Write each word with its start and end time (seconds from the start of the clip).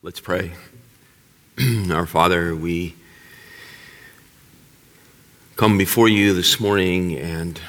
Let's 0.00 0.20
pray. 0.20 0.52
Our 1.90 2.06
Father, 2.06 2.54
we 2.54 2.94
come 5.56 5.76
before 5.76 6.06
you 6.06 6.34
this 6.34 6.60
morning 6.60 7.18
and 7.18 7.60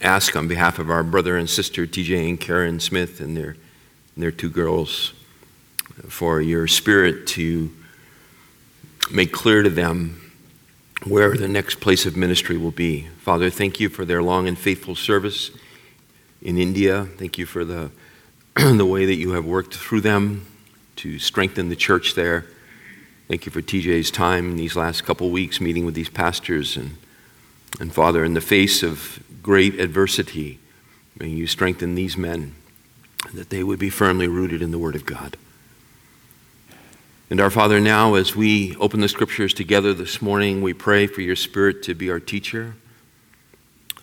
ask 0.00 0.34
on 0.34 0.48
behalf 0.48 0.78
of 0.78 0.88
our 0.88 1.02
brother 1.02 1.36
and 1.36 1.50
sister 1.50 1.86
TJ 1.86 2.26
and 2.26 2.40
Karen 2.40 2.80
Smith 2.80 3.20
and 3.20 3.36
their, 3.36 3.50
and 3.50 4.24
their 4.24 4.30
two 4.30 4.48
girls 4.48 5.12
for 6.08 6.40
your 6.40 6.66
spirit 6.66 7.26
to 7.26 7.70
make 9.10 9.34
clear 9.34 9.62
to 9.62 9.68
them 9.68 10.32
where 11.04 11.36
the 11.36 11.48
next 11.48 11.80
place 11.80 12.06
of 12.06 12.16
ministry 12.16 12.56
will 12.56 12.70
be. 12.70 13.08
Father, 13.20 13.50
thank 13.50 13.78
you 13.78 13.90
for 13.90 14.06
their 14.06 14.22
long 14.22 14.48
and 14.48 14.58
faithful 14.58 14.94
service 14.94 15.50
in 16.40 16.56
India. 16.56 17.04
Thank 17.18 17.36
you 17.36 17.44
for 17.44 17.62
the 17.62 17.90
the 18.76 18.86
way 18.86 19.04
that 19.04 19.16
you 19.16 19.32
have 19.32 19.44
worked 19.44 19.74
through 19.74 20.00
them 20.00 20.46
to 20.96 21.18
strengthen 21.18 21.68
the 21.68 21.76
church 21.76 22.14
there. 22.14 22.46
Thank 23.28 23.44
you 23.44 23.52
for 23.52 23.60
TJ's 23.60 24.10
time 24.10 24.52
in 24.52 24.56
these 24.56 24.74
last 24.74 25.04
couple 25.04 25.28
weeks 25.30 25.60
meeting 25.60 25.84
with 25.84 25.94
these 25.94 26.08
pastors. 26.08 26.74
And, 26.74 26.96
and 27.80 27.92
Father, 27.92 28.24
in 28.24 28.32
the 28.32 28.40
face 28.40 28.82
of 28.82 29.22
great 29.42 29.78
adversity, 29.78 30.58
may 31.20 31.28
you 31.28 31.46
strengthen 31.46 31.96
these 31.96 32.16
men 32.16 32.54
that 33.34 33.50
they 33.50 33.62
would 33.62 33.78
be 33.78 33.90
firmly 33.90 34.26
rooted 34.26 34.62
in 34.62 34.70
the 34.70 34.78
Word 34.78 34.96
of 34.96 35.04
God. 35.04 35.36
And 37.28 37.42
our 37.42 37.50
Father, 37.50 37.78
now 37.78 38.14
as 38.14 38.34
we 38.34 38.74
open 38.76 39.00
the 39.00 39.08
scriptures 39.08 39.52
together 39.52 39.92
this 39.92 40.22
morning, 40.22 40.62
we 40.62 40.72
pray 40.72 41.06
for 41.06 41.20
your 41.20 41.36
Spirit 41.36 41.82
to 41.82 41.94
be 41.94 42.10
our 42.10 42.20
teacher. 42.20 42.74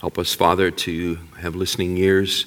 Help 0.00 0.16
us, 0.16 0.32
Father, 0.32 0.70
to 0.70 1.18
have 1.38 1.56
listening 1.56 1.96
ears 1.96 2.46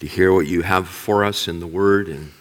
to 0.00 0.06
hear 0.06 0.32
what 0.32 0.46
you 0.46 0.62
have 0.62 0.88
for 0.88 1.24
us 1.24 1.48
in 1.48 1.60
the 1.60 1.66
Word. 1.66 2.08
And, 2.08 2.32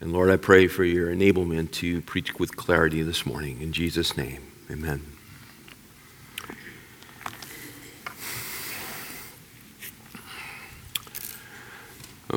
and 0.00 0.12
Lord, 0.12 0.30
I 0.30 0.36
pray 0.36 0.66
for 0.66 0.84
your 0.84 1.14
enablement 1.14 1.70
to 1.72 2.00
preach 2.02 2.38
with 2.38 2.56
clarity 2.56 3.02
this 3.02 3.24
morning. 3.24 3.60
In 3.60 3.72
Jesus' 3.72 4.16
name, 4.16 4.42
amen. 4.70 5.02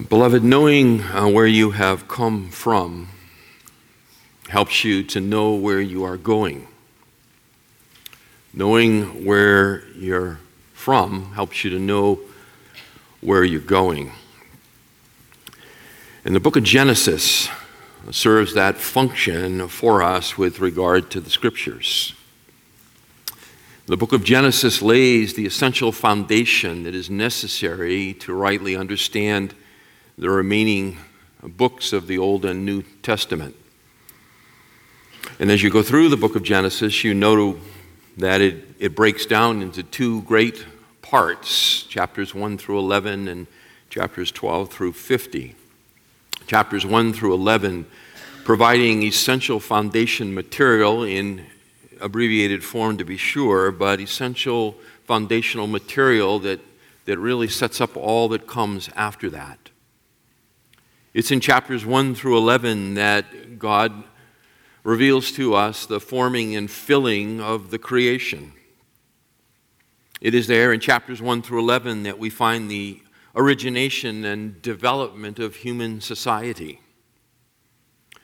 Beloved, 0.09 0.43
knowing 0.43 1.02
uh, 1.02 1.27
where 1.27 1.47
you 1.47 1.71
have 1.71 2.07
come 2.07 2.49
from 2.49 3.09
helps 4.47 4.83
you 4.83 5.03
to 5.03 5.19
know 5.19 5.55
where 5.55 5.81
you 5.81 6.03
are 6.03 6.17
going. 6.17 6.67
Knowing 8.53 9.25
where 9.25 9.87
you're 9.95 10.39
from 10.73 11.33
helps 11.33 11.63
you 11.63 11.71
to 11.71 11.79
know 11.79 12.19
where 13.21 13.43
you're 13.43 13.59
going. 13.59 14.11
And 16.23 16.35
the 16.35 16.39
book 16.39 16.55
of 16.55 16.63
Genesis 16.63 17.49
serves 18.11 18.53
that 18.53 18.77
function 18.77 19.67
for 19.67 20.03
us 20.03 20.37
with 20.37 20.59
regard 20.59 21.09
to 21.11 21.19
the 21.19 21.29
scriptures. 21.29 22.13
The 23.87 23.97
book 23.97 24.11
of 24.11 24.23
Genesis 24.23 24.81
lays 24.81 25.33
the 25.33 25.45
essential 25.45 25.93
foundation 25.93 26.83
that 26.83 26.93
is 26.93 27.09
necessary 27.09 28.13
to 28.15 28.33
rightly 28.33 28.75
understand 28.75 29.53
the 30.17 30.29
remaining 30.29 30.97
books 31.41 31.93
of 31.93 32.07
the 32.07 32.17
Old 32.17 32.43
and 32.43 32.65
New 32.65 32.83
Testament. 33.02 33.55
And 35.39 35.52
as 35.52 35.63
you 35.63 35.69
go 35.69 35.83
through 35.83 36.09
the 36.09 36.17
book 36.17 36.35
of 36.35 36.43
Genesis, 36.43 37.03
you 37.03 37.13
know 37.13 37.57
that 38.17 38.41
it, 38.41 38.65
it 38.79 38.95
breaks 38.95 39.25
down 39.25 39.61
into 39.61 39.83
two 39.83 40.23
great 40.23 40.65
parts 41.01 41.83
chapters 41.83 42.33
1 42.35 42.57
through 42.57 42.79
11 42.79 43.27
and 43.27 43.47
chapters 43.89 44.31
12 44.31 44.69
through 44.69 44.93
50. 44.93 45.55
Chapters 46.47 46.85
1 46.85 47.13
through 47.13 47.33
11 47.33 47.85
providing 48.43 49.03
essential 49.03 49.59
foundation 49.59 50.33
material 50.33 51.03
in 51.03 51.45
abbreviated 51.99 52.63
form 52.63 52.97
to 52.97 53.03
be 53.03 53.17
sure, 53.17 53.71
but 53.71 53.99
essential 53.99 54.73
foundational 55.03 55.67
material 55.67 56.39
that, 56.39 56.61
that 57.03 57.17
really 57.17 57.49
sets 57.49 57.81
up 57.81 57.97
all 57.97 58.30
that 58.30 58.47
comes 58.47 58.89
after 58.95 59.30
that. 59.30 59.69
It's 61.13 61.31
in 61.31 61.41
chapters 61.41 61.86
1 61.86 62.15
through 62.15 62.37
11 62.37 62.93
that 62.93 63.59
God 63.59 64.03
reveals 64.83 65.31
to 65.33 65.53
us 65.53 65.86
the 65.86 65.99
forming 65.99 66.55
and 66.55 66.71
filling 66.71 67.41
of 67.41 67.71
the 67.71 67.77
creation. 67.77 68.53
It 70.20 70.33
is 70.33 70.48
there 70.48 70.73
in 70.73 70.80
chapters 70.80 71.22
1 71.22 71.44
through 71.44 71.60
11 71.60 72.04
that 72.04 72.17
we 72.17 72.30
find 72.30 72.72
the 72.72 73.02
origination 73.36 74.26
and 74.26 74.60
development 74.61 75.38
of 75.38 75.58
human 75.58 76.02
society. 76.02 76.82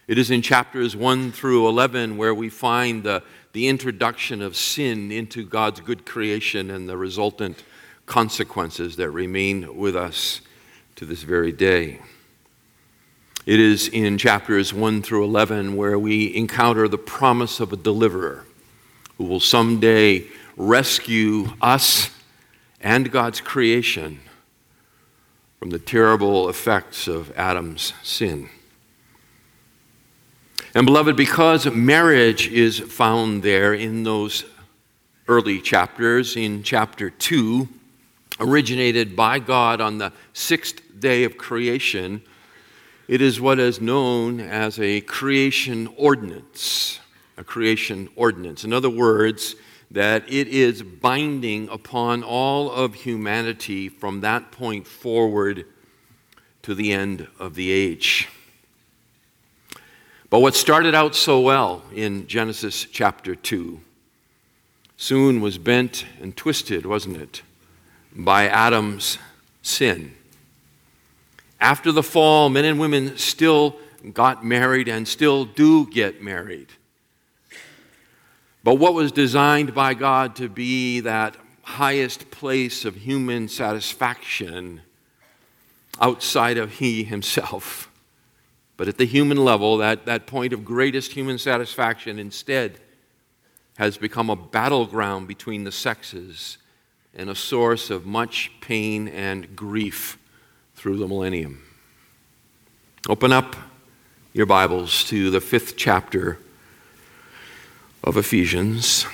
It 0.07 0.17
is 0.17 0.31
in 0.31 0.41
chapters 0.41 0.95
1 0.95 1.31
through 1.31 1.67
11 1.67 2.17
where 2.17 2.33
we 2.33 2.49
find 2.49 3.03
the, 3.03 3.21
the 3.53 3.67
introduction 3.67 4.41
of 4.41 4.55
sin 4.55 5.11
into 5.11 5.45
God's 5.45 5.81
good 5.81 6.05
creation 6.05 6.71
and 6.71 6.89
the 6.89 6.97
resultant 6.97 7.63
consequences 8.07 8.95
that 8.95 9.11
remain 9.11 9.77
with 9.77 9.95
us 9.95 10.41
to 10.95 11.05
this 11.05 11.21
very 11.21 11.51
day. 11.51 12.01
It 13.45 13.59
is 13.59 13.87
in 13.87 14.17
chapters 14.17 14.73
1 14.73 15.03
through 15.03 15.25
11 15.25 15.75
where 15.75 15.99
we 15.99 16.35
encounter 16.35 16.87
the 16.87 16.97
promise 16.97 17.59
of 17.59 17.71
a 17.71 17.77
deliverer 17.77 18.45
who 19.17 19.25
will 19.25 19.39
someday 19.39 20.25
rescue 20.57 21.47
us 21.61 22.09
and 22.81 23.11
God's 23.11 23.41
creation 23.41 24.19
from 25.59 25.69
the 25.69 25.79
terrible 25.79 26.49
effects 26.49 27.07
of 27.07 27.31
Adam's 27.37 27.93
sin. 28.03 28.49
And, 30.75 30.85
beloved, 30.85 31.15
because 31.15 31.65
marriage 31.67 32.47
is 32.47 32.79
found 32.79 33.43
there 33.43 33.73
in 33.73 34.03
those 34.03 34.43
early 35.27 35.61
chapters, 35.61 36.35
in 36.35 36.63
chapter 36.63 37.09
2, 37.09 37.69
originated 38.39 39.15
by 39.15 39.39
God 39.39 39.79
on 39.79 39.99
the 39.99 40.11
sixth 40.33 40.81
day 40.99 41.23
of 41.23 41.37
creation, 41.37 42.21
it 43.07 43.21
is 43.21 43.39
what 43.39 43.59
is 43.59 43.79
known 43.79 44.39
as 44.39 44.79
a 44.79 45.01
creation 45.01 45.87
ordinance. 45.95 46.99
A 47.37 47.43
creation 47.43 48.09
ordinance. 48.15 48.63
In 48.63 48.73
other 48.73 48.89
words, 48.89 49.55
that 49.93 50.23
it 50.27 50.47
is 50.47 50.81
binding 50.81 51.69
upon 51.69 52.23
all 52.23 52.71
of 52.71 52.95
humanity 52.95 53.87
from 53.87 54.21
that 54.21 54.51
point 54.51 54.87
forward 54.87 55.65
to 56.63 56.73
the 56.73 56.91
end 56.91 57.27
of 57.39 57.53
the 57.53 57.71
age. 57.71 58.27
But 60.31 60.39
what 60.39 60.55
started 60.55 60.95
out 60.95 61.15
so 61.15 61.39
well 61.39 61.83
in 61.93 62.25
Genesis 62.25 62.85
chapter 62.85 63.35
2 63.35 63.79
soon 64.97 65.41
was 65.41 65.59
bent 65.59 66.05
and 66.19 66.35
twisted, 66.35 66.87
wasn't 66.87 67.17
it, 67.17 67.43
by 68.15 68.47
Adam's 68.47 69.19
sin. 69.61 70.15
After 71.61 71.91
the 71.91 72.01
fall, 72.01 72.49
men 72.49 72.65
and 72.65 72.79
women 72.79 73.15
still 73.17 73.77
got 74.11 74.43
married 74.43 74.87
and 74.87 75.07
still 75.07 75.45
do 75.45 75.85
get 75.85 76.23
married. 76.23 76.69
But 78.63 78.75
what 78.75 78.93
was 78.93 79.11
designed 79.11 79.73
by 79.73 79.93
God 79.93 80.35
to 80.37 80.47
be 80.47 81.01
that 81.01 81.35
highest 81.63 82.31
place 82.31 82.85
of 82.85 82.95
human 82.95 83.49
satisfaction 83.49 84.81
outside 85.99 86.57
of 86.57 86.73
He 86.73 87.03
Himself, 87.03 87.89
but 88.77 88.87
at 88.87 88.97
the 88.97 89.05
human 89.05 89.37
level, 89.37 89.77
that, 89.77 90.05
that 90.05 90.27
point 90.27 90.53
of 90.53 90.65
greatest 90.65 91.11
human 91.11 91.37
satisfaction 91.37 92.17
instead 92.19 92.79
has 93.77 93.97
become 93.97 94.29
a 94.29 94.35
battleground 94.35 95.27
between 95.27 95.63
the 95.63 95.71
sexes 95.71 96.57
and 97.13 97.29
a 97.29 97.35
source 97.35 97.89
of 97.89 98.05
much 98.05 98.51
pain 98.61 99.07
and 99.07 99.55
grief 99.55 100.17
through 100.75 100.97
the 100.97 101.07
millennium. 101.07 101.61
Open 103.07 103.31
up 103.31 103.55
your 104.31 104.45
Bibles 104.45 105.03
to 105.05 105.29
the 105.29 105.41
fifth 105.41 105.75
chapter 105.77 106.39
of 108.03 108.17
Ephesians. 108.17 109.05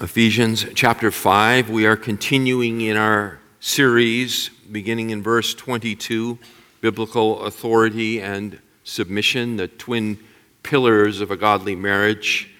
Ephesians 0.00 0.66
chapter 0.74 1.12
5, 1.12 1.70
we 1.70 1.86
are 1.86 1.96
continuing 1.96 2.80
in 2.80 2.96
our 2.96 3.38
series 3.60 4.48
beginning 4.48 5.10
in 5.10 5.22
verse 5.22 5.54
22 5.54 6.38
Biblical 6.80 7.44
Authority 7.44 8.20
and 8.20 8.58
Submission, 8.82 9.56
the 9.56 9.68
twin 9.68 10.18
pillars 10.64 11.20
of 11.20 11.30
a 11.30 11.36
godly 11.36 11.76
marriage, 11.76 12.50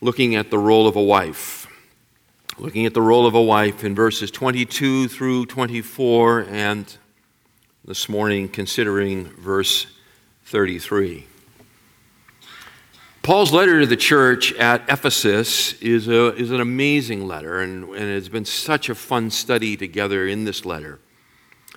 looking 0.00 0.36
at 0.36 0.50
the 0.50 0.58
role 0.58 0.86
of 0.86 0.94
a 0.94 1.02
wife. 1.02 1.66
Looking 2.58 2.86
at 2.86 2.94
the 2.94 3.02
role 3.02 3.26
of 3.26 3.34
a 3.34 3.42
wife 3.42 3.82
in 3.82 3.96
verses 3.96 4.30
22 4.30 5.08
through 5.08 5.46
24, 5.46 6.46
and 6.48 6.96
this 7.84 8.08
morning 8.08 8.48
considering 8.48 9.24
verse 9.30 9.86
33. 10.44 11.26
Paul's 13.22 13.52
letter 13.52 13.78
to 13.78 13.86
the 13.86 13.96
church 13.96 14.52
at 14.54 14.82
Ephesus 14.88 15.74
is, 15.74 16.08
a, 16.08 16.34
is 16.34 16.50
an 16.50 16.60
amazing 16.60 17.28
letter, 17.28 17.60
and, 17.60 17.84
and 17.84 18.04
it's 18.04 18.28
been 18.28 18.44
such 18.44 18.88
a 18.88 18.96
fun 18.96 19.30
study 19.30 19.76
together 19.76 20.26
in 20.26 20.42
this 20.42 20.64
letter. 20.64 20.98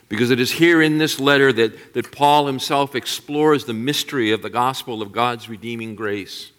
Because 0.10 0.32
it 0.32 0.40
is 0.40 0.54
here 0.54 0.82
in 0.82 0.98
this 0.98 1.20
letter 1.20 1.54
that, 1.54 1.94
that 1.94 2.12
Paul 2.12 2.48
himself 2.48 2.96
explores 2.96 3.66
the 3.66 3.76
mystery 3.76 4.32
of 4.32 4.42
the 4.42 4.50
gospel 4.50 5.04
of 5.04 5.12
God's 5.12 5.48
redeeming 5.48 5.94
grace, 5.96 6.52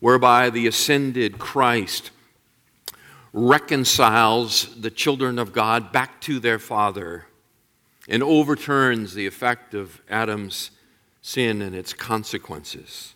whereby 0.00 0.48
the 0.48 0.66
ascended 0.66 1.38
Christ 1.38 2.10
reconciles 3.34 4.80
the 4.80 4.90
children 4.90 5.38
of 5.38 5.52
God 5.52 5.92
back 5.92 6.22
to 6.22 6.40
their 6.40 6.58
Father 6.58 7.26
and 8.08 8.22
overturns 8.22 9.12
the 9.12 9.26
effect 9.26 9.74
of 9.74 10.00
Adam's 10.08 10.70
sin 11.20 11.60
and 11.60 11.74
its 11.74 11.92
consequences. 11.92 13.13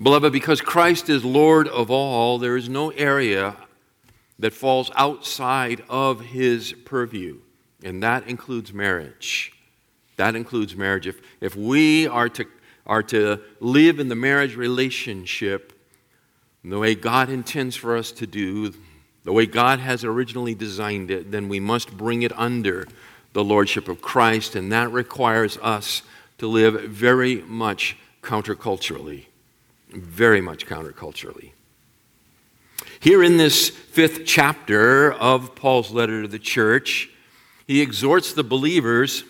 Beloved, 0.00 0.32
because 0.32 0.60
Christ 0.60 1.08
is 1.08 1.24
Lord 1.24 1.66
of 1.66 1.90
all, 1.90 2.38
there 2.38 2.56
is 2.56 2.68
no 2.68 2.90
area 2.90 3.56
that 4.38 4.52
falls 4.52 4.92
outside 4.94 5.82
of 5.88 6.20
his 6.20 6.72
purview, 6.84 7.38
and 7.82 8.02
that 8.04 8.28
includes 8.28 8.72
marriage. 8.72 9.52
That 10.16 10.36
includes 10.36 10.76
marriage. 10.76 11.08
If, 11.08 11.20
if 11.40 11.56
we 11.56 12.06
are 12.06 12.28
to, 12.28 12.46
are 12.86 13.02
to 13.04 13.40
live 13.58 13.98
in 13.98 14.08
the 14.08 14.14
marriage 14.14 14.54
relationship 14.54 15.72
the 16.64 16.78
way 16.78 16.94
God 16.94 17.28
intends 17.28 17.76
for 17.76 17.96
us 17.96 18.12
to 18.12 18.26
do, 18.26 18.74
the 19.24 19.32
way 19.32 19.46
God 19.46 19.78
has 19.78 20.04
originally 20.04 20.54
designed 20.54 21.10
it, 21.10 21.30
then 21.30 21.48
we 21.48 21.60
must 21.60 21.96
bring 21.96 22.22
it 22.22 22.32
under 22.38 22.86
the 23.32 23.44
Lordship 23.44 23.88
of 23.88 24.00
Christ, 24.00 24.54
and 24.54 24.70
that 24.72 24.92
requires 24.92 25.56
us 25.58 26.02
to 26.38 26.46
live 26.46 26.82
very 26.84 27.42
much 27.42 27.96
counterculturally. 28.22 29.26
Very 29.90 30.40
much 30.40 30.66
counterculturally. 30.66 31.52
Here 33.00 33.22
in 33.22 33.36
this 33.36 33.68
fifth 33.68 34.26
chapter 34.26 35.12
of 35.12 35.54
Paul's 35.54 35.90
letter 35.90 36.22
to 36.22 36.28
the 36.28 36.38
church, 36.38 37.08
he 37.66 37.80
exhorts 37.80 38.32
the 38.32 38.42
believers 38.42 39.24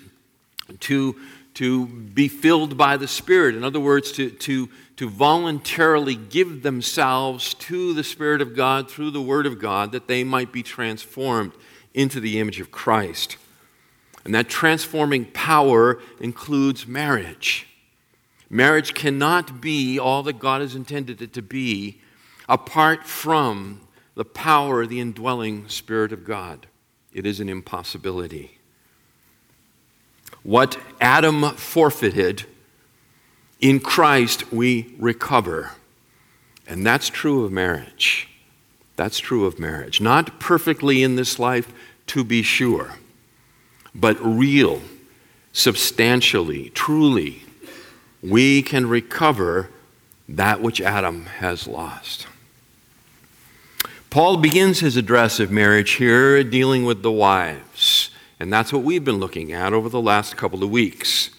to, 0.81 1.17
to 1.55 1.87
be 1.87 2.29
filled 2.29 2.77
by 2.77 2.97
the 2.97 3.07
Spirit. 3.07 3.55
In 3.55 3.65
other 3.65 3.81
words, 3.81 4.11
to, 4.13 4.31
to, 4.31 4.69
to 4.97 5.09
voluntarily 5.09 6.17
give 6.17 6.63
themselves 6.63 7.55
to 7.55 7.95
the 7.95 8.05
Spirit 8.05 8.41
of 8.41 8.57
God 8.57 8.91
through 8.91 9.11
the 9.11 9.23
Word 9.23 9.47
of 9.47 9.59
God 9.59 9.93
that 9.93 10.09
they 10.09 10.25
might 10.25 10.53
be 10.53 10.63
transformed 10.63 11.53
into 11.95 12.21
the 12.21 12.41
image 12.41 12.61
of 12.61 12.71
Christ. 12.71 13.37
And 14.25 14.35
that 14.35 14.49
transforming 14.49 15.27
power 15.27 16.01
includes 16.21 16.87
marriage. 16.87 17.68
Marriage 18.51 18.95
cannot 18.95 19.61
be 19.61 19.99
all 19.99 20.23
that 20.23 20.39
God 20.39 20.61
has 20.61 20.75
intended 20.75 21.21
it 21.21 21.33
to 21.35 21.43
be 21.43 22.01
apart 22.49 23.07
from 23.07 23.81
the 24.15 24.25
power 24.25 24.83
of 24.83 24.89
the 24.89 25.01
indwelling 25.01 25.69
Spirit 25.69 26.13
of 26.13 26.25
God. 26.25 26.67
It 27.13 27.27
is 27.27 27.41
an 27.41 27.49
impossibility. 27.49 28.59
What 30.43 30.79
Adam 31.01 31.43
forfeited, 31.57 32.45
in 33.61 33.81
Christ 33.81 34.53
we 34.53 34.95
recover. 34.99 35.73
And 36.67 36.87
that's 36.87 37.09
true 37.09 37.45
of 37.45 37.53
marriage. 37.53 38.29
That's 38.97 39.19
true 39.19 39.47
of 39.47 39.59
marriage. 39.59 40.01
Not 40.01 40.41
perfectly 40.41 41.03
in 41.03 41.17
this 41.17 41.39
life, 41.39 41.73
to 42.09 42.25
be 42.25 42.43
sure, 42.43 42.95
but 43.95 44.17
real, 44.21 44.81
substantially, 45.53 46.71
truly, 46.71 47.43
we 48.23 48.63
can 48.63 48.89
recover 48.89 49.71
that 50.29 50.61
which 50.61 50.81
Adam 50.81 51.27
has 51.27 51.67
lost. 51.67 52.27
Paul 54.11 54.39
begins 54.39 54.81
his 54.81 54.97
address 54.97 55.39
of 55.39 55.51
marriage 55.51 55.93
here 55.93 56.43
dealing 56.43 56.85
with 56.85 57.03
the 57.03 57.13
wives, 57.13 58.11
and 58.41 58.53
that's 58.53 58.73
what 58.73 58.83
we've 58.83 59.05
been 59.05 59.19
looking 59.19 59.53
at 59.53 59.73
over 59.73 59.89
the 59.89 60.01
last 60.01 60.37
couple 60.37 60.65
of 60.65 60.71
weeks. 60.71 61.31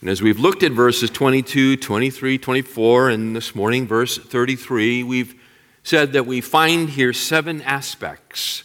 And 0.00 0.08
as 0.08 0.22
we've 0.22 0.38
looked 0.38 0.62
at 0.62 0.72
verses 0.72 1.10
22, 1.10 1.76
23, 1.76 2.38
24, 2.38 3.10
and 3.10 3.36
this 3.36 3.54
morning, 3.54 3.86
verse 3.86 4.16
33, 4.16 5.02
we've 5.02 5.34
said 5.82 6.12
that 6.12 6.26
we 6.26 6.40
find 6.40 6.90
here 6.90 7.12
seven 7.12 7.60
aspects, 7.62 8.64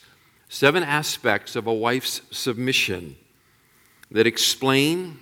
seven 0.50 0.84
aspects 0.84 1.56
of 1.56 1.68
a 1.68 1.74
wife's 1.74 2.22
submission 2.32 3.16
that 4.12 4.28
explain, 4.28 5.20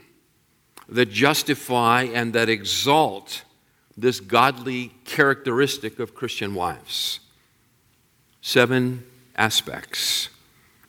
that 0.89 1.09
justify, 1.09 2.03
and 2.03 2.33
that 2.33 2.50
exalt 2.50 3.44
this 3.95 4.19
godly 4.19 4.91
characteristic 5.06 6.00
of 6.00 6.15
Christian 6.15 6.56
wives 6.56 7.19
seven 8.41 9.06
aspects 9.38 10.27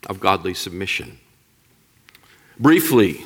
of 0.08 0.18
godly 0.18 0.54
submission. 0.54 1.18
Briefly, 2.58 3.24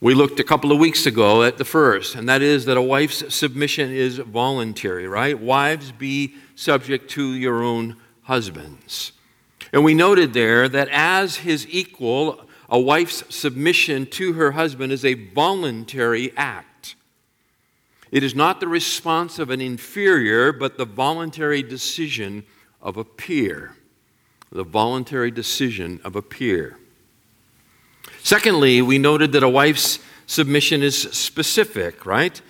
we 0.00 0.14
looked 0.14 0.40
a 0.40 0.44
couple 0.44 0.72
of 0.72 0.78
weeks 0.78 1.04
ago 1.04 1.42
at 1.42 1.58
the 1.58 1.64
first, 1.64 2.14
and 2.14 2.26
that 2.26 2.40
is 2.40 2.64
that 2.64 2.78
a 2.78 2.82
wife's 2.82 3.34
submission 3.34 3.90
is 3.90 4.16
voluntary, 4.16 5.06
right? 5.06 5.38
Wives, 5.38 5.92
be 5.92 6.34
subject 6.54 7.10
to 7.10 7.34
your 7.34 7.62
own 7.62 7.96
husbands. 8.22 9.12
And 9.72 9.84
we 9.84 9.92
noted 9.92 10.32
there 10.32 10.68
that 10.70 10.88
as 10.90 11.36
his 11.36 11.66
equal, 11.68 12.48
a 12.70 12.78
wife's 12.78 13.34
submission 13.34 14.06
to 14.06 14.34
her 14.34 14.52
husband 14.52 14.92
is 14.92 15.04
a 15.04 15.14
voluntary 15.14 16.32
act. 16.36 16.94
It 18.12 18.22
is 18.22 18.34
not 18.34 18.60
the 18.60 18.68
response 18.68 19.38
of 19.38 19.50
an 19.50 19.60
inferior, 19.60 20.52
but 20.52 20.78
the 20.78 20.84
voluntary 20.84 21.62
decision 21.62 22.44
of 22.80 22.96
a 22.96 23.04
peer, 23.04 23.76
the 24.50 24.64
voluntary 24.64 25.30
decision 25.30 26.00
of 26.04 26.16
a 26.16 26.22
peer. 26.22 26.78
Secondly, 28.22 28.82
we 28.82 28.98
noted 28.98 29.32
that 29.32 29.42
a 29.42 29.48
wife's 29.48 29.98
submission 30.26 30.82
is 30.82 31.00
specific, 31.00 32.06
right? 32.06 32.40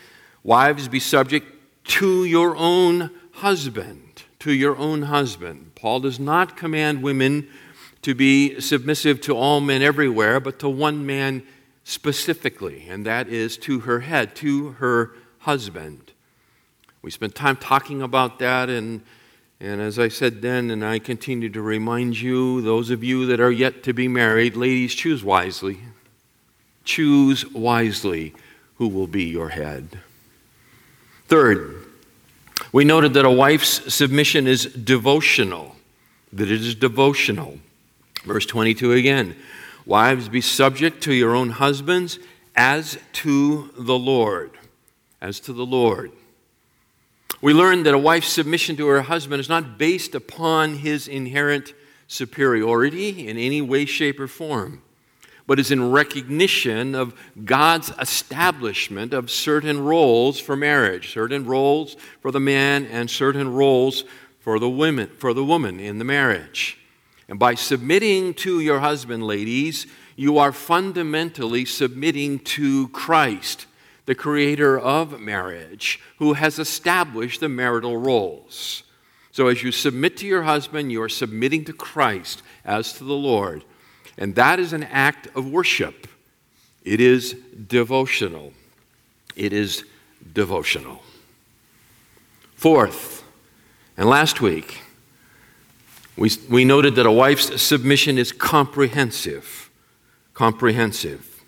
Wives, 0.43 0.89
be 0.89 1.01
subject 1.01 1.47
to 1.85 2.25
your 2.25 2.57
own 2.57 3.11
husband, 3.33 4.25
to 4.41 4.53
your 4.53 4.77
own 4.77 5.03
husband. 5.03 5.73
Paul 5.75 6.01
does 6.01 6.21
not 6.21 6.57
command 6.57 7.03
women 7.03 7.49
to 8.03 8.15
be 8.15 8.61
submissive 8.61 9.21
to 9.23 9.37
all 9.37 9.61
men 9.61 9.83
everywhere, 9.83 10.41
but 10.41 10.59
to 10.61 10.69
one 10.69 11.05
man 11.05 11.43
specifically, 11.85 12.87
and 12.89 13.05
that 13.05 13.29
is 13.29 13.57
to 13.59 13.81
her 13.81 14.01
head, 14.01 14.35
to 14.37 14.73
her 14.73 15.13
husband. 15.41 16.13
We 17.03 17.11
spent 17.11 17.35
time 17.35 17.57
talking 17.57 18.03
about 18.03 18.39
that 18.39 18.69
in 18.69 19.03
and 19.61 19.83
as 19.83 19.99
I 19.99 20.09
said 20.09 20.41
then, 20.41 20.71
and 20.71 20.83
I 20.83 20.99
continue 20.99 21.51
to 21.51 21.61
remind 21.61 22.19
you, 22.19 22.63
those 22.63 22.89
of 22.89 23.05
you 23.05 23.27
that 23.27 23.41
are 23.41 23.51
yet 23.51 23.83
to 23.83 23.93
be 23.93 24.09
married, 24.09 24.57
ladies, 24.57 24.95
choose 24.95 25.23
wisely. 25.23 25.81
Choose 26.85 27.47
wisely 27.51 28.35
who 28.77 28.89
will 28.89 29.07
be 29.07 29.25
your 29.25 29.51
head. 29.51 30.01
Third, 31.29 31.87
we 32.73 32.85
noted 32.85 33.13
that 33.13 33.27
a 33.27 33.31
wife's 33.31 33.93
submission 33.93 34.47
is 34.47 34.65
devotional, 34.65 35.77
that 36.33 36.51
it 36.51 36.63
is 36.63 36.75
devotional. 36.75 37.59
Verse 38.25 38.47
22 38.47 38.93
again 38.93 39.37
Wives, 39.87 40.29
be 40.29 40.41
subject 40.41 41.03
to 41.05 41.13
your 41.13 41.35
own 41.35 41.51
husbands 41.51 42.19
as 42.55 42.99
to 43.13 43.71
the 43.77 43.99
Lord. 43.99 44.51
As 45.21 45.41
to 45.41 45.53
the 45.53 45.67
Lord. 45.67 46.13
We 47.43 47.55
learn 47.55 47.85
that 47.85 47.95
a 47.95 47.99
wife's 47.99 48.29
submission 48.29 48.77
to 48.77 48.87
her 48.89 49.03
husband 49.03 49.41
is 49.41 49.49
not 49.49 49.79
based 49.79 50.15
upon 50.15 50.77
his 50.77 51.09
inherent 51.09 51.73
superiority 52.07 53.29
in 53.29 53.39
any 53.39 53.63
way, 53.63 53.87
shape, 53.87 54.21
or 54.21 54.27
form, 54.27 54.83
but 55.47 55.59
is 55.59 55.71
in 55.71 55.91
recognition 55.91 56.95
of 56.95 57.15
God's 57.45 57.93
establishment 57.99 59.15
of 59.15 59.31
certain 59.31 59.83
roles 59.83 60.39
for 60.39 60.57
marriage, 60.57 61.13
certain 61.15 61.47
roles 61.47 61.97
for 62.21 62.31
the 62.31 62.41
man, 62.41 62.85
and 62.85 63.09
certain 63.09 63.53
roles 63.53 64.05
for 64.41 64.59
the 64.59 64.69
women, 64.69 65.09
for 65.09 65.33
the 65.33 65.45
woman 65.45 65.81
in 65.81 65.99
the 65.99 66.05
marriage. 66.05 66.80
And 67.31 67.39
by 67.39 67.55
submitting 67.55 68.35
to 68.35 68.59
your 68.59 68.81
husband, 68.81 69.25
ladies, 69.25 69.87
you 70.17 70.39
are 70.39 70.51
fundamentally 70.51 71.65
submitting 71.65 72.41
to 72.41 72.89
Christ 72.89 73.67
the 74.05 74.17
creator 74.17 74.77
of 74.77 75.21
marriage, 75.21 76.01
who 76.19 76.33
has 76.33 76.59
established 76.59 77.39
the 77.39 77.49
marital 77.49 77.97
roles. 77.97 78.83
So 79.31 79.47
as 79.47 79.63
you 79.63 79.71
submit 79.71 80.17
to 80.17 80.27
your 80.27 80.43
husband, 80.43 80.91
you 80.91 81.01
are 81.03 81.09
submitting 81.09 81.65
to 81.67 81.73
Christ 81.73 82.43
as 82.65 82.93
to 82.95 83.05
the 83.05 83.15
Lord. 83.15 83.65
And 84.19 84.35
that 84.35 84.59
is 84.59 84.73
an 84.73 84.83
act 84.83 85.29
of 85.37 85.49
worship. 85.49 86.09
It 86.83 87.01
is 87.01 87.37
devotional. 87.69 88.53
It 89.37 89.53
is 89.53 89.85
devotional. 90.33 91.03
Fourth, 92.57 93.23
and 93.97 94.09
last 94.09 94.41
week, 94.41 94.81
we, 96.21 96.31
we 96.51 96.67
noted 96.67 96.97
that 96.97 97.07
a 97.07 97.11
wife's 97.11 97.63
submission 97.63 98.19
is 98.19 98.31
comprehensive. 98.31 99.71
Comprehensive. 100.35 101.43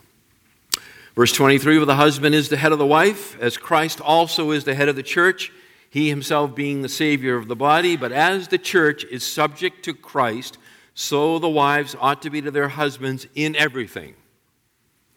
Verse 1.15 1.31
23 1.33 1.79
"For 1.79 1.85
the 1.85 1.97
husband 1.97 2.35
is 2.35 2.49
the 2.49 2.57
head 2.57 2.73
of 2.73 2.79
the 2.79 2.87
wife, 2.87 3.39
as 3.39 3.59
Christ 3.59 4.01
also 4.01 4.51
is 4.51 4.65
the 4.65 4.75
head 4.75 4.89
of 4.89 4.97
the 4.97 5.03
church, 5.03 5.53
he 5.91 6.09
himself 6.09 6.55
being 6.55 6.81
the 6.81 6.89
Savior 6.89 7.37
of 7.37 7.49
the 7.49 7.55
body. 7.55 7.97
But 7.97 8.13
as 8.13 8.49
the 8.49 8.57
church 8.57 9.05
is 9.05 9.23
subject 9.23 9.85
to 9.85 9.93
Christ, 9.93 10.57
so 10.95 11.39
the 11.39 11.51
wives 11.51 11.95
ought 12.01 12.23
to 12.23 12.31
be 12.31 12.41
to 12.41 12.51
their 12.51 12.69
husbands 12.69 13.27
in 13.35 13.55
everything. 13.57 14.15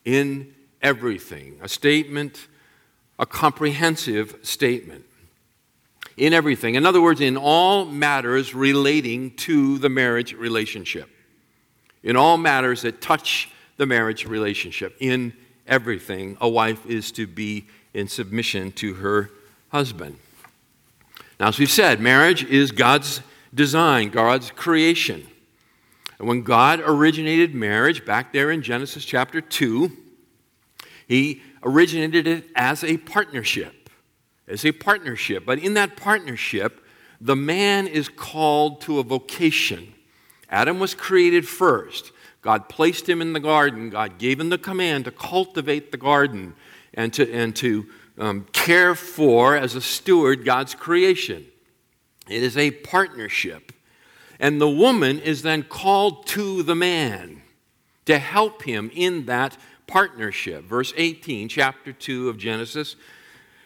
In 0.04 0.54
everything. 0.82 1.60
A 1.62 1.70
statement, 1.70 2.50
a 3.18 3.26
comprehensive 3.26 4.36
statement. 4.42 5.06
In 6.18 6.34
everything. 6.34 6.76
In 6.76 6.86
other 6.86 7.02
words, 7.02 7.20
in 7.20 7.36
all 7.36 7.86
matters 7.86 8.54
relating 8.54 9.36
to 9.38 9.78
the 9.80 9.90
marriage 9.90 10.34
relationship. 10.34 11.10
In 12.04 12.16
all 12.16 12.38
matters 12.38 12.84
that 12.84 13.02
touch 13.02 13.50
the 13.78 13.86
marriage 13.86 14.26
relationship. 14.26 14.96
In 15.00 15.34
everything, 15.68 16.38
a 16.40 16.48
wife 16.48 16.86
is 16.86 17.12
to 17.14 17.28
be 17.28 17.66
in 17.94 18.08
submission 18.08 18.72
to 18.74 18.94
her 18.96 19.30
husband. 19.70 20.18
Now, 21.40 21.48
as 21.48 21.60
we've 21.60 21.70
said, 21.70 22.00
marriage 22.00 22.44
is 22.46 22.72
God's 22.72 23.22
design, 23.54 24.10
God's 24.10 24.52
creation. 24.52 25.28
And 26.18 26.28
when 26.28 26.44
God 26.44 26.82
originated 26.86 27.54
marriage 27.54 28.06
back 28.06 28.32
there 28.32 28.52
in 28.52 28.62
Genesis 28.62 29.04
chapter 29.04 29.42
2, 29.42 29.92
he 31.08 31.42
originated 31.64 32.28
it 32.28 32.46
as 32.56 32.84
a 32.84 32.98
partnership. 32.98 33.85
As 34.48 34.66
a 34.66 34.72
partnership. 34.72 35.46
But 35.46 35.60
in 35.60 35.74
that 35.74 35.98
partnership, 35.98 36.86
the 37.20 37.36
man 37.36 37.88
is 37.88 38.10
called 38.10 38.82
to 38.82 39.00
a 39.00 39.04
vocation. 39.04 39.94
Adam 40.50 40.80
was 40.80 40.94
created 40.94 41.48
first. 41.48 42.12
God 42.42 42.70
placed 42.70 43.10
him 43.10 43.22
in 43.22 43.34
the 43.34 43.40
garden. 43.40 43.90
God 43.90 44.20
gave 44.20 44.40
him 44.40 44.50
the 44.50 44.58
command 44.58 45.06
to 45.06 45.12
cultivate 45.12 45.92
the 45.92 45.98
garden 45.98 46.54
and 46.94 47.12
to, 47.14 47.32
and 47.32 47.56
to 47.56 47.88
um, 48.20 48.46
care 48.52 48.94
for, 48.94 49.56
as 49.56 49.76
a 49.76 49.82
steward, 49.82 50.46
God's 50.46 50.76
creation. 50.76 51.46
It 52.30 52.44
is 52.44 52.58
a 52.58 52.72
partnership. 52.72 53.72
And 54.40 54.60
the 54.60 54.70
woman 54.70 55.20
is 55.20 55.42
then 55.42 55.64
called 55.64 56.28
to 56.28 56.62
the 56.64 56.76
man 56.76 57.42
to 58.06 58.20
help 58.20 58.64
him 58.64 58.92
in 58.94 59.26
that 59.26 59.58
partnership. 59.88 60.64
Verse 60.66 60.94
18, 60.98 61.50
chapter 61.50 61.94
2 61.94 62.30
of 62.30 62.38
Genesis, 62.38 62.96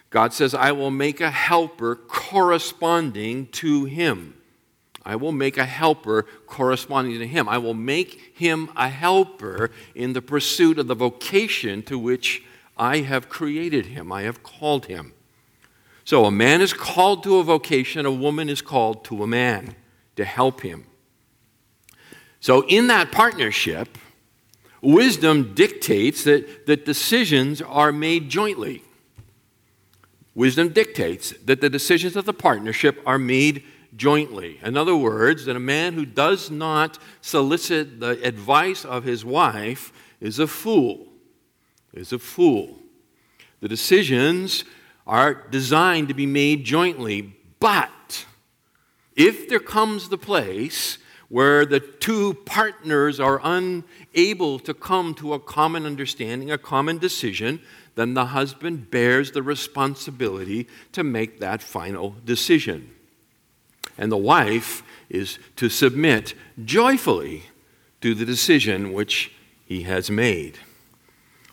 God 0.09 0.33
says, 0.33 0.53
I 0.53 0.71
will 0.71 0.91
make 0.91 1.21
a 1.21 1.29
helper 1.29 1.95
corresponding 1.95 3.47
to 3.47 3.85
him. 3.85 4.35
I 5.05 5.15
will 5.15 5.31
make 5.31 5.57
a 5.57 5.65
helper 5.65 6.23
corresponding 6.45 7.19
to 7.19 7.27
him. 7.27 7.47
I 7.47 7.57
will 7.57 7.73
make 7.73 8.33
him 8.35 8.69
a 8.75 8.89
helper 8.89 9.71
in 9.95 10.13
the 10.13 10.21
pursuit 10.21 10.77
of 10.79 10.87
the 10.87 10.95
vocation 10.95 11.83
to 11.83 11.97
which 11.97 12.43
I 12.77 12.99
have 12.99 13.29
created 13.29 13.87
him, 13.87 14.11
I 14.11 14.21
have 14.21 14.41
called 14.41 14.85
him. 14.85 15.13
So 16.05 16.25
a 16.25 16.31
man 16.31 16.61
is 16.61 16.73
called 16.73 17.23
to 17.23 17.37
a 17.37 17.43
vocation, 17.43 18.05
a 18.05 18.11
woman 18.11 18.49
is 18.49 18.61
called 18.61 19.03
to 19.05 19.21
a 19.21 19.27
man 19.27 19.75
to 20.15 20.25
help 20.25 20.61
him. 20.61 20.85
So 22.39 22.65
in 22.67 22.87
that 22.87 23.11
partnership, 23.11 23.97
wisdom 24.81 25.53
dictates 25.53 26.23
that, 26.23 26.65
that 26.67 26.85
decisions 26.85 27.61
are 27.61 27.91
made 27.91 28.29
jointly. 28.29 28.81
Wisdom 30.39 30.69
dictates 30.69 31.33
that 31.43 31.59
the 31.59 31.69
decisions 31.69 32.15
of 32.15 32.23
the 32.23 32.31
partnership 32.31 33.01
are 33.05 33.19
made 33.19 33.61
jointly. 33.97 34.57
In 34.63 34.77
other 34.77 34.95
words, 34.95 35.43
that 35.43 35.57
a 35.57 35.59
man 35.59 35.95
who 35.95 36.05
does 36.05 36.49
not 36.49 36.97
solicit 37.19 37.99
the 37.99 38.11
advice 38.25 38.85
of 38.85 39.03
his 39.03 39.25
wife 39.25 39.91
is 40.21 40.39
a 40.39 40.47
fool. 40.47 41.07
Is 41.93 42.13
a 42.13 42.19
fool. 42.19 42.79
The 43.59 43.67
decisions 43.67 44.63
are 45.05 45.33
designed 45.33 46.07
to 46.07 46.13
be 46.13 46.25
made 46.25 46.63
jointly, 46.63 47.35
but 47.59 48.25
if 49.17 49.49
there 49.49 49.59
comes 49.59 50.07
the 50.07 50.17
place 50.17 50.99
where 51.27 51.65
the 51.65 51.81
two 51.81 52.35
partners 52.45 53.19
are 53.19 53.41
unable 53.43 54.57
to 54.59 54.73
come 54.73 55.13
to 55.15 55.33
a 55.33 55.39
common 55.39 55.85
understanding, 55.85 56.49
a 56.49 56.57
common 56.57 56.97
decision, 56.97 57.59
then 57.99 58.13
the 58.13 58.27
husband 58.27 58.89
bears 58.89 59.31
the 59.31 59.43
responsibility 59.43 60.67
to 60.93 61.03
make 61.03 61.39
that 61.39 61.61
final 61.61 62.15
decision 62.25 62.91
and 63.99 64.11
the 64.11 64.17
wife 64.17 64.81
is 65.09 65.37
to 65.57 65.67
submit 65.69 66.33
joyfully 66.63 67.43
to 67.99 68.15
the 68.15 68.25
decision 68.25 68.93
which 68.93 69.33
he 69.65 69.83
has 69.83 70.09
made. 70.09 70.57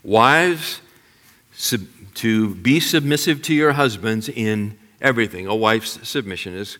Wives, 0.05 0.81
sub- 1.53 1.89
to 2.15 2.55
be 2.55 2.79
submissive 2.79 3.43
to 3.43 3.53
your 3.53 3.73
husbands 3.73 4.29
in 4.29 4.79
everything. 5.03 5.49
A 5.49 5.57
wife's 5.57 6.09
submission 6.09 6.55
is 6.55 6.79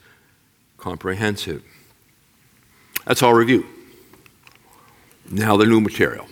comprehensive. 0.79 1.65
That's 3.05 3.23
all 3.23 3.35
review. 3.35 3.67
Now, 5.29 5.57
the 5.57 5.67
new 5.67 5.81
material. 5.81 6.29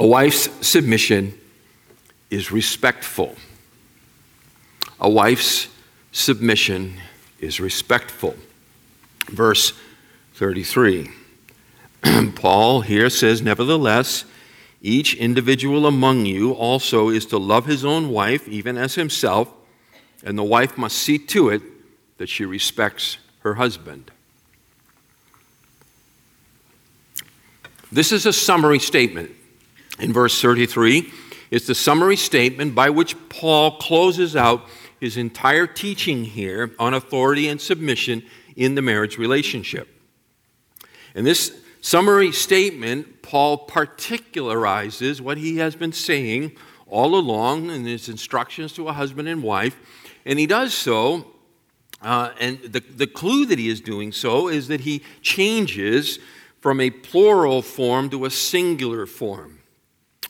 A 0.00 0.06
wife's 0.06 0.48
submission 0.66 1.38
is 2.32 2.50
respectful. 2.50 3.36
A 4.98 5.08
wife's 5.08 5.68
submission 6.12 6.98
is 7.38 7.60
respectful. 7.60 8.34
Verse 9.26 9.74
33. 10.34 11.10
Paul 12.34 12.80
here 12.80 13.10
says, 13.10 13.42
Nevertheless, 13.42 14.24
each 14.80 15.14
individual 15.14 15.86
among 15.86 16.24
you 16.24 16.52
also 16.52 17.10
is 17.10 17.26
to 17.26 17.36
love 17.36 17.66
his 17.66 17.84
own 17.84 18.08
wife, 18.08 18.48
even 18.48 18.78
as 18.78 18.94
himself, 18.94 19.52
and 20.24 20.38
the 20.38 20.42
wife 20.42 20.78
must 20.78 20.96
see 20.96 21.18
to 21.18 21.50
it 21.50 21.60
that 22.16 22.30
she 22.30 22.46
respects 22.46 23.18
her 23.40 23.54
husband. 23.54 24.10
This 27.92 28.10
is 28.10 28.24
a 28.24 28.32
summary 28.32 28.78
statement. 28.78 29.32
In 29.98 30.14
verse 30.14 30.40
33, 30.40 31.12
it's 31.52 31.66
the 31.66 31.74
summary 31.74 32.16
statement 32.16 32.74
by 32.74 32.88
which 32.88 33.14
Paul 33.28 33.76
closes 33.76 34.34
out 34.34 34.64
his 34.98 35.18
entire 35.18 35.66
teaching 35.66 36.24
here 36.24 36.74
on 36.78 36.94
authority 36.94 37.46
and 37.46 37.60
submission 37.60 38.22
in 38.56 38.74
the 38.74 38.80
marriage 38.80 39.18
relationship. 39.18 39.86
In 41.14 41.26
this 41.26 41.54
summary 41.82 42.32
statement, 42.32 43.20
Paul 43.20 43.66
particularizes 43.66 45.20
what 45.20 45.36
he 45.36 45.58
has 45.58 45.76
been 45.76 45.92
saying 45.92 46.56
all 46.86 47.14
along 47.14 47.68
in 47.68 47.84
his 47.84 48.08
instructions 48.08 48.72
to 48.72 48.88
a 48.88 48.94
husband 48.94 49.28
and 49.28 49.42
wife, 49.42 49.78
and 50.24 50.38
he 50.38 50.46
does 50.46 50.72
so. 50.72 51.26
Uh, 52.00 52.30
and 52.40 52.62
the, 52.62 52.80
the 52.80 53.06
clue 53.06 53.44
that 53.44 53.58
he 53.58 53.68
is 53.68 53.82
doing 53.82 54.10
so 54.10 54.48
is 54.48 54.68
that 54.68 54.80
he 54.80 55.02
changes 55.20 56.18
from 56.60 56.80
a 56.80 56.88
plural 56.88 57.60
form 57.60 58.08
to 58.08 58.24
a 58.24 58.30
singular 58.30 59.04
form. 59.04 59.58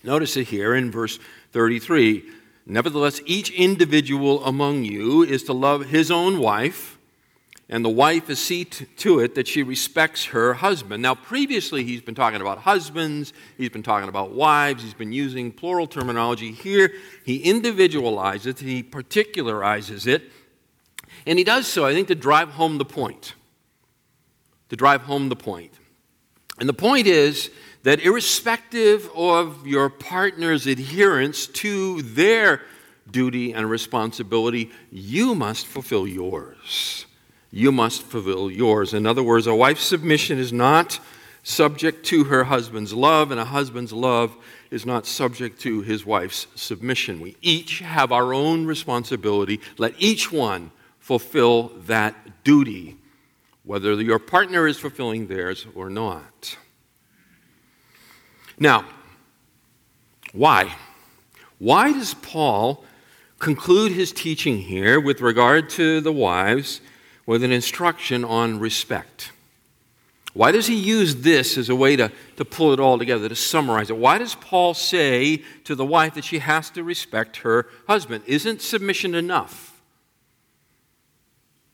Notice 0.05 0.37
it 0.37 0.49
here 0.49 0.75
in 0.75 0.91
verse 0.91 1.19
33 1.53 2.25
Nevertheless, 2.65 3.21
each 3.27 3.51
individual 3.51 4.45
among 4.45 4.85
you 4.85 5.23
is 5.23 5.43
to 5.45 5.53
love 5.53 5.87
his 5.87 6.13
own 6.13 6.39
wife, 6.39 6.97
and 7.69 7.85
the 7.85 7.91
wife 7.91 8.31
is 8.31 8.39
see 8.39 8.65
to 8.65 9.19
it 9.19 9.35
that 9.35 9.49
she 9.49 9.65
respects 9.65 10.27
her 10.27 10.55
husband. 10.55 11.03
Now, 11.03 11.17
previously, 11.17 11.83
he's 11.83 12.03
been 12.03 12.15
talking 12.15 12.41
about 12.41 12.59
husbands, 12.59 13.33
he's 13.57 13.71
been 13.71 13.83
talking 13.83 14.09
about 14.09 14.31
wives, 14.31 14.85
he's 14.85 14.95
been 14.95 15.13
using 15.13 15.51
plural 15.51 15.89
terminology. 15.89 16.53
Here, 16.53 16.93
he 17.25 17.39
individualizes 17.39 18.47
it, 18.47 18.59
he 18.61 18.83
particularizes 18.85 20.07
it, 20.07 20.31
and 21.27 21.39
he 21.39 21.45
does 21.45 21.67
so, 21.67 21.85
I 21.85 21.93
think, 21.93 22.09
to 22.09 22.15
drive 22.15 22.51
home 22.51 22.79
the 22.79 22.85
point. 22.85 23.35
To 24.69 24.77
drive 24.77 25.03
home 25.03 25.29
the 25.29 25.37
point. 25.37 25.73
And 26.61 26.69
the 26.69 26.75
point 26.75 27.07
is 27.07 27.51
that 27.83 28.01
irrespective 28.01 29.11
of 29.15 29.67
your 29.67 29.89
partner's 29.89 30.67
adherence 30.67 31.47
to 31.49 32.03
their 32.03 32.63
duty 33.11 33.53
and 33.53 33.69
responsibility, 33.69 34.71
you 34.91 35.35
must 35.35 35.67
fulfill 35.67 36.07
yours. 36.07 37.07
You 37.51 37.73
must 37.73 38.03
fulfill 38.03 38.51
yours. 38.51 38.95
In 38.95 39.07
other 39.07 39.23
words, 39.23 39.47
a 39.47 39.55
wife's 39.55 39.85
submission 39.85 40.39
is 40.39 40.53
not 40.53 41.01
subject 41.43 42.07
to 42.07 42.25
her 42.25 42.45
husband's 42.45 42.95
love, 42.95 43.31
and 43.31 43.41
a 43.41 43.45
husband's 43.45 43.93
love 43.93 44.37
is 44.71 44.87
not 44.87 45.05
subject 45.05 45.61
to 45.61 45.83
his 45.83 46.07
wife's 46.07 46.47
submission. 46.55 47.21
We 47.21 47.37
each 47.43 47.81
have 47.81 48.13
our 48.13 48.33
own 48.33 48.65
responsibility. 48.65 49.61
Let 49.77 49.95
each 49.99 50.33
one 50.33 50.71
fulfill 50.99 51.73
that 51.87 52.45
duty, 52.45 52.97
whether 53.65 54.01
your 54.01 54.21
partner 54.21 54.67
is 54.67 54.79
fulfilling 54.79 55.27
theirs 55.27 55.67
or 55.75 55.91
not. 55.91 56.57
Now, 58.63 58.85
why? 60.33 60.77
Why 61.59 61.93
does 61.93 62.15
Paul 62.15 62.85
conclude 63.41 63.91
his 63.91 64.13
teaching 64.13 64.59
here 64.59 65.01
with 65.01 65.21
regard 65.21 65.69
to 65.71 66.01
the 66.01 66.13
wives 66.13 66.81
with 67.27 67.43
an 67.43 67.51
instruction 67.51 68.25
on 68.25 68.61
respect? 68.61 69.33
Why 70.33 70.53
does 70.53 70.69
he 70.69 70.77
use 70.77 71.17
this 71.17 71.59
as 71.59 71.71
a 71.71 71.75
way 71.75 71.97
to, 71.97 72.13
to 72.37 72.45
pull 72.45 72.73
it 72.73 72.79
all 72.79 73.01
together, 73.01 73.29
to 73.29 73.35
summarize 73.35 73.91
it? 73.91 73.97
Why 73.97 74.19
does 74.19 74.37
Paul 74.37 74.75
say 74.75 75.43
to 75.65 75.75
the 75.75 75.85
wife 75.85 76.15
that 76.15 76.25
she 76.25 76.39
has 76.39 76.71
to 76.71 76.85
respect 76.85 77.39
her 77.39 77.67
husband? 77.89 78.23
Isn't 78.29 78.63
submission 78.63 79.17
enough? 79.17 79.83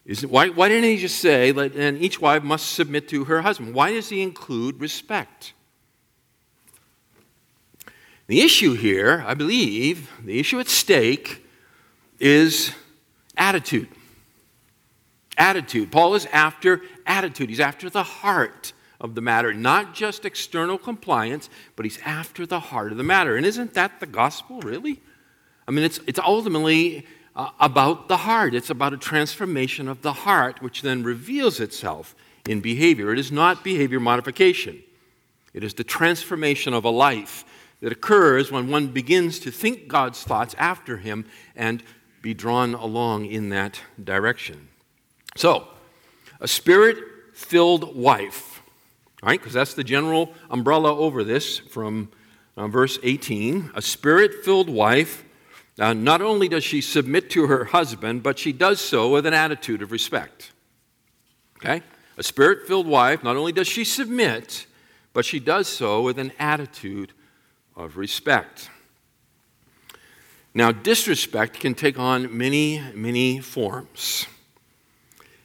Isn't, 0.06 0.30
why, 0.30 0.48
why 0.48 0.68
didn't 0.68 0.84
he 0.88 0.96
just 0.96 1.18
say, 1.18 1.50
and 1.50 1.98
each 1.98 2.18
wife 2.18 2.42
must 2.42 2.72
submit 2.72 3.08
to 3.08 3.24
her 3.24 3.42
husband? 3.42 3.74
Why 3.74 3.92
does 3.92 4.08
he 4.08 4.22
include 4.22 4.80
respect? 4.80 5.52
The 8.28 8.42
issue 8.42 8.74
here, 8.74 9.24
I 9.26 9.32
believe, 9.32 10.10
the 10.22 10.38
issue 10.38 10.60
at 10.60 10.68
stake 10.68 11.46
is 12.20 12.72
attitude. 13.38 13.88
Attitude. 15.38 15.90
Paul 15.90 16.14
is 16.14 16.26
after 16.26 16.82
attitude, 17.06 17.48
he's 17.48 17.58
after 17.58 17.88
the 17.88 18.02
heart 18.02 18.74
of 19.00 19.14
the 19.14 19.22
matter, 19.22 19.54
not 19.54 19.94
just 19.94 20.26
external 20.26 20.76
compliance, 20.76 21.48
but 21.74 21.86
he's 21.86 21.98
after 22.04 22.44
the 22.44 22.60
heart 22.60 22.92
of 22.92 22.98
the 22.98 23.04
matter. 23.04 23.34
And 23.34 23.46
isn't 23.46 23.72
that 23.74 23.98
the 23.98 24.06
gospel, 24.06 24.60
really? 24.60 25.00
I 25.66 25.70
mean, 25.70 25.84
it's, 25.84 25.98
it's 26.06 26.18
ultimately 26.18 27.06
uh, 27.34 27.48
about 27.60 28.08
the 28.08 28.18
heart. 28.18 28.54
It's 28.54 28.68
about 28.68 28.92
a 28.92 28.98
transformation 28.98 29.88
of 29.88 30.02
the 30.02 30.12
heart, 30.12 30.60
which 30.60 30.82
then 30.82 31.02
reveals 31.02 31.60
itself 31.60 32.14
in 32.46 32.60
behavior. 32.60 33.10
It 33.10 33.18
is 33.18 33.32
not 33.32 33.64
behavior 33.64 34.00
modification, 34.00 34.82
it 35.54 35.64
is 35.64 35.72
the 35.72 35.84
transformation 35.84 36.74
of 36.74 36.84
a 36.84 36.90
life 36.90 37.46
that 37.80 37.92
occurs 37.92 38.50
when 38.50 38.68
one 38.68 38.88
begins 38.88 39.38
to 39.40 39.50
think 39.50 39.88
God's 39.88 40.22
thoughts 40.22 40.54
after 40.58 40.96
Him 40.96 41.24
and 41.54 41.82
be 42.22 42.34
drawn 42.34 42.74
along 42.74 43.26
in 43.26 43.50
that 43.50 43.80
direction. 44.02 44.68
So, 45.36 45.68
a 46.40 46.48
spirit 46.48 46.98
filled 47.34 47.96
wife, 47.96 48.62
right? 49.22 49.38
Because 49.38 49.52
that's 49.52 49.74
the 49.74 49.84
general 49.84 50.32
umbrella 50.50 50.96
over 50.96 51.22
this 51.22 51.58
from 51.58 52.10
uh, 52.56 52.66
verse 52.66 52.98
18. 53.02 53.70
A 53.74 53.82
spirit 53.82 54.44
filled 54.44 54.68
wife 54.68 55.24
now, 55.78 55.92
not 55.92 56.20
only 56.20 56.48
does 56.48 56.64
she 56.64 56.80
submit 56.80 57.30
to 57.30 57.46
her 57.46 57.66
husband, 57.66 58.24
but 58.24 58.36
she 58.36 58.52
does 58.52 58.80
so 58.80 59.10
with 59.10 59.26
an 59.26 59.32
attitude 59.32 59.80
of 59.80 59.92
respect. 59.92 60.50
Okay? 61.58 61.82
A 62.16 62.22
spirit 62.24 62.66
filled 62.66 62.88
wife, 62.88 63.22
not 63.22 63.36
only 63.36 63.52
does 63.52 63.68
she 63.68 63.84
submit, 63.84 64.66
but 65.12 65.24
she 65.24 65.38
does 65.38 65.68
so 65.68 66.02
with 66.02 66.18
an 66.18 66.32
attitude 66.38 67.12
of 67.78 67.96
respect. 67.96 68.68
Now, 70.52 70.72
disrespect 70.72 71.60
can 71.60 71.74
take 71.74 71.98
on 71.98 72.36
many, 72.36 72.82
many 72.92 73.38
forms. 73.38 74.26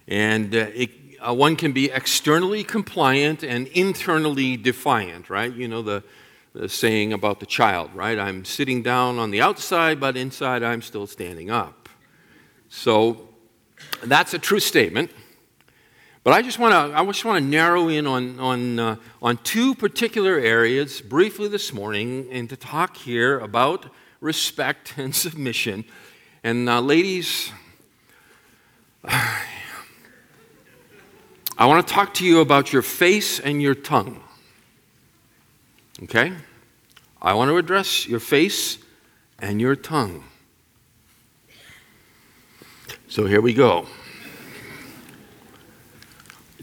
And 0.07 0.53
uh, 0.55 0.67
it, 0.73 0.89
uh, 1.25 1.33
one 1.33 1.55
can 1.55 1.71
be 1.71 1.91
externally 1.91 2.63
compliant 2.63 3.43
and 3.43 3.67
internally 3.67 4.57
defiant, 4.57 5.29
right? 5.29 5.53
You 5.53 5.67
know, 5.67 5.83
the, 5.83 6.03
the 6.53 6.67
saying 6.67 7.13
about 7.13 7.39
the 7.39 7.45
child, 7.45 7.91
right? 7.93 8.17
I'm 8.17 8.43
sitting 8.43 8.81
down 8.81 9.19
on 9.19 9.29
the 9.29 9.39
outside, 9.39 9.99
but 9.99 10.17
inside 10.17 10.63
I'm 10.63 10.81
still 10.81 11.05
standing 11.05 11.51
up. 11.51 11.87
So 12.69 13.29
that's 14.03 14.33
a 14.33 14.39
true 14.39 14.59
statement. 14.59 15.11
But 16.23 16.31
I 16.31 16.41
just 16.41 16.57
want 16.57 16.71
to 16.71 16.97
I 16.97 17.05
just 17.05 17.25
want 17.25 17.43
to 17.43 17.49
narrow 17.49 17.89
in 17.89 18.07
on 18.07 18.39
on 18.39 18.79
uh, 18.79 18.95
on 19.21 19.37
two 19.43 19.75
particular 19.75 20.39
areas 20.39 21.01
briefly 21.01 21.49
this 21.49 21.73
morning, 21.73 22.29
and 22.31 22.49
to 22.49 22.55
talk 22.55 22.95
here 22.95 23.39
about 23.39 23.87
respect 24.21 24.93
and 24.97 25.13
submission. 25.13 25.83
And 26.41 26.69
uh, 26.69 26.79
ladies, 26.79 27.51
I 29.03 29.41
want 31.59 31.85
to 31.85 31.93
talk 31.93 32.13
to 32.15 32.25
you 32.25 32.39
about 32.39 32.71
your 32.71 32.81
face 32.81 33.39
and 33.41 33.61
your 33.61 33.75
tongue. 33.75 34.23
Okay? 36.03 36.33
I 37.21 37.33
want 37.33 37.49
to 37.49 37.57
address 37.57 38.07
your 38.07 38.19
face 38.19 38.77
and 39.39 39.61
your 39.61 39.75
tongue. 39.75 40.23
So 43.07 43.25
here 43.25 43.41
we 43.41 43.53
go. 43.53 43.87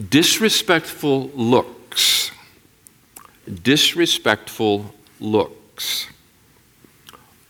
Disrespectful 0.09 1.28
looks. 1.35 2.30
Disrespectful 3.62 4.95
looks. 5.19 6.07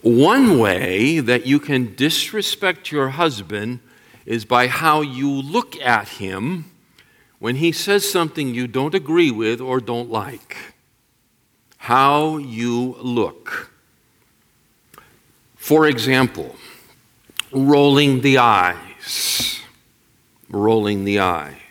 One 0.00 0.58
way 0.58 1.20
that 1.20 1.46
you 1.46 1.60
can 1.60 1.94
disrespect 1.94 2.90
your 2.90 3.10
husband 3.10 3.80
is 4.26 4.44
by 4.44 4.66
how 4.66 5.02
you 5.02 5.30
look 5.30 5.78
at 5.80 6.08
him 6.08 6.70
when 7.38 7.56
he 7.56 7.70
says 7.70 8.10
something 8.10 8.54
you 8.54 8.66
don't 8.66 8.94
agree 8.94 9.30
with 9.30 9.60
or 9.60 9.80
don't 9.80 10.10
like 10.10 10.56
how 11.84 12.36
you 12.36 12.94
look. 13.00 13.72
For 15.56 15.86
example, 15.86 16.54
rolling 17.50 18.20
the 18.20 18.38
eyes, 18.38 19.60
rolling 20.50 21.04
the 21.04 21.20
eyes. 21.20 21.69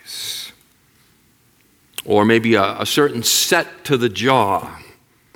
Or 2.05 2.25
maybe 2.25 2.55
a, 2.55 2.81
a, 2.81 2.85
certain 2.85 3.23
set 3.23 3.83
to 3.85 3.97
the 3.97 4.09
jaw, 4.09 4.79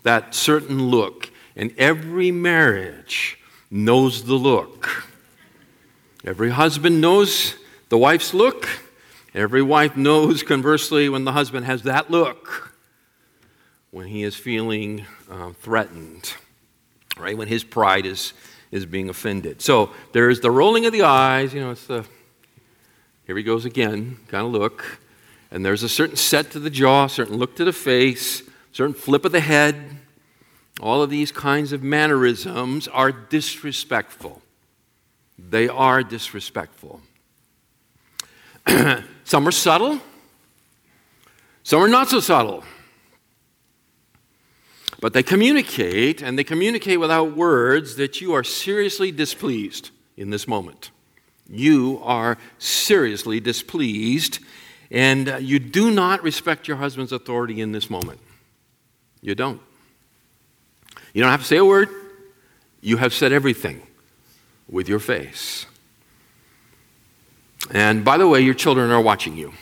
that 0.03 0.33
certain 0.33 0.89
look. 0.89 1.29
And 1.55 1.73
every 1.77 2.31
marriage 2.31 3.37
knows 3.69 4.23
the 4.25 4.35
look. 4.35 5.05
Every 6.23 6.51
husband 6.51 7.01
knows 7.01 7.55
the 7.89 7.97
wife's 7.97 8.33
look. 8.33 8.67
Every 9.35 9.61
wife 9.61 9.97
knows, 9.97 10.41
conversely, 10.53 11.09
when 11.09 11.25
the 11.25 11.33
husband 11.33 11.65
has 11.65 11.83
that 11.83 12.09
look 12.09 12.73
when 13.93 14.07
he 14.07 14.23
is 14.23 14.35
feeling 14.35 15.05
uh, 15.29 15.51
threatened, 15.51 16.33
right? 17.15 17.37
When 17.37 17.47
his 17.47 17.63
pride 17.63 18.07
is, 18.07 18.33
is 18.71 18.87
being 18.87 19.07
offended. 19.07 19.61
So 19.61 19.91
there's 20.13 20.39
the 20.39 20.49
rolling 20.49 20.87
of 20.87 20.93
the 20.93 21.03
eyes, 21.03 21.53
you 21.53 21.61
know, 21.61 21.69
it's 21.69 21.85
the, 21.85 22.03
here 23.27 23.37
he 23.37 23.43
goes 23.43 23.65
again, 23.65 24.17
kind 24.29 24.47
of 24.47 24.51
look. 24.51 24.99
And 25.53 25.63
there's 25.63 25.83
a 25.83 25.89
certain 25.89 26.15
set 26.15 26.49
to 26.51 26.59
the 26.59 26.71
jaw, 26.71 27.05
certain 27.05 27.37
look 27.37 27.55
to 27.57 27.63
the 27.63 27.71
face, 27.71 28.41
certain 28.71 28.95
flip 28.95 29.23
of 29.23 29.31
the 29.31 29.39
head. 29.39 29.97
All 30.81 31.03
of 31.03 31.11
these 31.11 31.31
kinds 31.31 31.71
of 31.71 31.83
mannerisms 31.83 32.87
are 32.87 33.11
disrespectful. 33.11 34.41
They 35.37 35.67
are 35.67 36.01
disrespectful. 36.01 37.01
some 39.23 39.47
are 39.47 39.51
subtle, 39.51 40.01
some 41.61 41.83
are 41.83 41.87
not 41.87 42.09
so 42.09 42.19
subtle. 42.19 42.63
But 44.99 45.13
they 45.13 45.21
communicate, 45.21 46.23
and 46.23 46.39
they 46.39 46.43
communicate 46.43 46.99
without 46.99 47.37
words, 47.37 47.95
that 47.97 48.21
you 48.21 48.33
are 48.33 48.43
seriously 48.43 49.11
displeased 49.11 49.91
in 50.17 50.31
this 50.31 50.47
moment. 50.47 50.89
You 51.47 52.01
are 52.03 52.39
seriously 52.57 53.39
displeased, 53.39 54.39
and 54.91 55.29
uh, 55.29 55.37
you 55.37 55.59
do 55.59 55.91
not 55.91 56.23
respect 56.23 56.67
your 56.67 56.77
husband's 56.77 57.11
authority 57.11 57.61
in 57.61 57.71
this 57.71 57.89
moment. 57.89 58.19
You 59.21 59.35
don't. 59.35 59.61
You 61.13 61.21
don't 61.21 61.31
have 61.31 61.41
to 61.41 61.47
say 61.47 61.57
a 61.57 61.65
word, 61.65 61.89
you 62.81 62.97
have 62.97 63.13
said 63.13 63.31
everything 63.31 63.81
with 64.67 64.89
your 64.89 64.99
face. 64.99 65.65
And 67.71 68.03
by 68.03 68.17
the 68.17 68.27
way, 68.27 68.41
your 68.41 68.53
children 68.53 68.91
are 68.91 69.01
watching 69.01 69.37
you. 69.37 69.53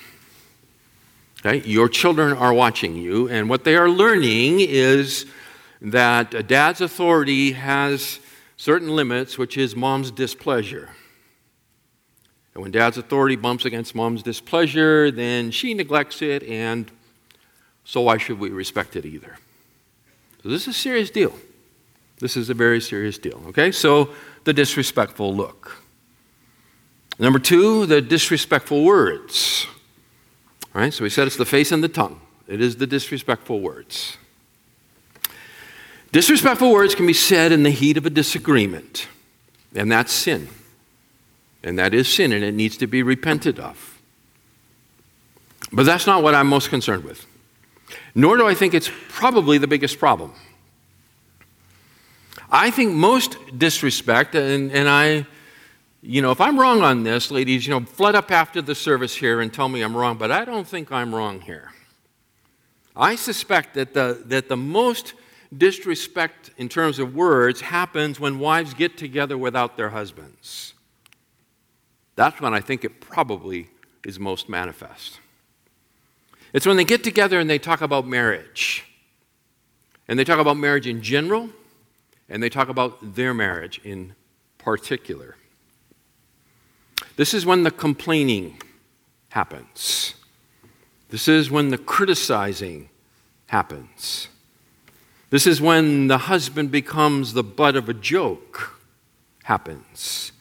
Okay? 1.45 1.67
Your 1.67 1.89
children 1.89 2.33
are 2.33 2.53
watching 2.53 2.95
you, 2.95 3.27
and 3.29 3.49
what 3.49 3.63
they 3.63 3.75
are 3.75 3.89
learning 3.89 4.61
is 4.61 5.25
that 5.81 6.33
a 6.33 6.43
dad's 6.43 6.81
authority 6.81 7.53
has 7.53 8.19
certain 8.57 8.95
limits, 8.95 9.37
which 9.37 9.57
is 9.57 9.75
mom's 9.75 10.11
displeasure. 10.11 10.89
And 12.53 12.61
when 12.61 12.71
dad's 12.71 12.97
authority 12.97 13.35
bumps 13.35 13.65
against 13.65 13.95
mom's 13.95 14.23
displeasure, 14.23 15.09
then 15.09 15.51
she 15.51 15.73
neglects 15.73 16.21
it, 16.21 16.43
and 16.43 16.91
so 17.85 18.01
why 18.01 18.17
should 18.17 18.39
we 18.39 18.49
respect 18.49 18.95
it 18.95 19.05
either? 19.05 19.37
So 20.43 20.49
this 20.49 20.63
is 20.63 20.75
a 20.75 20.79
serious 20.79 21.09
deal. 21.09 21.33
This 22.19 22.35
is 22.35 22.49
a 22.49 22.53
very 22.53 22.81
serious 22.81 23.17
deal, 23.17 23.41
okay? 23.47 23.71
So 23.71 24.09
the 24.43 24.53
disrespectful 24.53 25.35
look. 25.35 25.81
Number 27.19 27.39
two, 27.39 27.85
the 27.85 28.01
disrespectful 28.01 28.83
words. 28.83 29.67
All 30.73 30.81
right, 30.81 30.93
so 30.93 31.03
we 31.03 31.09
said 31.09 31.27
it's 31.27 31.37
the 31.37 31.45
face 31.45 31.71
and 31.71 31.83
the 31.83 31.89
tongue. 31.89 32.21
It 32.47 32.61
is 32.61 32.77
the 32.77 32.87
disrespectful 32.87 33.59
words. 33.59 34.17
Disrespectful 36.11 36.71
words 36.71 36.95
can 36.95 37.07
be 37.07 37.13
said 37.13 37.51
in 37.51 37.63
the 37.63 37.69
heat 37.69 37.95
of 37.95 38.05
a 38.05 38.09
disagreement, 38.09 39.07
and 39.73 39.91
that's 39.91 40.11
sin. 40.11 40.49
And 41.63 41.77
that 41.77 41.93
is 41.93 42.11
sin, 42.11 42.31
and 42.31 42.43
it 42.43 42.53
needs 42.53 42.77
to 42.77 42.87
be 42.87 43.03
repented 43.03 43.59
of. 43.59 44.01
But 45.71 45.85
that's 45.85 46.07
not 46.07 46.23
what 46.23 46.35
I'm 46.35 46.47
most 46.47 46.69
concerned 46.69 47.03
with. 47.03 47.25
Nor 48.15 48.37
do 48.37 48.47
I 48.47 48.55
think 48.55 48.73
it's 48.73 48.89
probably 49.09 49.57
the 49.57 49.67
biggest 49.67 49.99
problem. 49.99 50.33
I 52.49 52.71
think 52.71 52.93
most 52.93 53.37
disrespect, 53.57 54.35
and, 54.35 54.71
and 54.71 54.89
I 54.89 55.25
you 56.03 56.21
know, 56.21 56.31
if 56.31 56.41
I'm 56.41 56.59
wrong 56.59 56.81
on 56.81 57.03
this, 57.03 57.29
ladies, 57.29 57.67
you 57.67 57.71
know, 57.71 57.85
flood 57.85 58.15
up 58.15 58.31
after 58.31 58.61
the 58.61 58.73
service 58.73 59.15
here 59.15 59.39
and 59.39 59.53
tell 59.53 59.69
me 59.69 59.81
I'm 59.81 59.95
wrong, 59.95 60.17
but 60.17 60.31
I 60.31 60.45
don't 60.45 60.67
think 60.67 60.91
I'm 60.91 61.13
wrong 61.13 61.41
here. 61.41 61.71
I 62.95 63.15
suspect 63.15 63.75
that 63.75 63.93
the, 63.93 64.23
that 64.25 64.49
the 64.49 64.57
most 64.57 65.13
disrespect 65.55 66.49
in 66.57 66.69
terms 66.69 66.97
of 66.97 67.13
words 67.13 67.61
happens 67.61 68.19
when 68.19 68.39
wives 68.39 68.73
get 68.73 68.97
together 68.97 69.37
without 69.37 69.77
their 69.77 69.89
husbands. 69.89 70.73
That's 72.21 72.39
when 72.39 72.53
I 72.53 72.59
think 72.59 72.83
it 72.83 73.01
probably 73.01 73.69
is 74.05 74.19
most 74.19 74.47
manifest. 74.47 75.19
It's 76.53 76.67
when 76.67 76.77
they 76.77 76.83
get 76.83 77.03
together 77.03 77.39
and 77.39 77.49
they 77.49 77.57
talk 77.57 77.81
about 77.81 78.05
marriage. 78.05 78.85
And 80.07 80.19
they 80.19 80.23
talk 80.23 80.37
about 80.37 80.55
marriage 80.55 80.85
in 80.85 81.01
general, 81.01 81.49
and 82.29 82.43
they 82.43 82.49
talk 82.49 82.69
about 82.69 83.15
their 83.15 83.33
marriage 83.33 83.81
in 83.83 84.13
particular. 84.59 85.35
This 87.15 87.33
is 87.33 87.43
when 87.43 87.63
the 87.63 87.71
complaining 87.71 88.61
happens. 89.29 90.13
This 91.09 91.27
is 91.27 91.49
when 91.49 91.69
the 91.69 91.79
criticizing 91.79 92.89
happens. 93.47 94.27
This 95.31 95.47
is 95.47 95.59
when 95.59 96.05
the 96.05 96.19
husband 96.19 96.69
becomes 96.69 97.33
the 97.33 97.43
butt 97.43 97.75
of 97.75 97.89
a 97.89 97.95
joke 97.95 98.79
happens. 99.45 100.33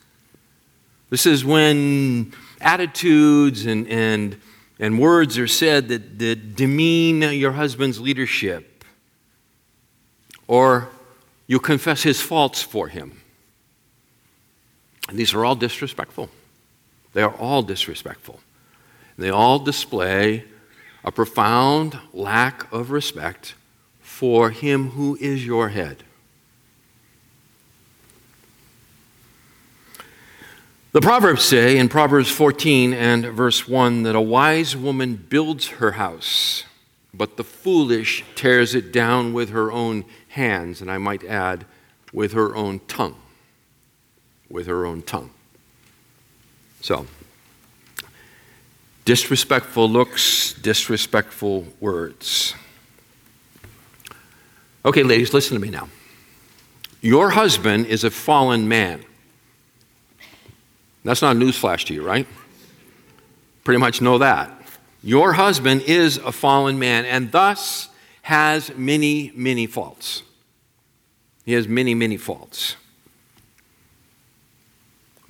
This 1.11 1.27
is 1.27 1.45
when 1.45 2.33
attitudes 2.61 3.67
and, 3.67 3.87
and, 3.89 4.41
and 4.79 4.99
words 4.99 5.39
are 5.39 5.49
said 5.49 5.89
that, 5.89 6.19
that 6.21 6.57
demean 6.57 7.21
your 7.23 7.53
husband's 7.53 8.01
leadership, 8.01 8.85
or 10.47 10.89
you 11.47 11.59
confess 11.59 12.03
his 12.03 12.21
faults 12.21 12.63
for 12.63 12.89
him. 12.89 13.21
And 15.09 15.19
these 15.19 15.35
are 15.35 15.45
all 15.45 15.57
disrespectful. 15.57 16.31
They 17.13 17.23
are 17.23 17.35
all 17.35 17.63
disrespectful. 17.63 18.41
They 19.19 19.31
all 19.31 19.59
display 19.59 20.45
a 21.05 21.11
profound 21.11 21.99
lack 22.13 22.73
of 22.73 22.93
respect 22.93 23.55
for 24.01 24.51
him 24.51 24.91
who 24.91 25.17
is 25.21 25.45
your 25.45 25.71
head. 25.71 26.05
The 30.93 31.01
Proverbs 31.01 31.45
say 31.45 31.79
in 31.79 31.89
Proverbs 31.89 32.29
14 32.29 32.93
and 32.93 33.27
verse 33.27 33.69
1 33.69 34.03
that 34.03 34.17
a 34.17 34.21
wise 34.21 34.77
woman 34.77 35.15
builds 35.15 35.69
her 35.69 35.93
house, 35.93 36.65
but 37.15 37.37
the 37.37 37.45
foolish 37.45 38.25
tears 38.35 38.75
it 38.75 38.91
down 38.91 39.33
with 39.33 39.51
her 39.51 39.71
own 39.71 40.05
hands, 40.31 40.81
and 40.81 40.91
I 40.91 40.99
might 40.99 41.23
add, 41.23 41.65
with 42.13 42.33
her 42.33 42.57
own 42.57 42.81
tongue. 42.89 43.15
With 44.49 44.67
her 44.67 44.85
own 44.85 45.03
tongue. 45.03 45.31
So, 46.81 47.07
disrespectful 49.05 49.89
looks, 49.89 50.55
disrespectful 50.55 51.69
words. 51.79 52.57
Okay, 54.85 55.05
ladies, 55.05 55.33
listen 55.33 55.55
to 55.55 55.61
me 55.61 55.71
now. 55.71 55.89
Your 57.01 57.31
husband 57.31 57.87
is 57.87 58.03
a 58.03 58.11
fallen 58.11 58.67
man. 58.67 59.05
That's 61.05 61.23
not 61.23 61.37
a 61.37 61.39
newsflash 61.39 61.85
to 61.87 61.95
you, 61.95 62.03
right? 62.03 62.27
Pretty 63.65 63.79
much 63.79 64.01
know 64.01 64.19
that. 64.19 64.51
Your 65.03 65.33
husband 65.33 65.83
is 65.83 66.19
a 66.19 66.33
fallen 66.33 66.79
man 66.79 67.05
and 67.05 67.33
thus 67.33 67.89
has 68.23 68.75
many, 68.77 69.33
many 69.35 69.67
faults. 69.67 70.23
He 71.45 71.53
has 71.55 71.67
many, 71.67 71.95
many 71.95 72.17
faults. 72.17 72.77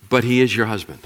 But 0.09 0.25
he 0.25 0.41
is 0.41 0.57
your 0.57 0.67
husband. 0.67 1.01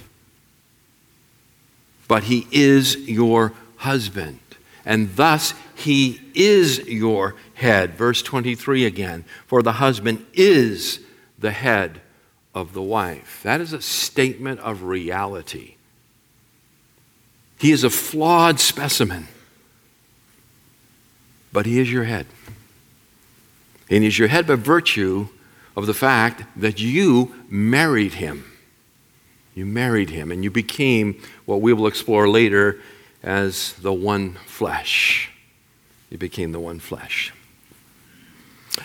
But 2.08 2.24
he 2.24 2.46
is 2.50 2.96
your 2.96 3.52
husband. 3.76 4.40
And 4.86 5.14
thus 5.16 5.54
he 5.74 6.20
is 6.34 6.78
your 6.86 7.34
head. 7.54 7.94
Verse 7.94 8.22
23 8.22 8.86
again. 8.86 9.24
For 9.46 9.62
the 9.62 9.72
husband 9.72 10.24
is 10.32 11.00
the 11.38 11.50
head 11.50 12.00
of 12.54 12.72
the 12.72 12.82
wife. 12.82 13.40
That 13.42 13.60
is 13.60 13.72
a 13.72 13.82
statement 13.82 14.60
of 14.60 14.84
reality. 14.84 15.74
He 17.58 17.72
is 17.72 17.84
a 17.84 17.90
flawed 17.90 18.60
specimen, 18.60 19.28
but 21.52 21.66
he 21.66 21.78
is 21.78 21.90
your 21.90 22.04
head. 22.04 22.26
And 23.90 24.02
he 24.02 24.08
is 24.08 24.18
your 24.18 24.28
head 24.28 24.46
by 24.46 24.54
virtue 24.54 25.28
of 25.76 25.86
the 25.86 25.94
fact 25.94 26.42
that 26.56 26.80
you 26.80 27.34
married 27.48 28.14
him. 28.14 28.44
You 29.54 29.66
married 29.66 30.10
him, 30.10 30.32
and 30.32 30.42
you 30.42 30.50
became 30.50 31.20
what 31.44 31.60
we 31.60 31.72
will 31.72 31.86
explore 31.86 32.28
later 32.28 32.80
as 33.22 33.72
the 33.74 33.92
one 33.92 34.34
flesh. 34.46 35.30
You 36.10 36.18
became 36.18 36.52
the 36.52 36.60
one 36.60 36.80
flesh. 36.80 37.32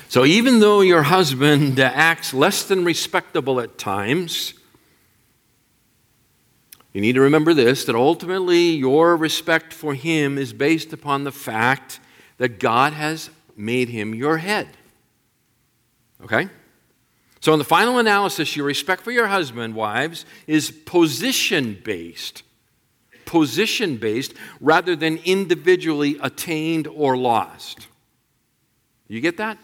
So 0.07 0.25
even 0.25 0.59
though 0.59 0.81
your 0.81 1.03
husband 1.03 1.79
acts 1.79 2.33
less 2.33 2.63
than 2.63 2.85
respectable 2.85 3.59
at 3.59 3.77
times, 3.77 4.53
you 6.93 7.01
need 7.01 7.13
to 7.13 7.21
remember 7.21 7.53
this 7.53 7.85
that 7.85 7.95
ultimately 7.95 8.71
your 8.71 9.15
respect 9.15 9.73
for 9.73 9.93
him 9.93 10.37
is 10.37 10.53
based 10.53 10.93
upon 10.93 11.23
the 11.23 11.31
fact 11.31 11.99
that 12.37 12.59
God 12.59 12.93
has 12.93 13.29
made 13.55 13.89
him 13.89 14.15
your 14.15 14.37
head. 14.37 14.67
Okay? 16.23 16.49
So, 17.41 17.53
in 17.53 17.59
the 17.59 17.65
final 17.65 17.99
analysis, 17.99 18.55
your 18.55 18.65
respect 18.65 19.01
for 19.01 19.11
your 19.11 19.27
husband, 19.27 19.73
wives, 19.73 20.25
is 20.45 20.71
position 20.71 21.79
based. 21.83 22.43
Position 23.25 23.97
based 23.97 24.33
rather 24.59 24.95
than 24.95 25.17
individually 25.23 26.17
attained 26.21 26.87
or 26.87 27.15
lost. 27.15 27.87
You 29.07 29.21
get 29.21 29.37
that? 29.37 29.57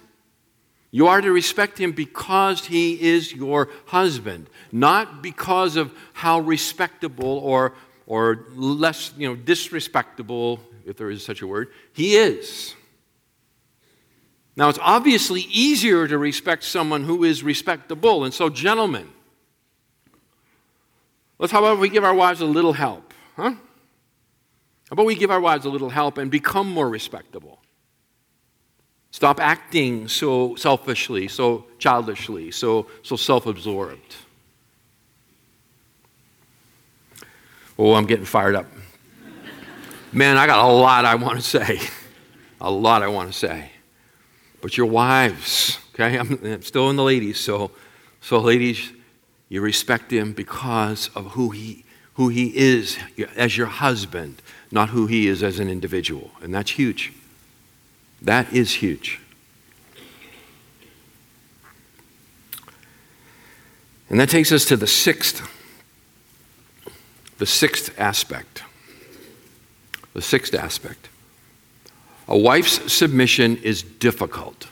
You 0.95 1.07
are 1.07 1.19
to 1.19 1.29
respect 1.29 1.77
him 1.77 1.91
because 1.91 2.67
he 2.67 2.93
is 3.01 3.33
your 3.33 3.67
husband, 3.87 4.49
not 4.71 5.21
because 5.21 5.75
of 5.75 5.91
how 6.13 6.39
respectable 6.39 7.39
or, 7.39 7.73
or 8.07 8.45
less, 8.55 9.11
you 9.17 9.27
know, 9.27 9.35
disrespectable, 9.35 10.61
if 10.85 10.95
there 10.95 11.09
is 11.09 11.21
such 11.21 11.41
a 11.41 11.47
word, 11.47 11.67
he 11.91 12.15
is. 12.15 12.75
Now, 14.55 14.69
it's 14.69 14.79
obviously 14.81 15.41
easier 15.51 16.07
to 16.07 16.17
respect 16.17 16.63
someone 16.63 17.03
who 17.03 17.25
is 17.25 17.43
respectable. 17.43 18.23
And 18.23 18.33
so, 18.33 18.47
gentlemen, 18.47 19.09
let's 21.39 21.51
how 21.51 21.59
about 21.59 21.77
we 21.77 21.89
give 21.89 22.05
our 22.05 22.15
wives 22.15 22.39
a 22.39 22.45
little 22.45 22.71
help, 22.71 23.13
huh? 23.35 23.51
How 23.51 23.57
about 24.91 25.07
we 25.07 25.15
give 25.15 25.29
our 25.29 25.41
wives 25.41 25.65
a 25.65 25.69
little 25.69 25.89
help 25.89 26.17
and 26.17 26.31
become 26.31 26.69
more 26.69 26.87
respectable? 26.87 27.59
Stop 29.15 29.39
acting 29.39 30.09
so 30.09 30.55
selfishly, 30.55 31.29
so 31.29 31.63
childishly, 31.79 32.51
so, 32.51 32.85
so 33.01 33.15
self 33.15 33.45
absorbed. 33.45 34.13
Oh, 37.79 37.93
I'm 37.93 38.07
getting 38.07 38.25
fired 38.25 38.55
up. 38.55 38.65
Man, 40.11 40.35
I 40.35 40.45
got 40.45 40.65
a 40.65 40.67
lot 40.69 41.05
I 41.05 41.15
want 41.15 41.37
to 41.37 41.41
say. 41.41 41.79
A 42.59 42.69
lot 42.69 43.03
I 43.03 43.07
want 43.07 43.31
to 43.31 43.37
say. 43.37 43.71
But 44.59 44.75
your 44.75 44.87
wives, 44.87 45.79
okay? 45.93 46.19
I'm, 46.19 46.37
I'm 46.43 46.61
still 46.61 46.89
in 46.89 46.97
the 46.97 47.03
ladies, 47.03 47.39
so, 47.39 47.71
so 48.19 48.39
ladies, 48.39 48.91
you 49.47 49.61
respect 49.61 50.11
him 50.11 50.33
because 50.33 51.09
of 51.15 51.27
who 51.27 51.51
he, 51.51 51.85
who 52.15 52.27
he 52.27 52.51
is 52.53 52.97
as 53.37 53.55
your 53.55 53.67
husband, 53.67 54.41
not 54.71 54.89
who 54.89 55.07
he 55.07 55.29
is 55.29 55.41
as 55.41 55.57
an 55.59 55.69
individual. 55.69 56.31
And 56.41 56.53
that's 56.53 56.71
huge. 56.71 57.13
That 58.25 58.51
is 58.51 58.73
huge. 58.73 59.19
And 64.09 64.19
that 64.19 64.29
takes 64.29 64.51
us 64.51 64.65
to 64.65 64.77
the 64.77 64.87
sixth, 64.87 65.47
the 67.37 67.45
sixth 67.45 67.97
aspect. 67.99 68.63
The 70.13 70.21
sixth 70.21 70.53
aspect. 70.53 71.09
A 72.27 72.37
wife's 72.37 72.91
submission 72.91 73.57
is 73.57 73.83
difficult. 73.83 74.67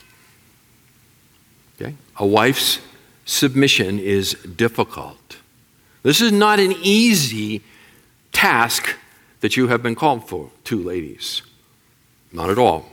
Okay? 1.79 1.95
A 2.17 2.25
wife's 2.25 2.79
submission 3.25 3.99
is 3.99 4.33
difficult. 4.33 5.37
This 6.01 6.21
is 6.21 6.31
not 6.31 6.59
an 6.59 6.73
easy 6.81 7.61
task 8.31 8.95
that 9.41 9.55
you 9.55 9.67
have 9.67 9.83
been 9.83 9.95
called 9.95 10.27
for, 10.27 10.49
two 10.63 10.81
ladies. 10.81 11.43
Not 12.31 12.49
at 12.49 12.57
all. 12.57 12.92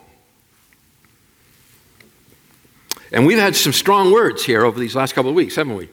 And 3.12 3.26
we've 3.26 3.38
had 3.38 3.56
some 3.56 3.72
strong 3.72 4.12
words 4.12 4.44
here 4.44 4.64
over 4.64 4.78
these 4.78 4.94
last 4.94 5.14
couple 5.14 5.30
of 5.30 5.34
weeks, 5.34 5.56
haven't 5.56 5.76
we? 5.76 5.88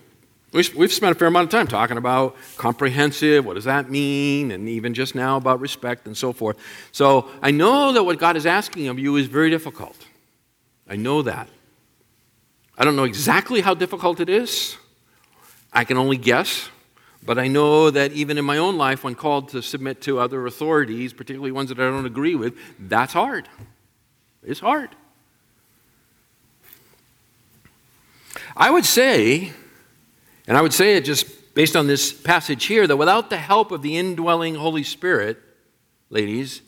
We've 0.52 0.94
spent 0.94 1.16
a 1.16 1.16
fair 1.16 1.28
amount 1.28 1.46
of 1.46 1.50
time 1.52 1.68
talking 1.68 1.98
about 1.98 2.36
comprehensive, 2.56 3.46
what 3.46 3.56
does 3.56 3.66
that 3.66 3.90
mean, 3.90 4.52
and 4.52 4.70
even 4.70 4.94
just 4.94 5.14
now 5.14 5.38
about 5.38 5.60
respect 5.60 6.08
and 6.08 6.16
so 6.16 6.32
forth. 6.32 6.58
So 6.92 7.30
I 7.42 7.52
know 7.52 7.92
that 7.92 8.04
what 8.04 8.18
God 8.18 8.38
is 8.38 8.46
asking 8.46 8.88
of 8.88 8.98
you 8.98 9.18
is 9.18 9.28
very 9.28 9.50
difficult. 9.50 9.98
I 10.90 10.96
know 10.96 11.22
that. 11.22 11.50
I 12.78 12.86
don't 12.86 12.96
know 12.96 13.04
exactly 13.04 13.62
how 13.62 13.74
difficult 13.74 14.20
it 14.20 14.30
is. 14.30 14.78
I 15.74 15.84
can 15.84 15.98
only 15.98 16.18
guess. 16.18 16.70
But 17.24 17.38
I 17.38 17.48
know 17.48 17.92
that 17.92 18.14
even 18.14 18.38
in 18.38 18.46
my 18.46 18.58
own 18.58 18.78
life, 18.78 19.04
when 19.04 19.16
called 19.16 19.50
to 19.50 19.62
submit 19.62 20.02
to 20.04 20.18
other 20.20 20.46
authorities, 20.46 21.12
particularly 21.12 21.52
ones 21.52 21.70
that 21.70 21.80
I 21.80 21.84
don't 21.84 22.06
agree 22.06 22.36
with, 22.36 22.56
that's 22.80 23.12
hard. 23.12 23.50
It's 24.44 24.62
hard. 24.62 24.92
I 28.58 28.72
would 28.72 28.86
say, 28.86 29.54
and 30.48 30.58
I 30.58 30.62
would 30.62 30.74
say 30.74 30.96
it 30.96 31.06
just 31.06 31.54
based 31.54 31.76
on 31.76 31.86
this 31.86 32.12
passage 32.12 32.66
here, 32.66 32.88
that 32.88 32.98
without 32.98 33.30
the 33.30 33.38
help 33.38 33.72
of 33.72 33.82
the 33.84 33.98
indwelling 33.98 34.56
Holy 34.56 34.84
Spirit, 34.84 35.38
ladies, 36.10 36.62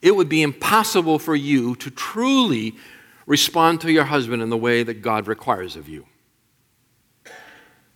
it 0.00 0.16
would 0.16 0.28
be 0.28 0.42
impossible 0.42 1.18
for 1.18 1.34
you 1.34 1.76
to 1.76 1.90
truly 1.90 2.74
respond 3.26 3.80
to 3.82 3.92
your 3.92 4.04
husband 4.04 4.42
in 4.42 4.50
the 4.50 4.56
way 4.56 4.82
that 4.82 5.02
God 5.02 5.26
requires 5.26 5.76
of 5.76 5.88
you. 5.88 6.06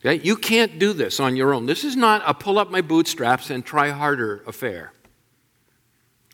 Okay? 0.00 0.22
You 0.22 0.36
can't 0.36 0.78
do 0.78 0.92
this 0.92 1.18
on 1.20 1.36
your 1.36 1.52
own. 1.52 1.66
This 1.66 1.84
is 1.84 1.96
not 1.96 2.22
a 2.26 2.34
pull 2.34 2.58
up 2.58 2.70
my 2.70 2.80
bootstraps 2.80 3.50
and 3.50 3.64
try 3.64 3.90
harder 3.90 4.42
affair. 4.46 4.92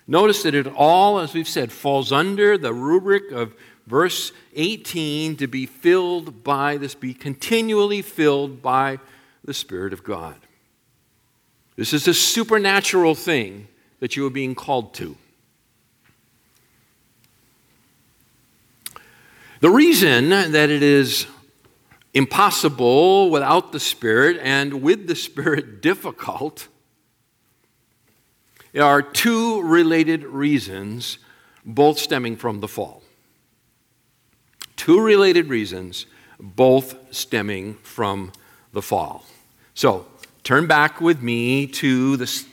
Notice 0.07 0.43
that 0.43 0.55
it 0.55 0.67
all, 0.67 1.19
as 1.19 1.33
we've 1.33 1.49
said, 1.49 1.73
falls 1.73 2.13
under 2.13 2.59
the 2.59 2.75
rubric 2.75 3.31
of 3.33 3.55
verse 3.87 4.33
18 4.55 5.37
to 5.37 5.47
be 5.47 5.67
filled 5.67 6.43
by 6.43 6.77
this, 6.77 6.95
be 6.95 7.15
continually 7.15 8.03
filled 8.03 8.63
by 8.63 8.99
the 9.45 9.55
Spirit 9.55 9.93
of 9.93 10.03
God. 10.03 10.37
This 11.77 11.93
is 11.93 12.07
a 12.09 12.15
supernatural 12.15 13.15
thing 13.15 13.69
that 14.01 14.17
you 14.17 14.27
are 14.27 14.31
being 14.31 14.55
called 14.55 14.95
to. 14.95 15.17
The 19.61 19.71
reason 19.71 20.29
that 20.29 20.71
it 20.71 20.83
is 20.83 21.27
impossible 22.13 23.31
without 23.31 23.73
the 23.73 23.81
Spirit 23.81 24.39
and 24.43 24.83
with 24.83 25.07
the 25.07 25.17
Spirit 25.17 25.81
difficult 25.81 26.69
there 28.75 28.83
are 28.83 29.03
two 29.03 29.63
related 29.63 30.25
reasons, 30.25 31.19
both 31.65 31.97
stemming 31.97 32.35
from 32.35 32.59
the 32.59 32.67
fall. 32.67 33.04
Two 34.77 35.01
related 35.01 35.49
reasons, 35.49 36.07
both 36.41 36.97
stemming 37.15 37.75
from 37.83 38.33
the 38.73 38.83
fall. 38.83 39.25
So, 39.75 40.07
turn 40.43 40.67
back 40.67 41.01
with 41.01 41.23
me 41.23 41.67
to 41.67 42.17
this, 42.17 42.47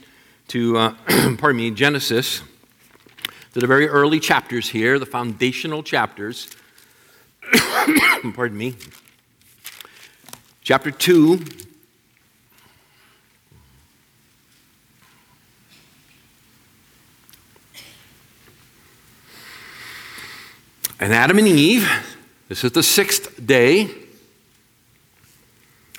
to 0.49 0.77
uh, 0.77 0.95
pardon 1.37 1.57
me, 1.57 1.71
Genesis, 1.71 2.41
to 3.53 3.59
the 3.59 3.67
very 3.67 3.87
early 3.87 4.19
chapters 4.19 4.69
here, 4.69 4.99
the 4.99 5.05
foundational 5.05 5.83
chapters. 5.83 6.55
pardon 8.33 8.57
me. 8.57 8.75
Chapter 10.63 10.91
2, 10.91 11.43
And 21.01 21.13
Adam 21.13 21.39
and 21.39 21.47
Eve, 21.47 21.89
this 22.51 22.65
is 22.65 22.73
the 22.73 22.83
sixth 22.83 23.45
day. 23.47 23.89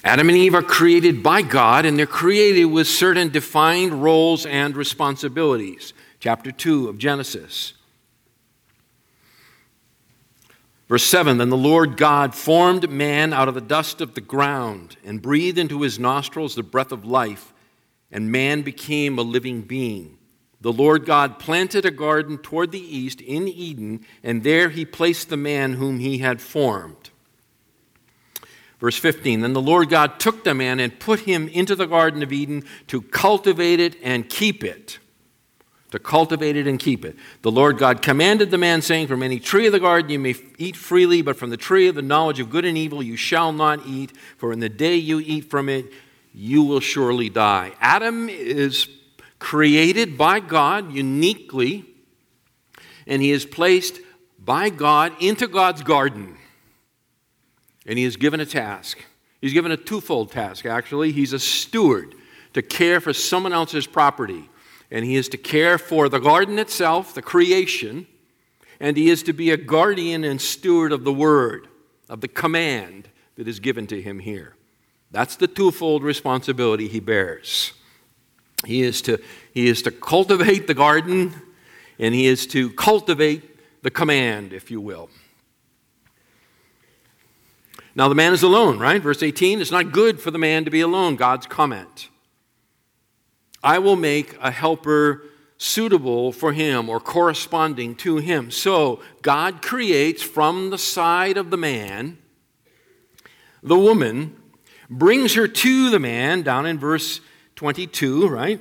Adam 0.04 0.28
and 0.28 0.36
Eve 0.36 0.54
are 0.54 0.62
created 0.62 1.22
by 1.22 1.40
God, 1.40 1.86
and 1.86 1.98
they're 1.98 2.04
created 2.04 2.66
with 2.66 2.86
certain 2.86 3.30
defined 3.30 4.02
roles 4.02 4.44
and 4.44 4.76
responsibilities. 4.76 5.94
Chapter 6.20 6.52
2 6.52 6.90
of 6.90 6.98
Genesis. 6.98 7.72
Verse 10.90 11.04
7 11.04 11.38
Then 11.38 11.48
the 11.48 11.56
Lord 11.56 11.96
God 11.96 12.34
formed 12.34 12.90
man 12.90 13.32
out 13.32 13.48
of 13.48 13.54
the 13.54 13.62
dust 13.62 14.02
of 14.02 14.12
the 14.12 14.20
ground 14.20 14.98
and 15.06 15.22
breathed 15.22 15.56
into 15.56 15.80
his 15.80 15.98
nostrils 15.98 16.54
the 16.54 16.62
breath 16.62 16.92
of 16.92 17.06
life, 17.06 17.54
and 18.10 18.30
man 18.30 18.60
became 18.60 19.18
a 19.18 19.22
living 19.22 19.62
being. 19.62 20.18
The 20.62 20.72
Lord 20.72 21.04
God 21.06 21.40
planted 21.40 21.84
a 21.84 21.90
garden 21.90 22.38
toward 22.38 22.70
the 22.70 22.80
east 22.80 23.20
in 23.20 23.48
Eden, 23.48 24.06
and 24.22 24.44
there 24.44 24.68
he 24.68 24.84
placed 24.84 25.28
the 25.28 25.36
man 25.36 25.74
whom 25.74 25.98
he 25.98 26.18
had 26.18 26.40
formed. 26.40 27.10
Verse 28.78 28.96
15 28.96 29.40
Then 29.40 29.54
the 29.54 29.60
Lord 29.60 29.90
God 29.90 30.20
took 30.20 30.44
the 30.44 30.54
man 30.54 30.78
and 30.78 31.00
put 31.00 31.20
him 31.20 31.48
into 31.48 31.74
the 31.74 31.86
Garden 31.86 32.22
of 32.22 32.32
Eden 32.32 32.64
to 32.86 33.02
cultivate 33.02 33.80
it 33.80 33.96
and 34.04 34.28
keep 34.28 34.62
it. 34.62 35.00
To 35.90 35.98
cultivate 35.98 36.56
it 36.56 36.68
and 36.68 36.78
keep 36.78 37.04
it. 37.04 37.16
The 37.42 37.50
Lord 37.50 37.76
God 37.76 38.00
commanded 38.00 38.52
the 38.52 38.56
man, 38.56 38.82
saying, 38.82 39.08
From 39.08 39.22
any 39.22 39.40
tree 39.40 39.66
of 39.66 39.72
the 39.72 39.80
garden 39.80 40.12
you 40.12 40.18
may 40.20 40.36
eat 40.58 40.76
freely, 40.76 41.22
but 41.22 41.36
from 41.36 41.50
the 41.50 41.56
tree 41.56 41.88
of 41.88 41.96
the 41.96 42.02
knowledge 42.02 42.38
of 42.38 42.50
good 42.50 42.64
and 42.64 42.78
evil 42.78 43.02
you 43.02 43.16
shall 43.16 43.52
not 43.52 43.84
eat, 43.84 44.12
for 44.38 44.52
in 44.52 44.60
the 44.60 44.68
day 44.68 44.94
you 44.94 45.18
eat 45.18 45.50
from 45.50 45.68
it, 45.68 45.92
you 46.32 46.62
will 46.62 46.80
surely 46.80 47.28
die. 47.28 47.72
Adam 47.80 48.28
is 48.28 48.88
created 49.42 50.16
by 50.16 50.38
God 50.38 50.92
uniquely, 50.92 51.84
and 53.08 53.20
he 53.20 53.32
is 53.32 53.44
placed 53.44 53.98
by 54.38 54.70
God 54.70 55.12
into 55.20 55.48
God's 55.48 55.82
garden. 55.82 56.38
And 57.84 57.98
he 57.98 58.04
is 58.04 58.16
given 58.16 58.38
a 58.38 58.46
task. 58.46 58.98
He's 59.40 59.52
given 59.52 59.72
a 59.72 59.76
twofold 59.76 60.30
task, 60.30 60.64
actually. 60.64 61.10
He's 61.10 61.32
a 61.32 61.40
steward 61.40 62.14
to 62.52 62.62
care 62.62 63.00
for 63.00 63.12
someone 63.12 63.52
else's 63.52 63.88
property. 63.88 64.48
And 64.92 65.04
he 65.04 65.16
is 65.16 65.28
to 65.30 65.36
care 65.36 65.76
for 65.76 66.08
the 66.08 66.20
garden 66.20 66.60
itself, 66.60 67.12
the 67.12 67.22
creation, 67.22 68.06
and 68.78 68.96
he 68.96 69.10
is 69.10 69.24
to 69.24 69.32
be 69.32 69.50
a 69.50 69.56
guardian 69.56 70.22
and 70.22 70.40
steward 70.40 70.92
of 70.92 71.02
the 71.02 71.12
word, 71.12 71.66
of 72.08 72.20
the 72.20 72.28
command 72.28 73.08
that 73.34 73.48
is 73.48 73.58
given 73.58 73.88
to 73.88 74.00
him 74.00 74.20
here. 74.20 74.54
That's 75.10 75.34
the 75.34 75.48
twofold 75.48 76.04
responsibility 76.04 76.86
he 76.86 77.00
bears. 77.00 77.72
He 78.64 78.82
is 78.82 79.02
to, 79.02 79.20
he 79.52 79.66
is 79.66 79.82
to 79.82 79.90
cultivate 79.90 80.66
the 80.66 80.74
garden, 80.74 81.34
and 81.98 82.14
he 82.14 82.26
is 82.26 82.46
to 82.48 82.70
cultivate 82.70 83.82
the 83.82 83.90
command, 83.90 84.52
if 84.52 84.70
you 84.70 84.80
will. 84.80 85.10
Now, 87.94 88.08
the 88.08 88.14
man 88.14 88.32
is 88.32 88.42
alone, 88.42 88.78
right? 88.78 89.02
Verse 89.02 89.22
18 89.22 89.60
it's 89.60 89.70
not 89.70 89.92
good 89.92 90.20
for 90.20 90.30
the 90.30 90.38
man 90.38 90.64
to 90.64 90.70
be 90.70 90.80
alone, 90.80 91.16
God's 91.16 91.46
comment. 91.46 92.08
I 93.62 93.78
will 93.78 93.96
make 93.96 94.36
a 94.40 94.50
helper 94.50 95.24
suitable 95.58 96.32
for 96.32 96.52
him 96.52 96.88
or 96.88 96.98
corresponding 96.98 97.94
to 97.94 98.16
him. 98.16 98.50
So, 98.50 99.00
God 99.20 99.62
creates 99.62 100.22
from 100.22 100.70
the 100.70 100.78
side 100.78 101.36
of 101.36 101.50
the 101.50 101.56
man 101.56 102.18
the 103.62 103.78
woman, 103.78 104.36
brings 104.90 105.34
her 105.34 105.46
to 105.46 105.90
the 105.90 106.00
man, 106.00 106.42
down 106.42 106.66
in 106.66 106.78
verse 106.78 107.20
22, 107.62 108.26
right? 108.26 108.58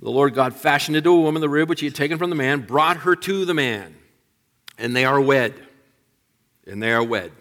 The 0.00 0.08
Lord 0.08 0.32
God 0.32 0.54
fashioned 0.54 0.96
into 0.96 1.10
a 1.10 1.20
woman 1.20 1.42
the 1.42 1.48
rib 1.50 1.68
which 1.68 1.80
he 1.80 1.86
had 1.86 1.94
taken 1.94 2.16
from 2.16 2.30
the 2.30 2.36
man, 2.36 2.60
brought 2.60 2.96
her 2.98 3.14
to 3.14 3.44
the 3.44 3.52
man, 3.52 3.94
and 4.78 4.96
they 4.96 5.04
are 5.04 5.20
wed. 5.20 5.52
And 6.66 6.82
they 6.82 6.94
are 6.94 7.04
wed. 7.04 7.32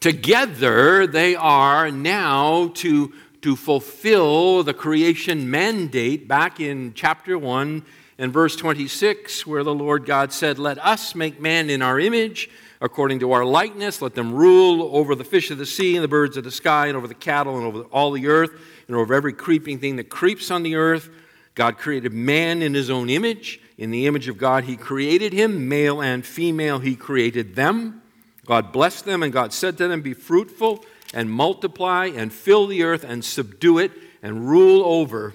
Together, 0.00 1.06
they 1.06 1.36
are 1.36 1.90
now 1.90 2.68
to, 2.76 3.12
to 3.42 3.54
fulfill 3.54 4.62
the 4.62 4.72
creation 4.72 5.50
mandate 5.50 6.26
back 6.26 6.58
in 6.58 6.94
chapter 6.94 7.38
1 7.38 7.84
and 8.16 8.32
verse 8.32 8.56
26, 8.56 9.46
where 9.46 9.62
the 9.62 9.74
Lord 9.74 10.06
God 10.06 10.32
said, 10.32 10.58
Let 10.58 10.78
us 10.78 11.14
make 11.14 11.38
man 11.38 11.68
in 11.68 11.82
our 11.82 12.00
image 12.00 12.48
according 12.80 13.20
to 13.20 13.32
our 13.32 13.44
likeness. 13.44 14.00
Let 14.00 14.14
them 14.14 14.34
rule 14.34 14.96
over 14.96 15.14
the 15.14 15.24
fish 15.24 15.50
of 15.50 15.58
the 15.58 15.66
sea 15.66 15.96
and 15.96 16.04
the 16.04 16.08
birds 16.08 16.36
of 16.36 16.44
the 16.44 16.50
sky 16.50 16.86
and 16.86 16.96
over 16.96 17.06
the 17.06 17.14
cattle 17.14 17.56
and 17.56 17.66
over 17.66 17.82
all 17.90 18.10
the 18.12 18.26
earth 18.26 18.52
and 18.86 18.96
over 18.96 19.14
every 19.14 19.32
creeping 19.32 19.78
thing 19.78 19.96
that 19.96 20.08
creeps 20.08 20.50
on 20.50 20.62
the 20.62 20.76
earth. 20.76 21.10
God 21.54 21.78
created 21.78 22.12
man 22.12 22.62
in 22.62 22.74
his 22.74 22.90
own 22.90 23.10
image. 23.10 23.60
In 23.76 23.90
the 23.90 24.06
image 24.06 24.28
of 24.28 24.38
God, 24.38 24.64
he 24.64 24.76
created 24.76 25.32
him. 25.32 25.68
Male 25.68 26.00
and 26.00 26.24
female, 26.24 26.78
he 26.78 26.96
created 26.96 27.54
them. 27.54 28.02
God 28.46 28.72
blessed 28.72 29.04
them, 29.04 29.22
and 29.22 29.32
God 29.32 29.52
said 29.52 29.78
to 29.78 29.88
them, 29.88 30.02
Be 30.02 30.14
fruitful 30.14 30.84
and 31.12 31.30
multiply 31.30 32.06
and 32.06 32.32
fill 32.32 32.66
the 32.66 32.82
earth 32.82 33.04
and 33.04 33.24
subdue 33.24 33.78
it 33.78 33.92
and 34.22 34.48
rule 34.48 34.82
over 34.84 35.34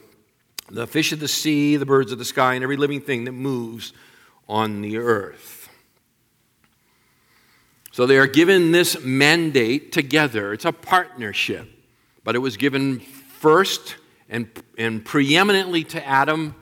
the 0.70 0.88
fish 0.88 1.12
of 1.12 1.20
the 1.20 1.28
sea, 1.28 1.78
the 1.78 1.86
birds 1.86 2.12
of 2.12 2.18
the 2.18 2.26
sky, 2.26 2.56
and 2.56 2.64
every 2.64 2.78
living 2.78 3.02
thing 3.02 3.26
that 3.26 3.32
moves 3.34 3.94
on 4.48 4.82
the 4.82 4.98
earth. 4.98 5.65
So 7.96 8.06
they 8.06 8.18
are 8.18 8.28
given 8.28 8.74
this 8.74 9.02
mandate 9.06 9.94
together. 9.94 10.52
It's 10.52 10.66
a 10.66 10.74
partnership, 10.74 11.66
but 12.26 12.36
it 12.36 12.40
was 12.40 12.58
given 12.58 13.00
first 13.00 13.96
and, 14.28 14.50
and 14.78 15.06
preeminently 15.06 15.86
to 15.86 16.06
Adam. 16.06 16.56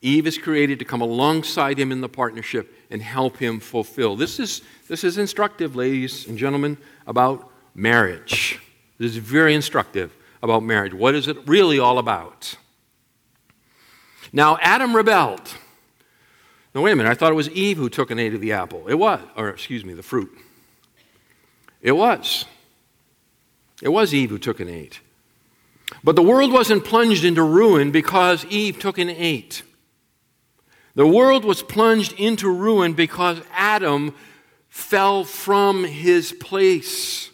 Eve 0.00 0.28
is 0.28 0.38
created 0.38 0.78
to 0.78 0.84
come 0.84 1.00
alongside 1.00 1.76
him 1.76 1.90
in 1.90 2.02
the 2.02 2.08
partnership 2.08 2.72
and 2.88 3.02
help 3.02 3.36
him 3.36 3.58
fulfill. 3.58 4.14
This 4.14 4.38
is, 4.38 4.62
this 4.86 5.02
is 5.02 5.18
instructive, 5.18 5.74
ladies 5.74 6.28
and 6.28 6.38
gentlemen, 6.38 6.78
about 7.04 7.50
marriage. 7.74 8.60
This 8.96 9.10
is 9.10 9.16
very 9.16 9.56
instructive 9.56 10.14
about 10.40 10.62
marriage. 10.62 10.94
What 10.94 11.16
is 11.16 11.26
it 11.26 11.36
really 11.48 11.80
all 11.80 11.98
about? 11.98 12.54
Now, 14.32 14.56
Adam 14.60 14.94
rebelled. 14.94 15.52
No, 16.76 16.82
wait 16.82 16.92
a 16.92 16.94
minute. 16.94 17.10
I 17.10 17.14
thought 17.14 17.32
it 17.32 17.34
was 17.34 17.50
Eve 17.50 17.76
who 17.76 17.88
took 17.88 18.12
and 18.12 18.20
ate 18.20 18.34
of 18.34 18.40
the 18.40 18.52
apple. 18.52 18.86
It 18.86 18.94
was, 18.94 19.18
or 19.36 19.48
excuse 19.48 19.84
me, 19.84 19.92
the 19.92 20.04
fruit. 20.04 20.30
It 21.80 21.92
was. 21.92 22.44
It 23.82 23.90
was 23.90 24.14
Eve 24.14 24.30
who 24.30 24.38
took 24.38 24.60
and 24.60 24.70
ate. 24.70 25.00
But 26.02 26.16
the 26.16 26.22
world 26.22 26.52
wasn't 26.52 26.84
plunged 26.84 27.24
into 27.24 27.42
ruin 27.42 27.90
because 27.90 28.44
Eve 28.46 28.78
took 28.78 28.98
and 28.98 29.10
ate. 29.10 29.62
The 30.94 31.06
world 31.06 31.44
was 31.44 31.62
plunged 31.62 32.12
into 32.14 32.48
ruin 32.48 32.94
because 32.94 33.42
Adam 33.52 34.14
fell 34.68 35.24
from 35.24 35.84
his 35.84 36.32
place 36.32 37.30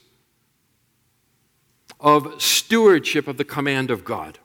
of 2.01 2.43
stewardship 2.43 3.29
of 3.29 3.37
the 3.37 3.45
command 3.45 3.91
of 3.91 4.05
God. 4.05 4.39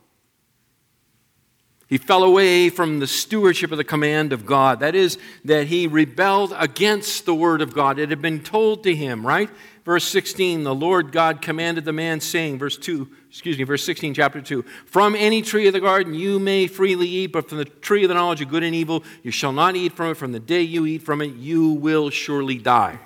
He 1.87 1.97
fell 1.97 2.23
away 2.23 2.69
from 2.69 2.99
the 2.99 3.07
stewardship 3.07 3.71
of 3.71 3.77
the 3.77 3.83
command 3.83 4.33
of 4.33 4.45
God. 4.45 4.81
That 4.81 4.93
is, 4.93 5.17
that 5.45 5.67
he 5.67 5.87
rebelled 5.87 6.53
against 6.57 7.25
the 7.25 7.33
word 7.33 7.61
of 7.61 7.73
God. 7.73 7.97
It 7.97 8.09
had 8.09 8.21
been 8.21 8.43
told 8.43 8.83
to 8.83 8.93
him, 8.93 9.25
right? 9.25 9.49
Verse 9.85 10.03
16, 10.03 10.65
the 10.65 10.75
Lord 10.75 11.13
God 11.13 11.41
commanded 11.41 11.85
the 11.85 11.93
man, 11.93 12.19
saying, 12.19 12.59
verse 12.59 12.77
2, 12.77 13.07
excuse 13.29 13.57
me, 13.57 13.63
verse 13.63 13.85
16, 13.85 14.13
chapter 14.15 14.41
2, 14.41 14.63
From 14.85 15.15
any 15.15 15.41
tree 15.41 15.65
of 15.67 15.71
the 15.71 15.79
garden 15.79 16.13
you 16.13 16.39
may 16.39 16.67
freely 16.67 17.07
eat, 17.07 17.27
but 17.27 17.47
from 17.47 17.59
the 17.59 17.65
tree 17.65 18.03
of 18.03 18.09
the 18.09 18.15
knowledge 18.15 18.41
of 18.41 18.49
good 18.49 18.63
and 18.63 18.75
evil 18.75 19.01
you 19.23 19.31
shall 19.31 19.53
not 19.53 19.77
eat 19.77 19.93
from 19.93 20.11
it. 20.11 20.15
From 20.15 20.33
the 20.33 20.41
day 20.41 20.61
you 20.61 20.85
eat 20.85 21.03
from 21.03 21.21
it, 21.21 21.35
you 21.35 21.69
will 21.71 22.09
surely 22.09 22.57
die. 22.57 22.99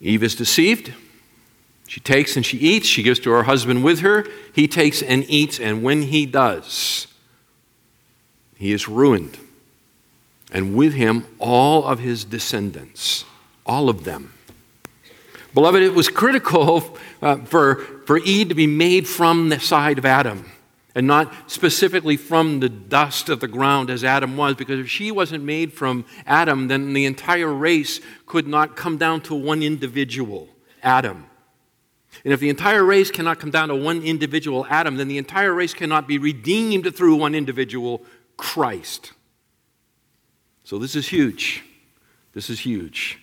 Eve 0.00 0.24
is 0.24 0.34
deceived. 0.34 0.92
She 1.94 2.00
takes 2.00 2.34
and 2.34 2.44
she 2.44 2.56
eats. 2.58 2.88
She 2.88 3.04
gives 3.04 3.20
to 3.20 3.30
her 3.30 3.44
husband 3.44 3.84
with 3.84 4.00
her. 4.00 4.26
He 4.52 4.66
takes 4.66 5.00
and 5.00 5.24
eats, 5.30 5.60
and 5.60 5.80
when 5.84 6.02
he 6.02 6.26
does, 6.26 7.06
he 8.56 8.72
is 8.72 8.88
ruined 8.88 9.38
and 10.50 10.74
with 10.74 10.94
him 10.94 11.24
all 11.38 11.84
of 11.84 12.00
his 12.00 12.24
descendants, 12.24 13.24
all 13.64 13.88
of 13.88 14.02
them. 14.02 14.32
Beloved, 15.54 15.80
it 15.80 15.94
was 15.94 16.08
critical 16.08 16.98
uh, 17.22 17.36
for, 17.44 17.76
for 18.06 18.18
Eve 18.18 18.48
to 18.48 18.56
be 18.56 18.66
made 18.66 19.06
from 19.06 19.48
the 19.48 19.60
side 19.60 19.96
of 19.96 20.04
Adam 20.04 20.50
and 20.96 21.06
not 21.06 21.48
specifically 21.48 22.16
from 22.16 22.58
the 22.58 22.68
dust 22.68 23.28
of 23.28 23.38
the 23.38 23.46
ground 23.46 23.88
as 23.88 24.02
Adam 24.02 24.36
was, 24.36 24.56
because 24.56 24.80
if 24.80 24.90
she 24.90 25.12
wasn't 25.12 25.44
made 25.44 25.72
from 25.72 26.04
Adam, 26.26 26.66
then 26.66 26.92
the 26.92 27.06
entire 27.06 27.52
race 27.52 28.00
could 28.26 28.48
not 28.48 28.74
come 28.74 28.98
down 28.98 29.20
to 29.20 29.34
one 29.36 29.62
individual, 29.62 30.48
Adam. 30.82 31.26
And 32.22 32.32
if 32.32 32.40
the 32.40 32.48
entire 32.48 32.84
race 32.84 33.10
cannot 33.10 33.40
come 33.40 33.50
down 33.50 33.68
to 33.68 33.74
one 33.74 34.02
individual, 34.02 34.66
Adam, 34.68 34.96
then 34.96 35.08
the 35.08 35.18
entire 35.18 35.52
race 35.52 35.74
cannot 35.74 36.06
be 36.06 36.18
redeemed 36.18 36.94
through 36.94 37.16
one 37.16 37.34
individual, 37.34 38.02
Christ. 38.36 39.12
So 40.62 40.78
this 40.78 40.94
is 40.94 41.08
huge. 41.08 41.62
This 42.32 42.50
is 42.50 42.60
huge. 42.60 43.18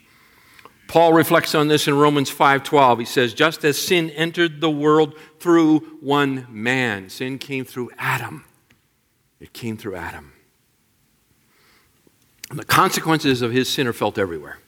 Paul 0.88 1.14
reflects 1.14 1.56
on 1.56 1.70
this 1.70 1.88
in 1.88 1.96
Romans 1.96 2.30
5:12. 2.30 3.00
He 3.00 3.06
says, 3.06 3.34
"Just 3.34 3.64
as 3.64 3.82
sin 3.82 4.10
entered 4.10 4.60
the 4.60 4.70
world 4.70 5.18
through 5.40 5.80
one 6.02 6.46
man, 6.50 7.10
sin 7.10 7.38
came 7.40 7.64
through 7.64 7.92
Adam. 7.98 8.44
It 9.40 9.54
came 9.54 9.78
through 9.78 9.96
Adam. 9.96 10.34
And 12.50 12.60
the 12.60 12.66
consequences 12.66 13.42
of 13.42 13.54
his 13.54 13.70
sin 13.70 13.88
are 13.88 13.94
felt 13.94 14.18
everywhere. 14.18 14.60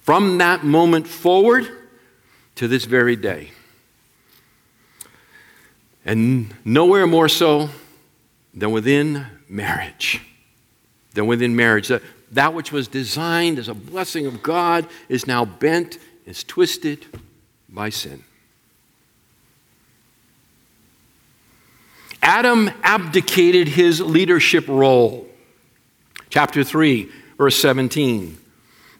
From 0.00 0.38
that 0.38 0.64
moment 0.64 1.06
forward 1.06 1.70
to 2.56 2.68
this 2.68 2.84
very 2.84 3.16
day. 3.16 3.50
And 6.04 6.54
nowhere 6.64 7.06
more 7.06 7.28
so 7.28 7.70
than 8.52 8.70
within 8.70 9.26
marriage 9.48 10.20
than 11.14 11.26
within 11.26 11.56
marriage. 11.56 11.88
That, 11.88 12.02
that 12.32 12.52
which 12.52 12.70
was 12.70 12.88
designed 12.88 13.58
as 13.58 13.68
a 13.68 13.74
blessing 13.74 14.26
of 14.26 14.42
God 14.42 14.86
is 15.08 15.26
now 15.26 15.44
bent, 15.44 15.98
is 16.26 16.44
twisted 16.44 17.06
by 17.68 17.88
sin. 17.88 18.22
Adam 22.22 22.70
abdicated 22.82 23.68
his 23.68 24.00
leadership 24.00 24.66
role. 24.66 25.28
Chapter 26.30 26.64
3, 26.64 27.10
verse 27.38 27.56
17. 27.56 28.38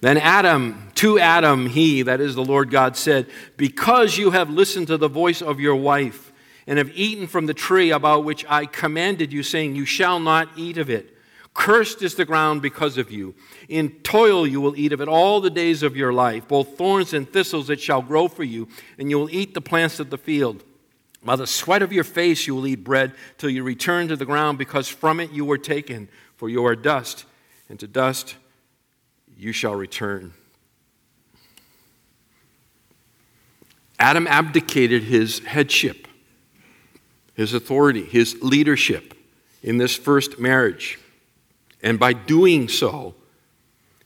Then 0.04 0.18
Adam, 0.18 0.90
to 0.96 1.18
Adam, 1.18 1.66
he, 1.66 2.02
that 2.02 2.20
is 2.20 2.34
the 2.34 2.44
Lord 2.44 2.70
God, 2.70 2.94
said, 2.94 3.26
Because 3.56 4.18
you 4.18 4.32
have 4.32 4.50
listened 4.50 4.88
to 4.88 4.98
the 4.98 5.08
voice 5.08 5.40
of 5.40 5.60
your 5.60 5.76
wife 5.76 6.30
and 6.66 6.76
have 6.76 6.90
eaten 6.94 7.26
from 7.26 7.46
the 7.46 7.54
tree 7.54 7.90
about 7.90 8.22
which 8.22 8.44
I 8.46 8.66
commanded 8.66 9.32
you, 9.32 9.42
saying, 9.42 9.74
You 9.74 9.86
shall 9.86 10.20
not 10.20 10.50
eat 10.58 10.76
of 10.76 10.90
it. 10.90 11.16
Cursed 11.54 12.02
is 12.02 12.16
the 12.16 12.26
ground 12.26 12.60
because 12.60 12.98
of 12.98 13.10
you. 13.10 13.34
In 13.66 13.92
toil 14.02 14.46
you 14.46 14.60
will 14.60 14.76
eat 14.76 14.92
of 14.92 15.00
it 15.00 15.08
all 15.08 15.40
the 15.40 15.48
days 15.48 15.82
of 15.82 15.96
your 15.96 16.12
life. 16.12 16.48
Both 16.48 16.76
thorns 16.76 17.14
and 17.14 17.26
thistles 17.26 17.70
it 17.70 17.80
shall 17.80 18.02
grow 18.02 18.28
for 18.28 18.44
you, 18.44 18.68
and 18.98 19.08
you 19.08 19.18
will 19.18 19.30
eat 19.30 19.54
the 19.54 19.62
plants 19.62 20.00
of 20.00 20.10
the 20.10 20.18
field. 20.18 20.64
By 21.22 21.36
the 21.36 21.46
sweat 21.46 21.80
of 21.80 21.94
your 21.94 22.04
face 22.04 22.46
you 22.46 22.54
will 22.54 22.66
eat 22.66 22.84
bread 22.84 23.14
till 23.38 23.48
you 23.48 23.62
return 23.62 24.08
to 24.08 24.16
the 24.16 24.26
ground, 24.26 24.58
because 24.58 24.86
from 24.86 25.18
it 25.18 25.30
you 25.30 25.46
were 25.46 25.56
taken, 25.56 26.10
for 26.36 26.50
you 26.50 26.62
are 26.66 26.76
dust, 26.76 27.24
and 27.70 27.80
to 27.80 27.86
dust 27.86 28.34
you 29.36 29.52
shall 29.52 29.74
return. 29.74 30.32
Adam 33.98 34.26
abdicated 34.26 35.04
his 35.04 35.38
headship, 35.40 36.08
his 37.34 37.54
authority, 37.54 38.04
his 38.04 38.36
leadership 38.42 39.14
in 39.62 39.78
this 39.78 39.96
first 39.96 40.38
marriage. 40.38 40.98
And 41.82 41.98
by 41.98 42.12
doing 42.12 42.68
so, 42.68 43.14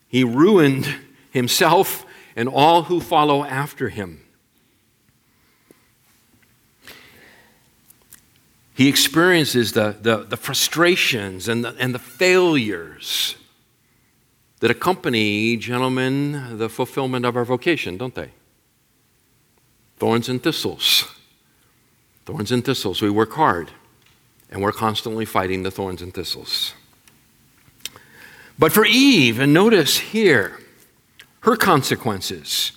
he 0.08 0.24
ruined 0.24 0.86
himself 1.30 2.04
and 2.36 2.48
all 2.48 2.84
who 2.84 3.00
follow 3.00 3.44
after 3.44 3.88
him. 3.88 4.20
He 8.74 8.88
experiences 8.88 9.72
the, 9.72 9.96
the, 10.00 10.18
the 10.18 10.36
frustrations 10.36 11.48
and 11.48 11.64
the, 11.64 11.74
and 11.80 11.92
the 11.92 11.98
failures 11.98 13.34
that 14.60 14.70
accompany, 14.70 15.56
gentlemen, 15.56 16.58
the 16.58 16.68
fulfillment 16.68 17.24
of 17.24 17.36
our 17.36 17.44
vocation, 17.44 17.96
don't 17.96 18.14
they? 18.14 18.30
Thorns 19.98 20.28
and 20.28 20.42
thistles. 20.42 21.04
Thorns 22.26 22.52
and 22.52 22.64
thistles. 22.64 23.00
We 23.00 23.10
work 23.10 23.32
hard, 23.32 23.70
and 24.50 24.62
we're 24.62 24.72
constantly 24.72 25.24
fighting 25.24 25.62
the 25.62 25.70
thorns 25.70 26.02
and 26.02 26.12
thistles. 26.12 26.74
But 28.58 28.72
for 28.72 28.84
Eve, 28.84 29.38
and 29.38 29.54
notice 29.54 29.98
here, 29.98 30.60
her 31.40 31.56
consequences. 31.56 32.72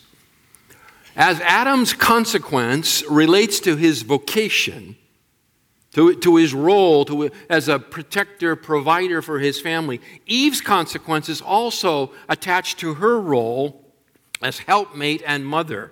As 1.16 1.42
Adam's 1.42 1.94
consequence 1.94 3.04
relates 3.10 3.60
to 3.62 3.76
his 3.76 4.04
vocation, 4.04 4.96
to, 5.94 6.16
to 6.16 6.36
his 6.38 6.54
role 6.54 7.06
to, 7.06 7.30
as 7.50 7.68
a 7.68 7.80
protector, 7.80 8.56
provider 8.56 9.22
for 9.22 9.40
his 9.40 9.60
family, 9.60 10.00
Eve's 10.26 10.62
consequences 10.62 11.42
also 11.42 12.12
attached 12.30 12.80
to 12.80 12.96
her 12.96 13.20
role 13.20 13.84
as 14.42 14.60
helpmate 14.60 15.22
and 15.26 15.46
mother. 15.46 15.92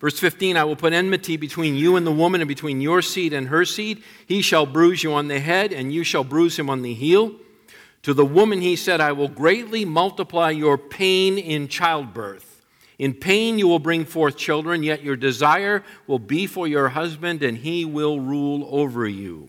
Verse 0.00 0.18
15 0.18 0.56
I 0.56 0.64
will 0.64 0.76
put 0.76 0.92
enmity 0.92 1.36
between 1.36 1.76
you 1.76 1.94
and 1.96 2.04
the 2.04 2.12
woman, 2.12 2.40
and 2.40 2.48
between 2.48 2.80
your 2.80 3.00
seed 3.00 3.32
and 3.32 3.48
her 3.48 3.64
seed. 3.64 4.02
He 4.26 4.42
shall 4.42 4.66
bruise 4.66 5.04
you 5.04 5.14
on 5.14 5.28
the 5.28 5.38
head, 5.38 5.72
and 5.72 5.92
you 5.92 6.02
shall 6.02 6.24
bruise 6.24 6.58
him 6.58 6.68
on 6.68 6.82
the 6.82 6.94
heel. 6.94 7.36
To 8.02 8.12
the 8.12 8.26
woman 8.26 8.60
he 8.60 8.74
said, 8.74 9.00
I 9.00 9.12
will 9.12 9.28
greatly 9.28 9.84
multiply 9.84 10.50
your 10.50 10.76
pain 10.76 11.38
in 11.38 11.68
childbirth. 11.68 12.51
In 13.02 13.14
pain 13.14 13.58
you 13.58 13.66
will 13.66 13.80
bring 13.80 14.04
forth 14.04 14.36
children, 14.36 14.84
yet 14.84 15.02
your 15.02 15.16
desire 15.16 15.82
will 16.06 16.20
be 16.20 16.46
for 16.46 16.68
your 16.68 16.90
husband, 16.90 17.42
and 17.42 17.58
he 17.58 17.84
will 17.84 18.20
rule 18.20 18.68
over 18.70 19.08
you. 19.08 19.48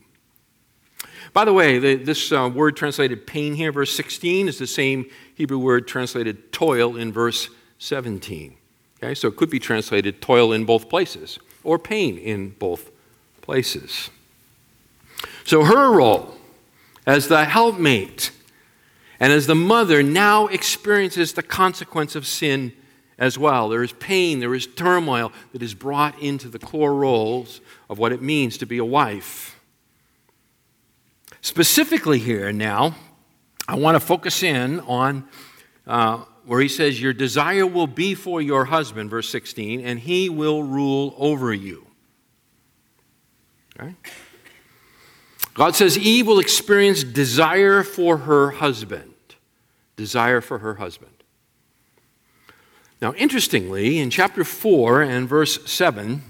By 1.33 1.45
the 1.45 1.53
way, 1.53 1.77
the, 1.77 1.93
this 1.93 2.31
uh, 2.31 2.49
word 2.51 2.75
translated 2.75 3.27
pain 3.27 3.53
here, 3.53 3.71
verse 3.71 3.95
16, 3.95 4.47
is 4.47 4.57
the 4.57 4.65
same 4.65 5.05
Hebrew 5.35 5.59
word 5.59 5.87
translated 5.87 6.51
toil 6.51 6.97
in 6.97 7.13
verse 7.13 7.47
17. 7.77 8.55
Okay, 8.97 9.13
so 9.13 9.27
it 9.27 9.35
could 9.35 9.51
be 9.51 9.59
translated 9.59 10.19
toil 10.19 10.51
in 10.51 10.65
both 10.65 10.89
places, 10.89 11.37
or 11.63 11.77
pain 11.77 12.17
in 12.17 12.55
both 12.57 12.89
places. 13.43 14.09
So 15.45 15.63
her 15.63 15.91
role 15.91 16.37
as 17.05 17.27
the 17.27 17.45
helpmate 17.45 18.31
and 19.19 19.31
as 19.31 19.45
the 19.45 19.53
mother 19.53 20.01
now 20.01 20.47
experiences 20.47 21.33
the 21.33 21.43
consequence 21.43 22.15
of 22.15 22.25
sin 22.25 22.73
as 23.23 23.37
well, 23.37 23.69
there 23.69 23.83
is 23.83 23.93
pain, 23.93 24.41
there 24.41 24.53
is 24.53 24.67
turmoil 24.67 25.31
that 25.53 25.63
is 25.63 25.73
brought 25.73 26.21
into 26.21 26.49
the 26.49 26.59
core 26.59 26.93
roles 26.93 27.61
of 27.89 27.97
what 27.97 28.11
it 28.11 28.21
means 28.21 28.57
to 28.57 28.65
be 28.65 28.79
a 28.79 28.85
wife. 28.85 29.57
Specifically, 31.39 32.19
here 32.19 32.51
now, 32.51 32.95
I 33.65 33.75
want 33.75 33.95
to 33.95 34.01
focus 34.01 34.43
in 34.43 34.81
on 34.81 35.25
uh, 35.87 36.17
where 36.45 36.59
he 36.59 36.67
says, 36.67 37.01
Your 37.01 37.13
desire 37.13 37.65
will 37.65 37.87
be 37.87 38.13
for 38.13 38.41
your 38.41 38.65
husband, 38.65 39.09
verse 39.09 39.29
16, 39.29 39.79
and 39.79 40.01
he 40.01 40.27
will 40.27 40.61
rule 40.61 41.15
over 41.17 41.53
you. 41.53 41.87
Okay? 43.79 43.95
God 45.53 45.75
says 45.75 45.97
Eve 45.97 46.27
will 46.27 46.39
experience 46.39 47.05
desire 47.05 47.83
for 47.83 48.17
her 48.17 48.51
husband 48.51 49.13
desire 49.95 50.41
for 50.41 50.59
her 50.59 50.75
husband. 50.75 51.12
Now, 53.03 53.13
interestingly, 53.15 53.99
in 53.99 54.09
chapter 54.09 54.45
4 54.45 55.01
and 55.01 55.27
verse 55.27 55.69
7, 55.69 56.23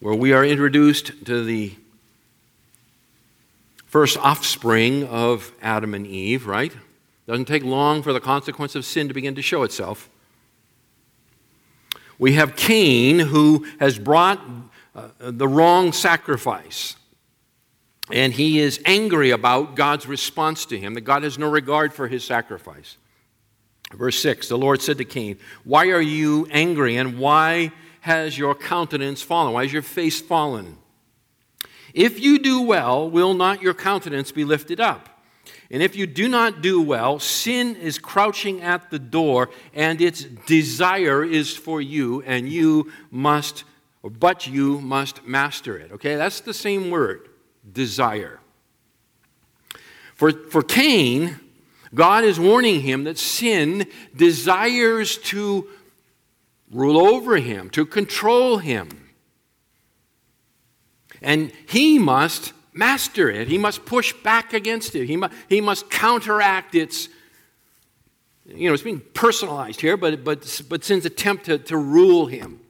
where 0.00 0.12
we 0.12 0.32
are 0.32 0.44
introduced 0.44 1.24
to 1.26 1.44
the 1.44 1.76
first 3.86 4.18
offspring 4.18 5.04
of 5.04 5.52
Adam 5.62 5.94
and 5.94 6.04
Eve, 6.04 6.48
right? 6.48 6.72
Doesn't 7.28 7.44
take 7.44 7.62
long 7.62 8.02
for 8.02 8.12
the 8.12 8.18
consequence 8.18 8.74
of 8.74 8.84
sin 8.84 9.06
to 9.06 9.14
begin 9.14 9.36
to 9.36 9.40
show 9.40 9.62
itself. 9.62 10.10
We 12.18 12.32
have 12.32 12.56
Cain, 12.56 13.20
who 13.20 13.68
has 13.78 14.00
brought 14.00 14.44
uh, 14.96 15.10
the 15.20 15.46
wrong 15.46 15.92
sacrifice. 15.92 16.96
And 18.10 18.32
he 18.32 18.58
is 18.58 18.80
angry 18.84 19.30
about 19.30 19.76
God's 19.76 20.08
response 20.08 20.66
to 20.66 20.76
him, 20.76 20.94
that 20.94 21.02
God 21.02 21.22
has 21.22 21.38
no 21.38 21.48
regard 21.48 21.94
for 21.94 22.08
his 22.08 22.24
sacrifice. 22.24 22.96
Verse 23.96 24.18
6 24.20 24.48
The 24.48 24.58
Lord 24.58 24.82
said 24.82 24.98
to 24.98 25.04
Cain, 25.04 25.38
Why 25.64 25.88
are 25.88 26.00
you 26.00 26.46
angry, 26.50 26.96
and 26.96 27.18
why 27.18 27.72
has 28.00 28.38
your 28.38 28.54
countenance 28.54 29.22
fallen? 29.22 29.52
Why 29.52 29.64
has 29.64 29.72
your 29.72 29.82
face 29.82 30.20
fallen? 30.20 30.78
If 31.92 32.20
you 32.20 32.38
do 32.38 32.62
well, 32.62 33.08
will 33.10 33.34
not 33.34 33.62
your 33.62 33.74
countenance 33.74 34.30
be 34.30 34.44
lifted 34.44 34.80
up? 34.80 35.08
And 35.70 35.82
if 35.82 35.96
you 35.96 36.06
do 36.06 36.28
not 36.28 36.60
do 36.60 36.80
well, 36.80 37.18
sin 37.18 37.74
is 37.74 37.98
crouching 37.98 38.62
at 38.62 38.90
the 38.90 38.98
door, 38.98 39.50
and 39.74 40.00
its 40.00 40.22
desire 40.22 41.24
is 41.24 41.56
for 41.56 41.80
you, 41.80 42.22
and 42.22 42.48
you 42.48 42.92
must, 43.10 43.64
but 44.02 44.46
you 44.46 44.80
must 44.80 45.26
master 45.26 45.76
it. 45.76 45.90
Okay, 45.92 46.14
that's 46.16 46.40
the 46.40 46.54
same 46.54 46.90
word, 46.90 47.28
desire. 47.72 48.40
For, 50.14 50.30
for 50.30 50.62
Cain, 50.62 51.40
God 51.96 52.24
is 52.24 52.38
warning 52.38 52.82
him 52.82 53.04
that 53.04 53.16
sin 53.16 53.86
desires 54.14 55.16
to 55.18 55.66
rule 56.70 56.98
over 56.98 57.38
him, 57.38 57.70
to 57.70 57.86
control 57.86 58.58
him. 58.58 59.08
And 61.22 61.50
he 61.66 61.98
must 61.98 62.52
master 62.74 63.30
it. 63.30 63.48
He 63.48 63.56
must 63.56 63.86
push 63.86 64.12
back 64.12 64.52
against 64.52 64.94
it. 64.94 65.06
He, 65.06 65.16
mu- 65.16 65.30
he 65.48 65.62
must 65.62 65.88
counteract 65.90 66.74
its, 66.74 67.08
you 68.44 68.68
know, 68.68 68.74
it's 68.74 68.82
being 68.82 69.00
personalized 69.14 69.80
here, 69.80 69.96
but, 69.96 70.22
but, 70.22 70.62
but 70.68 70.84
sin's 70.84 71.06
attempt 71.06 71.46
to, 71.46 71.56
to 71.56 71.78
rule 71.78 72.26
him. 72.26 72.60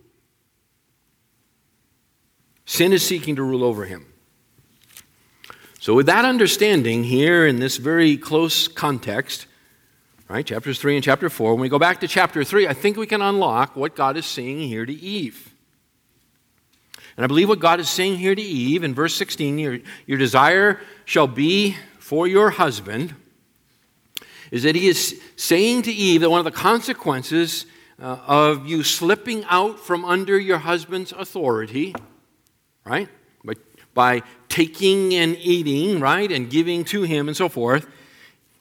Sin 2.64 2.93
is 2.93 3.05
seeking 3.05 3.35
to 3.37 3.43
rule 3.43 3.64
over 3.64 3.87
him. 3.87 4.07
So, 5.79 5.95
with 5.95 6.07
that 6.07 6.24
understanding 6.24 7.05
here 7.05 7.47
in 7.47 7.59
this 7.59 7.77
very 7.77 8.16
close 8.16 8.66
context, 8.66 9.47
right, 10.29 10.45
chapters 10.45 10.81
3 10.81 10.97
and 10.97 11.05
chapter 11.05 11.29
4, 11.29 11.53
when 11.53 11.61
we 11.61 11.68
go 11.68 11.79
back 11.79 12.01
to 12.01 12.09
chapter 12.09 12.43
3, 12.45 12.66
I 12.66 12.72
think 12.72 12.97
we 12.97 13.07
can 13.07 13.20
unlock 13.20 13.77
what 13.77 13.95
God 13.95 14.16
is 14.16 14.24
saying 14.24 14.61
here 14.61 14.87
to 14.87 14.93
Eve. 14.93 15.53
And 17.16 17.24
I 17.24 17.27
believe 17.27 17.49
what 17.49 17.61
God 17.61 17.79
is 17.79 17.89
saying 17.89 18.16
here 18.16 18.35
to 18.35 18.43
Eve 18.43 18.85
in 18.85 18.95
verse 18.95 19.14
16 19.14 19.59
your, 19.59 19.79
your 20.07 20.18
desire 20.18 20.81
shall 21.05 21.27
be 21.27 21.77
for 21.99 22.27
your 22.27 22.51
husband, 22.51 23.14
is 24.51 24.62
that 24.62 24.77
he 24.77 24.89
is 24.89 25.20
saying 25.37 25.83
to 25.83 25.93
Eve 25.93 26.22
that 26.22 26.31
one 26.31 26.39
of 26.39 26.45
the 26.45 26.51
consequences 26.51 27.66
uh, 28.01 28.18
of 28.27 28.66
you 28.66 28.83
slipping 28.83 29.45
out 29.49 29.81
from 29.81 30.05
under 30.05 30.39
your 30.39 30.59
husband's 30.59 31.12
authority, 31.12 31.95
right, 32.85 33.09
by 33.97 34.22
taking 34.49 35.14
and 35.14 35.36
eating, 35.38 35.99
right, 35.99 36.30
and 36.30 36.49
giving 36.49 36.84
to 36.84 37.03
him 37.03 37.26
and 37.26 37.36
so 37.36 37.49
forth, 37.49 37.88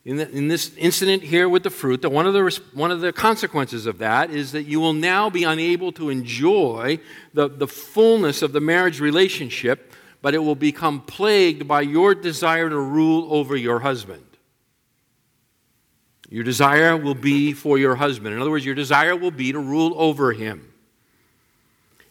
in, 0.06 0.18
the, 0.18 0.30
in, 0.30 0.48
this 0.48 0.76
incident 0.78 1.24
here 1.24 1.50
with 1.50 1.64
the 1.64 1.70
fruit, 1.70 2.02
that 2.04 2.12
one 2.12 2.26
of 2.26 2.34
the, 2.34 2.62
one 2.74 2.92
of 2.92 3.02
the 3.02 3.12
consequences 3.12 3.86
of 3.86 3.98
that 3.98 4.30
is 4.30 4.52
that 4.54 4.64
you 4.64 4.80
will 4.80 4.94
now 4.94 5.30
be 5.30 5.44
unable 5.44 5.92
to 5.94 6.10
enjoy 6.10 7.00
the, 7.34 7.50
the 7.50 7.68
fullness 7.68 8.42
of 8.42 8.54
the 8.54 8.60
marriage 8.60 9.00
relationship, 9.00 9.94
but 10.22 10.34
it 10.34 10.40
will 10.40 10.56
become 10.56 11.02
plagued 11.02 11.68
by 11.68 11.82
your 11.82 12.16
desire 12.16 12.70
to 12.70 12.80
rule 12.80 13.28
over 13.34 13.56
your 13.56 13.80
husband. 13.80 14.24
Your 16.30 16.44
desire 16.44 16.96
will 16.98 17.16
be 17.16 17.54
for 17.54 17.78
your 17.78 17.96
husband. 17.96 18.34
In 18.34 18.42
other 18.42 18.52
words, 18.52 18.66
your 18.66 18.76
desire 18.76 19.16
will 19.16 19.32
be 19.32 19.52
to 19.52 19.60
rule 19.60 19.94
over 19.96 20.34
him. 20.34 20.72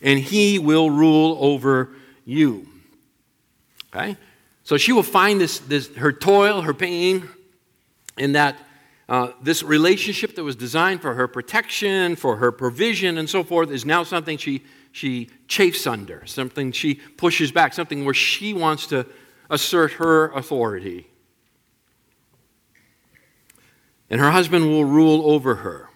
And 0.00 0.18
he 0.18 0.58
will 0.58 0.90
rule 0.90 1.36
over 1.40 1.90
you. 2.24 2.68
Okay? 3.94 4.16
So 4.64 4.76
she 4.76 4.92
will 4.92 5.02
find 5.02 5.40
this, 5.40 5.58
this 5.60 5.94
her 5.96 6.12
toil, 6.12 6.62
her 6.62 6.74
pain, 6.74 7.28
in 8.16 8.32
that 8.32 8.58
uh, 9.08 9.32
this 9.42 9.62
relationship 9.62 10.34
that 10.36 10.44
was 10.44 10.56
designed 10.56 11.02
for 11.02 11.14
her 11.14 11.28
protection, 11.28 12.16
for 12.16 12.36
her 12.36 12.50
provision, 12.50 13.18
and 13.18 13.28
so 13.28 13.44
forth, 13.44 13.70
is 13.70 13.84
now 13.84 14.02
something 14.02 14.38
she, 14.38 14.62
she 14.92 15.28
chafes 15.46 15.86
under, 15.86 16.24
something 16.24 16.72
she 16.72 16.94
pushes 16.94 17.52
back, 17.52 17.74
something 17.74 18.04
where 18.04 18.14
she 18.14 18.54
wants 18.54 18.86
to 18.86 19.06
assert 19.50 19.92
her 19.92 20.30
authority. 20.32 21.06
And 24.08 24.20
her 24.20 24.30
husband 24.30 24.66
will 24.66 24.84
rule 24.84 25.30
over 25.30 25.56
her. 25.56 25.90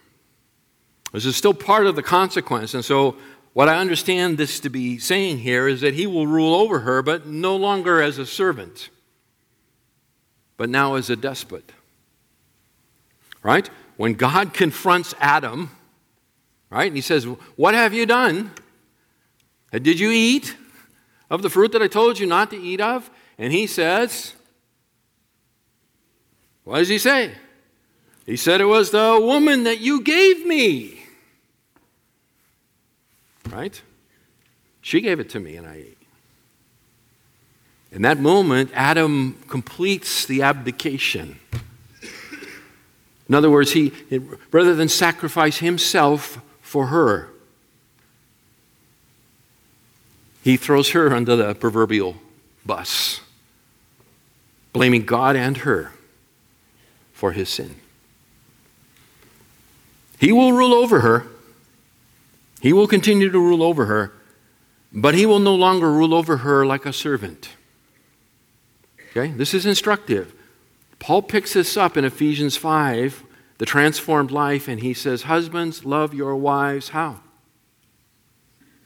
This 1.12 1.24
is 1.24 1.36
still 1.36 1.54
part 1.54 1.86
of 1.86 1.96
the 1.96 2.02
consequence. 2.02 2.74
And 2.74 2.84
so, 2.84 3.16
what 3.58 3.68
I 3.68 3.78
understand 3.78 4.38
this 4.38 4.60
to 4.60 4.70
be 4.70 4.98
saying 4.98 5.38
here 5.38 5.66
is 5.66 5.80
that 5.80 5.94
he 5.94 6.06
will 6.06 6.28
rule 6.28 6.54
over 6.54 6.78
her, 6.78 7.02
but 7.02 7.26
no 7.26 7.56
longer 7.56 8.00
as 8.00 8.16
a 8.16 8.24
servant, 8.24 8.88
but 10.56 10.70
now 10.70 10.94
as 10.94 11.10
a 11.10 11.16
despot 11.16 11.72
right? 13.42 13.68
When 13.96 14.12
God 14.12 14.52
confronts 14.52 15.14
Adam, 15.18 15.70
right, 16.68 16.86
and 16.86 16.96
he 16.96 17.00
says, 17.00 17.24
What 17.56 17.74
have 17.74 17.94
you 17.94 18.04
done? 18.04 18.52
Did 19.72 19.98
you 19.98 20.10
eat 20.10 20.54
of 21.30 21.40
the 21.40 21.50
fruit 21.50 21.72
that 21.72 21.82
I 21.82 21.88
told 21.88 22.18
you 22.18 22.26
not 22.26 22.50
to 22.50 22.56
eat 22.56 22.80
of? 22.80 23.10
And 23.38 23.52
he 23.52 23.66
says, 23.66 24.34
What 26.64 26.78
does 26.78 26.88
he 26.88 26.98
say? 26.98 27.32
He 28.26 28.36
said, 28.36 28.60
It 28.60 28.66
was 28.66 28.90
the 28.90 29.18
woman 29.18 29.64
that 29.64 29.80
you 29.80 30.02
gave 30.02 30.44
me. 30.46 30.97
Right? 33.50 33.80
She 34.80 35.00
gave 35.00 35.20
it 35.20 35.30
to 35.30 35.40
me 35.40 35.56
and 35.56 35.66
I 35.66 35.74
ate. 35.74 35.98
In 37.90 38.02
that 38.02 38.18
moment, 38.18 38.70
Adam 38.74 39.38
completes 39.48 40.26
the 40.26 40.42
abdication. 40.42 41.40
In 43.28 43.34
other 43.34 43.50
words, 43.50 43.72
he, 43.72 43.92
rather 44.50 44.74
than 44.74 44.88
sacrifice 44.88 45.58
himself 45.58 46.40
for 46.60 46.86
her, 46.88 47.30
he 50.42 50.56
throws 50.56 50.90
her 50.90 51.12
under 51.14 51.36
the 51.36 51.54
proverbial 51.54 52.16
bus, 52.64 53.20
blaming 54.72 55.04
God 55.04 55.36
and 55.36 55.58
her 55.58 55.92
for 57.12 57.32
his 57.32 57.48
sin. 57.48 57.74
He 60.18 60.32
will 60.32 60.52
rule 60.52 60.74
over 60.74 61.00
her. 61.00 61.26
He 62.60 62.72
will 62.72 62.88
continue 62.88 63.30
to 63.30 63.38
rule 63.38 63.62
over 63.62 63.86
her, 63.86 64.12
but 64.92 65.14
he 65.14 65.26
will 65.26 65.38
no 65.38 65.54
longer 65.54 65.92
rule 65.92 66.14
over 66.14 66.38
her 66.38 66.66
like 66.66 66.86
a 66.86 66.92
servant. 66.92 67.50
Okay? 69.10 69.28
This 69.32 69.54
is 69.54 69.66
instructive. 69.66 70.34
Paul 70.98 71.22
picks 71.22 71.52
this 71.52 71.76
up 71.76 71.96
in 71.96 72.04
Ephesians 72.04 72.56
5, 72.56 73.24
the 73.58 73.66
transformed 73.66 74.30
life, 74.30 74.68
and 74.68 74.80
he 74.80 74.92
says, 74.94 75.22
Husbands, 75.22 75.84
love 75.84 76.12
your 76.12 76.34
wives. 76.36 76.90
How? 76.90 77.20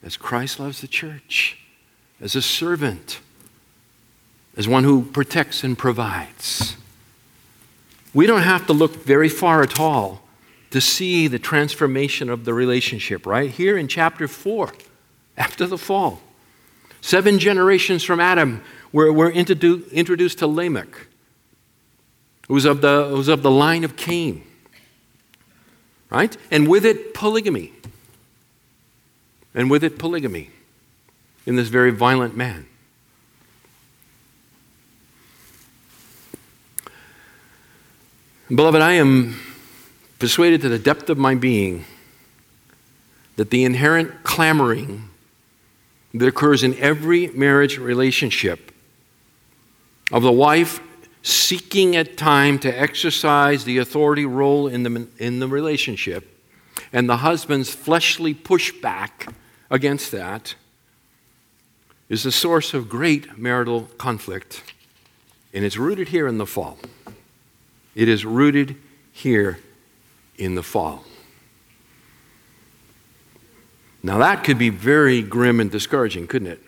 As 0.03 0.17
Christ 0.17 0.61
loves 0.61 0.81
the 0.81 0.89
church, 0.89 1.59
as 2.21 2.35
a 2.35 2.43
servant, 2.43 3.21
as 4.57 4.69
one 4.69 4.85
who 4.85 5.03
protects 5.03 5.65
and 5.65 5.79
provides. 5.79 6.77
We 8.13 8.27
don't 8.27 8.43
have 8.43 8.67
to 8.67 8.75
look 8.75 9.05
very 9.05 9.31
far 9.31 9.63
at 9.63 9.81
all 9.81 10.23
to 10.73 10.81
see 10.81 11.29
the 11.29 11.39
transformation 11.39 12.29
of 12.29 12.45
the 12.45 12.53
relationship, 12.53 13.25
right? 13.25 13.51
Here 13.51 13.79
in 13.79 13.89
chapter 13.89 14.29
4, 14.29 14.73
after 15.39 15.67
the 15.67 15.79
fall. 15.79 16.21
Seven 17.01 17.39
generations 17.39 18.05
from 18.05 18.21
Adam 18.21 18.63
were, 18.93 19.13
were 19.13 19.31
introduced 19.31 20.39
to 20.39 20.47
Lamech 20.47 21.07
it 22.49 22.53
was 22.53 22.65
of 22.65 22.81
the, 22.81 23.09
it 23.11 23.17
was 23.17 23.29
of 23.29 23.43
the 23.43 23.51
line 23.51 23.83
of 23.83 23.97
Cain. 23.97 24.45
Right? 26.11 26.37
And 26.51 26.69
with 26.69 26.85
it, 26.85 27.15
polygamy. 27.15 27.73
And 29.55 29.71
with 29.71 29.83
it, 29.83 29.99
polygamy 29.99 30.51
in 31.47 31.57
this 31.57 31.69
very 31.69 31.91
violent 31.91 32.37
man. 32.37 32.67
Beloved, 38.55 38.83
I 38.83 38.93
am 38.93 39.41
persuaded 40.23 40.61
to 40.61 40.69
the 40.69 40.79
depth 40.79 41.11
of 41.11 41.19
my 41.19 41.35
being 41.35 41.85
that 43.35 43.51
the 43.51 43.65
inherent 43.65 44.23
clamoring 44.23 45.09
that 46.15 46.29
occurs 46.29 46.63
in 46.63 46.79
every 46.79 47.27
marriage 47.31 47.77
relationship 47.77 48.71
of 50.13 50.23
the 50.23 50.31
wife 50.31 50.79
seeking 51.25 51.97
at 51.97 52.17
time 52.17 52.57
to 52.57 52.69
exercise 52.69 53.65
the 53.65 53.79
authority 53.79 54.25
role 54.25 54.69
in 54.69 54.85
the, 54.85 55.09
in 55.19 55.41
the 55.41 55.49
relationship, 55.49 56.41
and 56.93 57.09
the 57.09 57.17
husband's 57.17 57.71
fleshly 57.71 58.33
pushback 58.33 59.29
against 59.73 60.13
that 60.13 60.55
is 62.09 62.23
the 62.23 62.31
source 62.31 62.75
of 62.75 62.89
great 62.89 63.39
marital 63.39 63.89
conflict. 63.99 64.63
And 65.53 65.65
it's 65.65 65.77
rooted 65.77 66.11
here 66.11 66.29
in 66.29 66.39
the 66.39 66.47
fall. 66.47 66.79
It 67.97 68.09
is 68.09 68.25
rooted 68.25 68.77
here 69.11 69.59
in 70.43 70.55
the 70.55 70.63
fall. 70.63 71.05
Now, 74.03 74.19
that 74.19 74.43
could 74.43 74.59
be 74.59 74.69
very 74.69 75.23
grim 75.23 75.61
and 75.61 75.71
discouraging, 75.71 76.27
couldn't 76.27 76.49
it? 76.49 76.61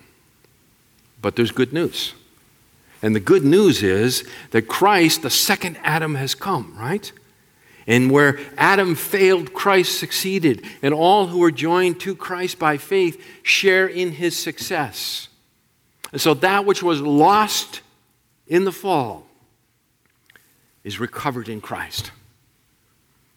But 1.20 1.34
there's 1.34 1.50
good 1.50 1.72
news. 1.72 2.14
And 3.02 3.14
the 3.14 3.20
good 3.20 3.44
news 3.44 3.82
is 3.82 4.26
that 4.50 4.68
Christ, 4.68 5.22
the 5.22 5.30
second 5.30 5.76
Adam, 5.82 6.14
has 6.14 6.34
come, 6.34 6.76
right? 6.78 7.10
And 7.86 8.10
where 8.10 8.38
Adam 8.56 8.94
failed, 8.94 9.52
Christ 9.52 9.98
succeeded. 9.98 10.64
And 10.80 10.94
all 10.94 11.26
who 11.26 11.42
are 11.42 11.50
joined 11.50 12.00
to 12.00 12.14
Christ 12.14 12.58
by 12.58 12.78
faith 12.78 13.22
share 13.42 13.88
in 13.88 14.12
his 14.12 14.36
success. 14.36 15.28
And 16.12 16.20
so 16.20 16.34
that 16.34 16.64
which 16.64 16.82
was 16.82 17.00
lost 17.00 17.80
in 18.46 18.64
the 18.64 18.72
fall 18.72 19.26
is 20.84 21.00
recovered 21.00 21.48
in 21.48 21.60
Christ. 21.60 22.12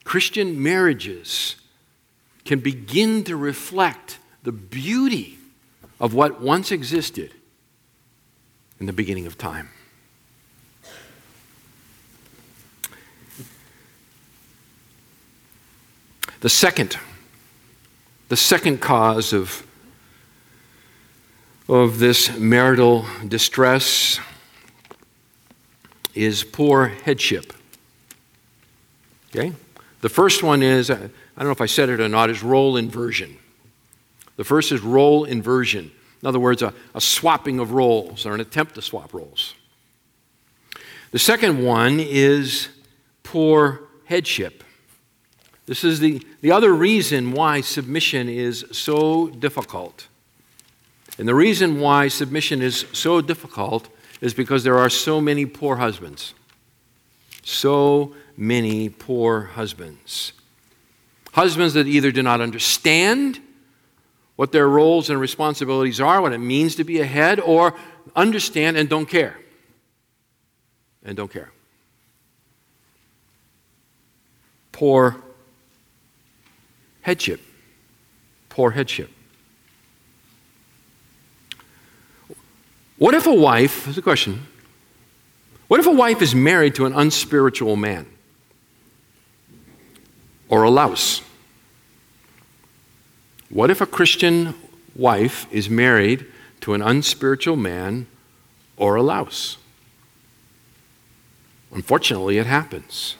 Christian 0.07 0.63
marriages 0.63 1.57
can 2.45 2.59
begin 2.59 3.25
to 3.25 3.35
reflect 3.35 4.19
the 4.43 4.53
beauty 4.53 5.37
of 5.99 6.13
what 6.13 6.39
once 6.39 6.71
existed 6.71 7.33
in 8.79 8.85
the 8.85 8.93
beginning 8.93 9.25
of 9.25 9.37
time. 9.37 9.67
The 16.39 16.47
second, 16.47 16.97
the 18.29 18.37
second 18.37 18.79
cause 18.79 19.33
of, 19.33 19.67
of 21.67 21.99
this 21.99 22.33
marital 22.37 23.05
distress 23.27 24.21
is 26.15 26.45
poor 26.45 26.87
headship. 26.87 27.51
Okay? 29.31 29.51
The 30.01 30.09
first 30.09 30.43
one 30.43 30.61
is, 30.61 30.89
I 30.91 30.95
don't 30.95 31.11
know 31.37 31.51
if 31.51 31.61
I 31.61 31.65
said 31.65 31.89
it 31.89 31.99
or 31.99 32.09
not, 32.09 32.29
is 32.29 32.43
role 32.43 32.77
inversion. 32.77 33.37
The 34.35 34.43
first 34.43 34.71
is 34.71 34.81
role 34.81 35.23
inversion. 35.23 35.91
In 36.21 36.27
other 36.27 36.39
words, 36.39 36.61
a, 36.61 36.73
a 36.93 37.01
swapping 37.01 37.59
of 37.59 37.71
roles 37.71 38.25
or 38.25 38.33
an 38.33 38.39
attempt 38.39 38.75
to 38.75 38.81
swap 38.81 39.13
roles. 39.13 39.55
The 41.11 41.19
second 41.19 41.63
one 41.63 41.99
is 41.99 42.69
poor 43.23 43.81
headship. 44.05 44.63
This 45.65 45.83
is 45.83 45.99
the, 45.99 46.25
the 46.41 46.51
other 46.51 46.73
reason 46.73 47.31
why 47.31 47.61
submission 47.61 48.29
is 48.29 48.65
so 48.71 49.27
difficult. 49.27 50.07
And 51.17 51.27
the 51.27 51.35
reason 51.35 51.79
why 51.79 52.07
submission 52.07 52.61
is 52.61 52.85
so 52.93 53.21
difficult 53.21 53.89
is 54.21 54.33
because 54.33 54.63
there 54.63 54.77
are 54.77 54.89
so 54.89 55.19
many 55.19 55.45
poor 55.45 55.77
husbands. 55.77 56.33
So 57.43 58.13
many 58.37 58.87
poor 58.87 59.41
husbands. 59.41 60.31
Husbands 61.33 61.73
that 61.73 61.87
either 61.87 62.11
do 62.11 62.21
not 62.21 62.39
understand 62.39 63.39
what 64.35 64.51
their 64.51 64.69
roles 64.69 65.09
and 65.09 65.19
responsibilities 65.19 65.99
are, 65.99 66.21
what 66.21 66.31
it 66.31 66.37
means 66.37 66.75
to 66.75 66.83
be 66.83 66.99
a 66.99 67.05
head, 67.05 67.39
or 67.39 67.73
understand 68.15 68.77
and 68.77 68.87
don't 68.87 69.07
care. 69.07 69.37
And 71.03 71.17
don't 71.17 71.31
care. 71.31 71.51
Poor 74.71 75.17
headship. 77.01 77.41
Poor 78.49 78.71
headship. 78.71 79.09
What 82.97 83.13
if 83.13 83.25
a 83.25 83.33
wife, 83.33 83.85
here's 83.85 83.97
a 83.97 84.01
question. 84.01 84.45
What 85.67 85.79
if 85.79 85.87
a 85.87 85.91
wife 85.91 86.21
is 86.21 86.33
married 86.33 86.75
to 86.75 86.85
an 86.85 86.93
unspiritual 86.93 87.75
man 87.75 88.07
or 90.49 90.63
a 90.63 90.69
louse? 90.69 91.21
What 93.49 93.69
if 93.69 93.81
a 93.81 93.85
Christian 93.85 94.53
wife 94.95 95.47
is 95.51 95.69
married 95.69 96.25
to 96.61 96.73
an 96.73 96.81
unspiritual 96.81 97.55
man 97.55 98.07
or 98.75 98.95
a 98.95 99.01
louse? 99.01 99.57
Unfortunately, 101.71 102.37
it 102.37 102.45
happens. 102.45 103.15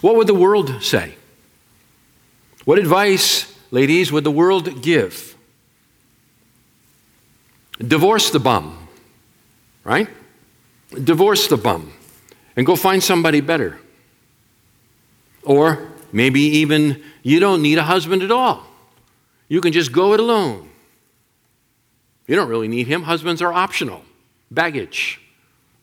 What 0.00 0.16
would 0.16 0.26
the 0.26 0.34
world 0.34 0.82
say? 0.82 1.14
What 2.64 2.78
advice, 2.78 3.54
ladies, 3.70 4.10
would 4.10 4.24
the 4.24 4.30
world 4.30 4.82
give? 4.82 5.36
Divorce 7.78 8.30
the 8.30 8.40
bum, 8.40 8.88
right? 9.84 10.08
Divorce 10.90 11.46
the 11.48 11.56
bum 11.56 11.92
and 12.56 12.64
go 12.66 12.74
find 12.74 13.02
somebody 13.02 13.40
better. 13.40 13.78
Or 15.46 15.88
Maybe 16.16 16.40
even 16.40 17.02
you 17.22 17.40
don't 17.40 17.60
need 17.60 17.76
a 17.76 17.82
husband 17.82 18.22
at 18.22 18.30
all. 18.30 18.66
You 19.48 19.60
can 19.60 19.72
just 19.72 19.92
go 19.92 20.14
it 20.14 20.20
alone. 20.20 20.70
You 22.26 22.34
don't 22.34 22.48
really 22.48 22.68
need 22.68 22.86
him. 22.86 23.02
Husbands 23.02 23.42
are 23.42 23.52
optional, 23.52 24.02
baggage. 24.50 25.20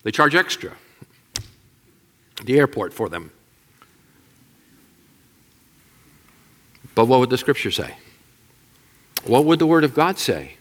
They 0.01 0.09
charge 0.09 0.33
extra. 0.33 0.71
The 2.43 2.57
airport 2.57 2.93
for 2.93 3.09
them. 3.09 3.31
But 6.95 7.05
what 7.05 7.19
would 7.19 7.29
the 7.29 7.37
scripture 7.37 7.69
say? 7.69 7.95
What 9.25 9.45
would 9.45 9.59
the 9.59 9.67
word 9.67 9.83
of 9.83 9.93
God 9.93 10.17
say 10.17 10.57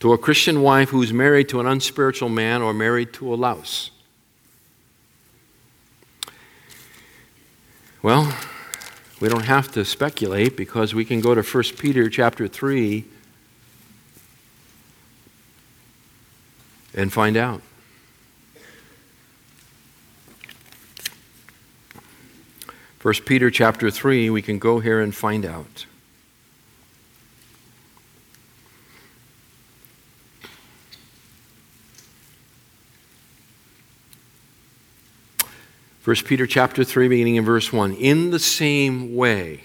to 0.00 0.12
a 0.12 0.18
Christian 0.18 0.62
wife 0.62 0.90
who's 0.90 1.12
married 1.12 1.48
to 1.50 1.60
an 1.60 1.66
unspiritual 1.66 2.28
man 2.28 2.60
or 2.60 2.74
married 2.74 3.12
to 3.14 3.32
a 3.32 3.36
louse? 3.36 3.92
Well, 8.02 8.34
we 9.20 9.28
don't 9.28 9.44
have 9.44 9.70
to 9.72 9.84
speculate 9.84 10.56
because 10.56 10.94
we 10.94 11.04
can 11.04 11.20
go 11.20 11.34
to 11.34 11.42
1 11.42 11.64
Peter 11.76 12.08
chapter 12.08 12.48
3 12.48 13.04
and 16.94 17.12
find 17.12 17.36
out. 17.36 17.60
First 22.98 23.26
Peter 23.26 23.50
chapter 23.50 23.90
3, 23.90 24.30
we 24.30 24.40
can 24.40 24.58
go 24.58 24.80
here 24.80 25.00
and 25.00 25.14
find 25.14 25.44
out. 25.44 25.84
1 36.10 36.16
Peter 36.24 36.44
chapter 36.44 36.82
3, 36.82 37.06
beginning 37.06 37.36
in 37.36 37.44
verse 37.44 37.72
1. 37.72 37.92
In 37.94 38.32
the 38.32 38.40
same 38.40 39.14
way. 39.14 39.60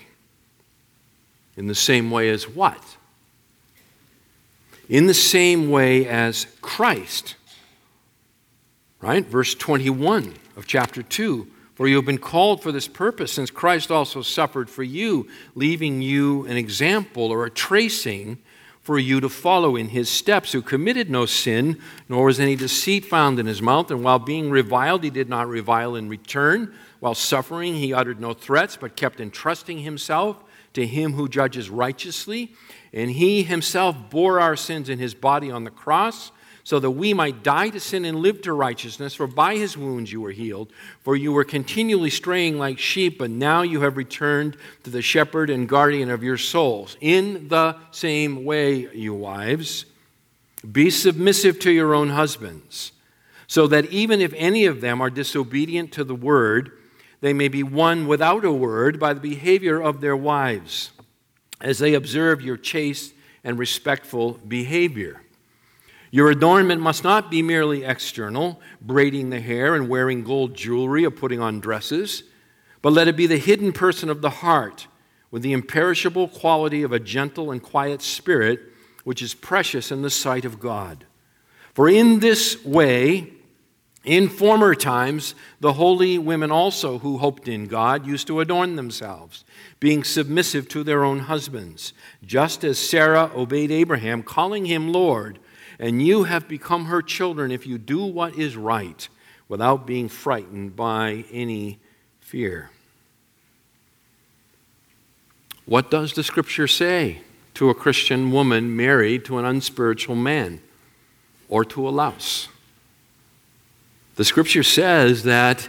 In 1.58 1.66
the 1.66 1.74
same 1.74 2.12
way 2.12 2.30
as 2.30 2.48
what? 2.48 2.98
In 4.88 5.08
the 5.08 5.16
same 5.16 5.72
way 5.72 6.08
as 6.08 6.46
Christ. 6.62 7.34
Right? 9.02 9.26
Verse 9.26 9.56
21 9.56 10.36
of 10.56 10.68
chapter 10.68 11.02
2. 11.02 11.48
For 11.74 11.88
you 11.88 11.96
have 11.96 12.06
been 12.06 12.20
called 12.20 12.62
for 12.62 12.72
this 12.72 12.88
purpose, 12.88 13.32
since 13.32 13.50
Christ 13.50 13.90
also 13.90 14.22
suffered 14.22 14.70
for 14.70 14.84
you, 14.84 15.28
leaving 15.56 16.04
you 16.04 16.46
an 16.46 16.58
example 16.58 17.32
or 17.32 17.46
a 17.46 17.50
tracing 17.50 18.38
for 18.86 19.00
you 19.00 19.20
to 19.20 19.28
follow 19.28 19.76
in 19.76 19.90
his 19.90 20.08
steps, 20.08 20.52
who 20.52 20.62
committed 20.62 21.10
no 21.10 21.26
sin, 21.26 21.82
nor 22.08 22.26
was 22.26 22.40
any 22.40 22.56
deceit 22.56 23.04
found 23.04 23.40
in 23.40 23.48
his 23.48 23.60
mouth. 23.60 23.90
And 23.90 24.04
while 24.04 24.20
being 24.20 24.52
reviled, 24.52 25.04
he 25.04 25.10
did 25.10 25.28
not 25.28 25.50
revile 25.50 25.96
in 25.96 26.08
return. 26.08 26.72
While 27.00 27.16
suffering, 27.16 27.74
he 27.74 27.96
uttered 27.96 28.22
no 28.22 28.36
threats, 28.36 28.78
but 28.78 28.96
kept 28.96 29.20
entrusting 29.20 29.80
himself 29.80 30.44
to 30.74 30.86
him 30.86 31.14
who 31.14 31.28
judges 31.28 31.68
righteously. 31.68 32.54
And 32.94 33.10
he 33.10 33.42
himself 33.42 33.98
bore 34.12 34.40
our 34.40 34.56
sins 34.56 34.88
in 34.88 35.00
his 35.00 35.16
body 35.16 35.50
on 35.50 35.64
the 35.64 35.72
cross 35.72 36.32
so 36.66 36.80
that 36.80 36.92
we 36.92 37.14
might 37.14 37.44
die 37.44 37.70
to 37.70 37.80
sin 37.80 38.06
and 38.06 38.18
live 38.18 38.42
to 38.42 38.52
righteousness. 38.52 39.14
For 39.14 39.28
by 39.28 39.56
his 39.56 39.78
wounds 39.78 40.12
you 40.12 40.20
were 40.20 40.32
healed. 40.32 40.74
For 41.02 41.16
you 41.16 41.32
were 41.32 41.44
continually 41.44 42.10
straying 42.10 42.58
like 42.58 42.80
sheep, 42.80 43.20
but 43.20 43.30
now 43.30 43.62
you 43.62 43.82
have 43.82 43.98
returned 43.98 44.58
to 44.84 44.90
the 44.90 45.04
shepherd 45.04 45.52
and 45.52 45.70
guardian 45.70 46.10
of 46.10 46.24
your 46.24 46.40
souls. 46.40 46.98
In 47.00 47.50
the 47.50 47.78
same 47.92 48.44
way, 48.44 48.92
you 48.94 49.14
wives, 49.14 49.86
be 50.70 50.90
submissive 50.90 51.60
to 51.60 51.72
your 51.72 51.94
own 51.94 52.10
husbands, 52.10 52.92
so 53.46 53.68
that 53.68 53.86
even 53.92 54.20
if 54.20 54.34
any 54.36 54.66
of 54.66 54.82
them 54.82 55.02
are 55.02 55.12
disobedient 55.12 55.92
to 55.92 56.04
the 56.04 56.16
word, 56.16 56.72
they 57.22 57.32
may 57.32 57.48
be 57.48 57.62
won 57.62 58.08
without 58.08 58.44
a 58.44 58.52
word 58.52 59.00
by 59.00 59.14
the 59.14 59.20
behavior 59.20 59.80
of 59.80 60.02
their 60.02 60.18
wives, 60.18 60.90
as 61.62 61.78
they 61.78 61.94
observe 61.94 62.42
your 62.42 62.58
chaste 62.58 63.14
and 63.44 63.60
respectful 63.60 64.40
behavior. 64.48 65.22
Your 66.16 66.32
adornment 66.32 66.82
must 66.82 67.04
not 67.04 67.30
be 67.30 67.42
merely 67.42 67.84
external, 67.84 68.62
braiding 68.82 69.32
the 69.32 69.42
hair 69.42 69.76
and 69.76 69.90
wearing 69.90 70.24
gold 70.24 70.54
jewelry 70.54 71.04
or 71.04 71.12
putting 71.12 71.42
on 71.42 71.60
dresses, 71.60 72.24
but 72.82 72.94
let 72.94 73.10
it 73.10 73.18
be 73.18 73.28
the 73.28 73.36
hidden 73.36 73.74
person 73.74 74.10
of 74.10 74.22
the 74.22 74.30
heart 74.30 74.88
with 75.30 75.42
the 75.42 75.52
imperishable 75.52 76.30
quality 76.30 76.84
of 76.84 76.94
a 76.94 77.02
gentle 77.02 77.52
and 77.52 77.62
quiet 77.62 78.02
spirit, 78.02 78.62
which 79.04 79.22
is 79.22 79.34
precious 79.34 79.92
in 79.92 80.04
the 80.04 80.10
sight 80.10 80.46
of 80.46 80.58
God. 80.58 81.06
For 81.74 81.90
in 81.90 82.22
this 82.22 82.64
way 82.64 83.34
In 84.06 84.30
former 84.30 84.76
times, 84.76 85.34
the 85.60 85.74
holy 85.74 86.20
women 86.20 86.52
also 86.52 87.00
who 87.00 87.18
hoped 87.18 87.48
in 87.48 87.66
God 87.66 88.06
used 88.06 88.28
to 88.28 88.40
adorn 88.40 88.76
themselves, 88.76 89.44
being 89.80 90.04
submissive 90.04 90.68
to 90.70 90.84
their 90.84 91.04
own 91.04 91.22
husbands, 91.22 91.92
just 92.24 92.64
as 92.64 92.78
Sarah 92.78 93.32
obeyed 93.36 93.72
Abraham, 93.72 94.22
calling 94.22 94.66
him 94.66 94.94
Lord. 94.94 95.40
And 95.80 96.06
you 96.06 96.24
have 96.24 96.48
become 96.48 96.86
her 96.86 97.02
children 97.02 97.52
if 97.52 97.68
you 97.68 97.78
do 97.78 98.06
what 98.06 98.36
is 98.38 98.56
right, 98.56 99.08
without 99.48 99.86
being 99.86 100.10
frightened 100.10 100.76
by 100.76 101.26
any 101.32 101.80
fear. 102.20 102.70
What 105.66 105.90
does 105.90 106.14
the 106.14 106.24
scripture 106.24 106.68
say 106.68 107.22
to 107.56 107.70
a 107.70 107.76
Christian 107.76 108.32
woman 108.32 108.76
married 108.76 109.26
to 109.26 109.38
an 109.38 109.46
unspiritual 109.46 110.16
man 110.16 110.62
or 111.50 111.66
to 111.66 111.88
a 111.88 111.90
louse? 111.90 112.50
The 114.16 114.26
scripture 114.26 114.64
says 114.64 115.24
that 115.24 115.68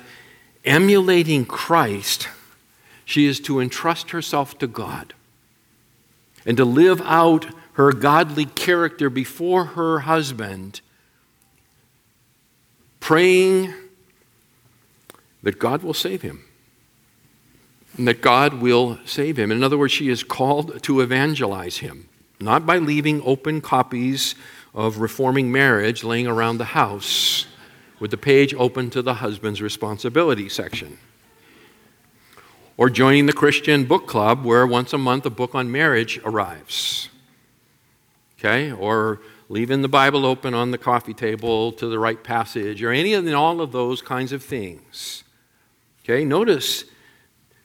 emulating 0.65 1.45
Christ, 1.45 2.29
she 3.05 3.27
is 3.27 3.41
to 3.41 3.61
entrust 3.61 4.11
herself 4.11 4.59
to 4.59 4.67
God 4.67 5.15
and 6.45 6.57
to 6.57 6.65
live 6.65 7.01
out 7.03 7.47
her 7.77 7.93
godly 7.93 8.47
character 8.47 9.11
before 9.11 9.67
her 9.67 9.99
husband, 10.01 10.81
praying 13.01 13.73
that 15.43 15.59
God 15.59 15.83
will 15.83 15.93
save 15.93 16.23
him. 16.23 16.43
And 17.99 18.09
that 18.09 18.23
God 18.23 18.63
will 18.63 18.99
save 19.05 19.39
him. 19.39 19.53
In 19.53 19.63
other 19.63 19.77
words, 19.77 19.93
she 19.93 20.09
is 20.09 20.23
called 20.23 20.83
to 20.85 21.03
evangelize 21.03 21.79
him, 21.79 22.09
not 22.41 22.65
by 22.65 22.79
leaving 22.79 23.21
open 23.27 23.61
copies 23.61 24.35
of 24.75 24.97
Reforming 24.97 25.53
Marriage 25.53 26.03
laying 26.03 26.27
around 26.27 26.57
the 26.57 26.65
house 26.65 27.47
with 28.01 28.11
the 28.11 28.17
page 28.17 28.55
open 28.55 28.89
to 28.89 29.03
the 29.03 29.15
husband's 29.15 29.61
responsibility 29.61 30.49
section. 30.49 30.97
Or 32.79 32.89
joining 32.89 33.27
the 33.27 33.35
Christian 33.35 33.85
book 33.85 34.07
club 34.07 34.47
where 34.47 34.67
once 34.67 34.95
a 34.95 34.99
month 34.99 35.27
a 35.27 35.31
book 35.31 35.55
on 35.55 35.71
marriage 35.71 36.19
arrives. 36.25 37.11
Okay? 38.39 38.73
Or 38.73 39.21
leaving 39.49 39.83
the 39.83 39.89
Bible 39.89 40.27
open 40.27 40.55
on 40.55 40.71
the 40.71 40.79
coffee 40.79 41.15
table 41.15 41.73
to 41.73 41.87
the 41.89 41.99
right 41.99 42.23
passage, 42.23 42.83
or 42.83 42.91
any 42.91 43.15
and 43.15 43.29
all 43.35 43.61
of 43.61 43.73
those 43.73 44.03
kinds 44.03 44.33
of 44.33 44.43
things. 44.43 45.25
Okay? 46.05 46.25
Notice 46.25 46.85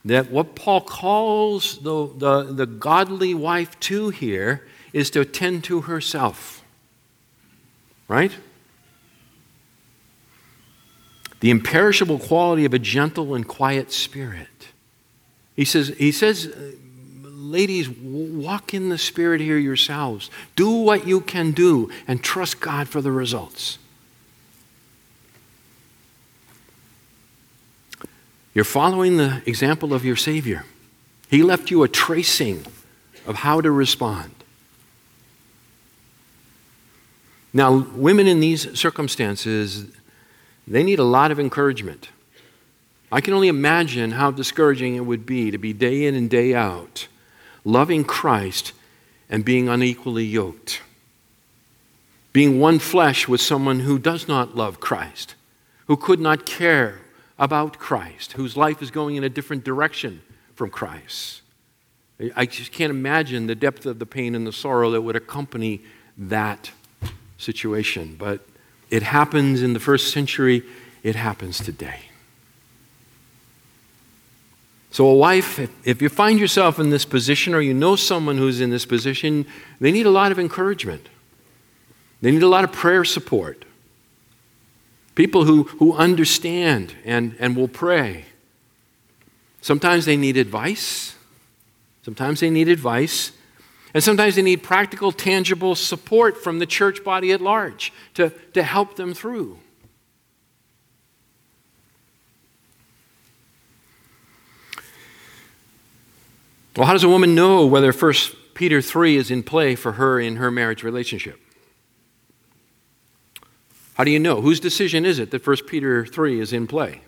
that 0.03 0.31
what 0.31 0.55
Paul 0.55 0.81
calls 0.81 1.79
the, 1.79 2.07
the, 2.15 2.43
the 2.53 2.65
godly 2.65 3.33
wife 3.33 3.79
to 3.81 4.09
here 4.09 4.67
is 4.93 5.09
to 5.11 5.21
attend 5.21 5.63
to 5.65 5.81
herself. 5.81 6.63
Right? 8.07 8.31
the 11.41 11.49
imperishable 11.49 12.19
quality 12.19 12.65
of 12.65 12.73
a 12.73 12.79
gentle 12.79 13.35
and 13.35 13.47
quiet 13.47 13.91
spirit. 13.91 14.47
He 15.55 15.65
says, 15.65 15.89
he 15.97 16.11
says 16.11 16.55
ladies, 17.51 17.89
walk 17.89 18.73
in 18.73 18.89
the 18.89 18.97
spirit 18.97 19.41
here 19.41 19.57
yourselves. 19.57 20.31
Do 20.55 20.69
what 20.69 21.05
you 21.05 21.21
can 21.21 21.51
do 21.51 21.91
and 22.07 22.23
trust 22.23 22.61
God 22.61 22.87
for 22.87 23.01
the 23.01 23.11
results. 23.11 23.77
You're 28.53 28.65
following 28.65 29.17
the 29.17 29.41
example 29.45 29.93
of 29.93 30.03
your 30.03 30.15
Savior. 30.15 30.65
He 31.29 31.43
left 31.43 31.71
you 31.71 31.83
a 31.83 31.87
tracing 31.87 32.65
of 33.25 33.35
how 33.35 33.61
to 33.61 33.71
respond. 33.71 34.31
Now, 37.53 37.87
women 37.95 38.27
in 38.27 38.39
these 38.39 38.77
circumstances, 38.79 39.85
they 40.67 40.83
need 40.83 40.99
a 40.99 41.03
lot 41.03 41.31
of 41.31 41.39
encouragement. 41.39 42.09
I 43.11 43.19
can 43.19 43.33
only 43.33 43.49
imagine 43.49 44.11
how 44.11 44.31
discouraging 44.31 44.95
it 44.95 45.01
would 45.01 45.25
be 45.25 45.51
to 45.51 45.57
be 45.57 45.73
day 45.73 46.05
in 46.05 46.15
and 46.15 46.29
day 46.29 46.53
out 46.53 47.07
loving 47.63 48.03
Christ 48.03 48.73
and 49.29 49.45
being 49.45 49.69
unequally 49.69 50.25
yoked. 50.25 50.81
Being 52.33 52.59
one 52.59 52.79
flesh 52.79 53.27
with 53.27 53.41
someone 53.41 53.81
who 53.81 53.99
does 53.99 54.27
not 54.27 54.55
love 54.55 54.79
Christ, 54.79 55.35
who 55.87 55.97
could 55.97 56.19
not 56.19 56.45
care 56.45 56.99
about 57.37 57.77
Christ, 57.77 58.33
whose 58.33 58.55
life 58.55 58.81
is 58.81 58.91
going 58.91 59.15
in 59.15 59.23
a 59.23 59.29
different 59.29 59.63
direction 59.63 60.21
from 60.55 60.69
Christ. 60.69 61.41
I 62.35 62.45
just 62.45 62.71
can't 62.71 62.91
imagine 62.91 63.47
the 63.47 63.55
depth 63.55 63.85
of 63.85 63.99
the 63.99 64.05
pain 64.05 64.35
and 64.35 64.45
the 64.45 64.53
sorrow 64.53 64.91
that 64.91 65.01
would 65.01 65.15
accompany 65.15 65.81
that 66.17 66.71
situation. 67.37 68.15
But 68.17 68.45
it 68.89 69.01
happens 69.03 69.61
in 69.61 69.73
the 69.73 69.79
first 69.79 70.13
century, 70.13 70.63
it 71.01 71.15
happens 71.15 71.57
today. 71.57 72.10
So, 74.91 75.07
a 75.07 75.13
wife, 75.13 75.57
if, 75.57 75.71
if 75.87 76.01
you 76.01 76.09
find 76.09 76.37
yourself 76.37 76.77
in 76.77 76.89
this 76.89 77.05
position 77.05 77.53
or 77.53 77.61
you 77.61 77.73
know 77.73 77.95
someone 77.95 78.37
who's 78.37 78.59
in 78.59 78.69
this 78.69 78.85
position, 78.85 79.45
they 79.79 79.91
need 79.91 80.05
a 80.05 80.11
lot 80.11 80.33
of 80.33 80.39
encouragement. 80.39 81.07
They 82.21 82.29
need 82.29 82.43
a 82.43 82.47
lot 82.47 82.65
of 82.65 82.73
prayer 82.73 83.05
support. 83.05 83.63
People 85.15 85.45
who, 85.45 85.63
who 85.63 85.93
understand 85.93 86.93
and, 87.05 87.35
and 87.39 87.55
will 87.55 87.69
pray. 87.69 88.25
Sometimes 89.61 90.05
they 90.05 90.17
need 90.17 90.35
advice. 90.35 91.15
Sometimes 92.03 92.41
they 92.41 92.49
need 92.49 92.67
advice. 92.67 93.31
And 93.93 94.03
sometimes 94.03 94.35
they 94.35 94.41
need 94.41 94.61
practical, 94.61 95.11
tangible 95.11 95.75
support 95.75 96.41
from 96.41 96.59
the 96.59 96.65
church 96.65 97.03
body 97.03 97.31
at 97.31 97.41
large 97.41 97.93
to, 98.15 98.29
to 98.53 98.63
help 98.63 98.95
them 98.97 99.13
through. 99.13 99.59
Well, 106.75 106.87
how 106.87 106.93
does 106.93 107.03
a 107.03 107.09
woman 107.09 107.35
know 107.35 107.65
whether 107.65 107.91
1 107.91 108.13
Peter 108.53 108.81
3 108.81 109.17
is 109.17 109.29
in 109.29 109.43
play 109.43 109.75
for 109.75 109.93
her 109.93 110.19
in 110.19 110.37
her 110.37 110.49
marriage 110.49 110.83
relationship? 110.83 111.39
How 113.95 114.05
do 114.05 114.11
you 114.11 114.19
know? 114.19 114.41
Whose 114.41 114.59
decision 114.59 115.05
is 115.05 115.19
it 115.19 115.31
that 115.31 115.45
1 115.45 115.57
Peter 115.67 116.05
3 116.05 116.39
is 116.39 116.53
in 116.53 116.67
play? 116.67 117.01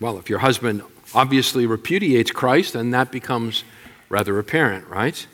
Well, 0.00 0.18
if 0.18 0.30
your 0.30 0.38
husband 0.38 0.82
obviously 1.14 1.66
repudiates 1.66 2.30
Christ, 2.30 2.72
then 2.72 2.90
that 2.90 3.12
becomes 3.12 3.64
rather 4.08 4.38
apparent, 4.38 4.86
right? 4.88 5.26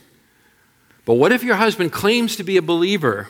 But 1.05 1.15
what 1.15 1.33
if 1.33 1.43
your 1.43 1.57
husband 1.57 1.93
claims 1.93 2.37
to 2.37 2.43
be 2.43 2.57
a 2.57 2.63
believer, 2.63 3.29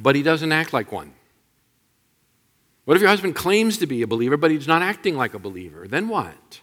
but 0.00 0.16
he 0.16 0.22
doesn't 0.22 0.50
act 0.50 0.72
like 0.72 0.90
one? 0.90 1.12
What 2.86 2.96
if 2.96 3.02
your 3.02 3.10
husband 3.10 3.36
claims 3.36 3.76
to 3.78 3.86
be 3.86 4.00
a 4.00 4.06
believer, 4.06 4.38
but 4.38 4.50
he's 4.50 4.66
not 4.66 4.80
acting 4.80 5.14
like 5.14 5.34
a 5.34 5.38
believer? 5.38 5.86
Then 5.86 6.08
what? 6.08 6.60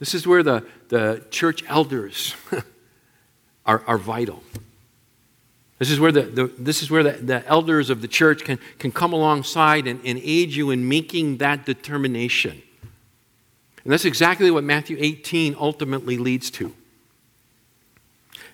This 0.00 0.14
is 0.14 0.26
where 0.26 0.42
the, 0.42 0.66
the 0.88 1.22
church 1.30 1.62
elders 1.68 2.34
are, 3.66 3.84
are 3.86 3.98
vital. 3.98 4.42
This 5.78 5.90
is 5.90 6.00
where, 6.00 6.10
the, 6.10 6.22
the 6.22 6.46
this 6.58 6.82
is 6.82 6.90
where 6.90 7.02
the, 7.02 7.12
the 7.12 7.46
elders 7.46 7.88
of 7.88 8.02
the 8.02 8.08
church 8.08 8.44
can, 8.44 8.58
can 8.78 8.90
come 8.92 9.12
alongside 9.12 9.86
and, 9.86 10.00
and 10.04 10.18
aid 10.22 10.50
you 10.50 10.70
in 10.70 10.88
making 10.88 11.36
that 11.38 11.64
determination. 11.64 12.62
And 13.84 13.92
that's 13.92 14.04
exactly 14.04 14.50
what 14.50 14.64
Matthew 14.64 14.96
18 15.00 15.56
ultimately 15.58 16.18
leads 16.18 16.50
to. 16.52 16.74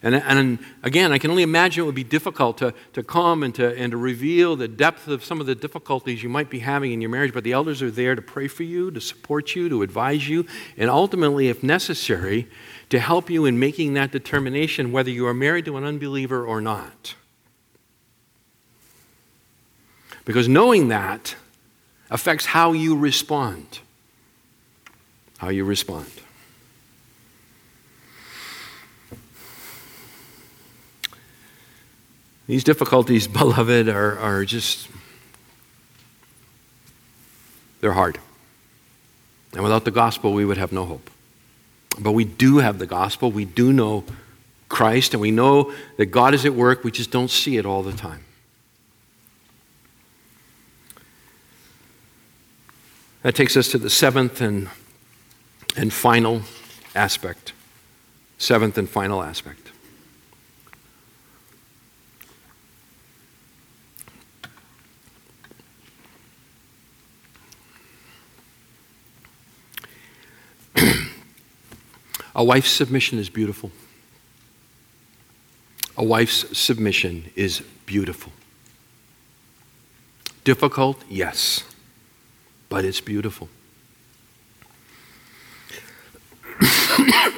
And, 0.03 0.15
and 0.15 0.59
again, 0.83 1.13
I 1.13 1.19
can 1.19 1.31
only 1.31 1.43
imagine 1.43 1.83
it 1.83 1.87
would 1.87 1.95
be 1.95 2.05
difficult 2.05 2.59
to, 2.59 2.75
to 2.93 3.03
come 3.03 3.43
and 3.43 3.55
to, 3.55 3.77
and 3.77 3.91
to 3.91 3.97
reveal 3.97 4.55
the 4.55 4.69
depth 4.69 5.09
of 5.09 5.25
some 5.25 5.41
of 5.41 5.47
the 5.47 5.55
difficulties 5.55 6.23
you 6.23 6.29
might 6.29 6.51
be 6.51 6.59
having 6.59 6.93
in 6.93 7.01
your 7.01 7.11
marriage, 7.11 7.33
but 7.33 7.45
the 7.45 7.53
elders 7.53 7.83
are 7.83 7.91
there 7.91 8.15
to 8.15 8.23
pray 8.23 8.47
for 8.47 8.63
you, 8.63 8.91
to 8.91 9.01
support 9.01 9.55
you, 9.55 9.69
to 9.69 9.83
advise 9.83 10.29
you, 10.29 10.47
and 10.77 10.91
ultimately, 10.91 11.49
if 11.49 11.63
necessary, 11.63 12.49
to 12.91 13.01
help 13.01 13.31
you 13.31 13.47
in 13.47 13.59
making 13.59 13.95
that 13.95 14.13
determination 14.13 14.93
whether 14.93 15.11
you 15.11 15.27
are 15.27 15.35
married 15.35 15.65
to 15.65 15.77
an 15.77 15.85
unbeliever 15.85 16.45
or 16.45 16.61
not. 16.61 17.15
Because 20.25 20.49
knowing 20.49 20.89
that 20.89 21.37
affects 22.11 22.47
how 22.47 22.73
you 22.73 22.97
respond. 22.97 23.81
How 25.39 25.49
you 25.49 25.65
respond. 25.65 26.11
These 32.47 32.65
difficulties, 32.65 33.27
beloved, 33.29 33.89
are, 33.89 34.19
are 34.19 34.45
just, 34.45 34.89
they're 37.81 37.93
hard. 37.93 38.19
And 39.53 39.63
without 39.63 39.85
the 39.85 39.91
gospel, 39.91 40.33
we 40.33 40.45
would 40.45 40.59
have 40.59 40.73
no 40.73 40.85
hope. 40.85 41.11
But 41.99 42.13
we 42.13 42.25
do 42.25 42.59
have 42.59 42.79
the 42.79 42.87
gospel. 42.87 43.33
We 43.33 43.45
do 43.45 43.73
know 43.73 44.05
Christ, 44.69 45.15
and 45.15 45.21
we 45.21 45.31
know 45.31 45.73
that 45.97 46.07
God 46.07 46.35
is 46.35 46.45
at 46.45 46.55
work. 46.55 46.85
We 46.85 46.91
just 46.91 47.11
don't 47.11 47.31
see 47.31 47.57
it 47.57 47.65
all 47.65 47.83
the 47.83 47.93
time. 47.93 48.25
That 53.23 53.35
takes 53.35 53.57
us 53.57 53.69
to 53.69 53.79
the 53.79 53.91
seventh 53.91 54.41
and, 54.41 54.69
and 55.77 55.93
final 55.93 56.43
aspect. 56.95 57.53
Seventh 58.39 58.77
and 58.77 58.89
final 58.89 59.23
aspect. 59.23 59.66
A 72.37 72.45
wife's 72.45 72.71
submission 72.71 73.19
is 73.19 73.31
beautiful. 73.31 73.73
A 75.97 76.05
wife's 76.05 76.57
submission 76.57 77.33
is 77.35 77.63
beautiful. 77.87 78.31
Difficult, 80.45 81.03
yes, 81.09 81.65
but 82.69 82.85
it's 82.85 83.01
beautiful. 83.01 83.49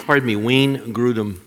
Pardon 0.04 0.26
me, 0.26 0.34
Wayne 0.34 0.92
Grudem, 0.92 1.38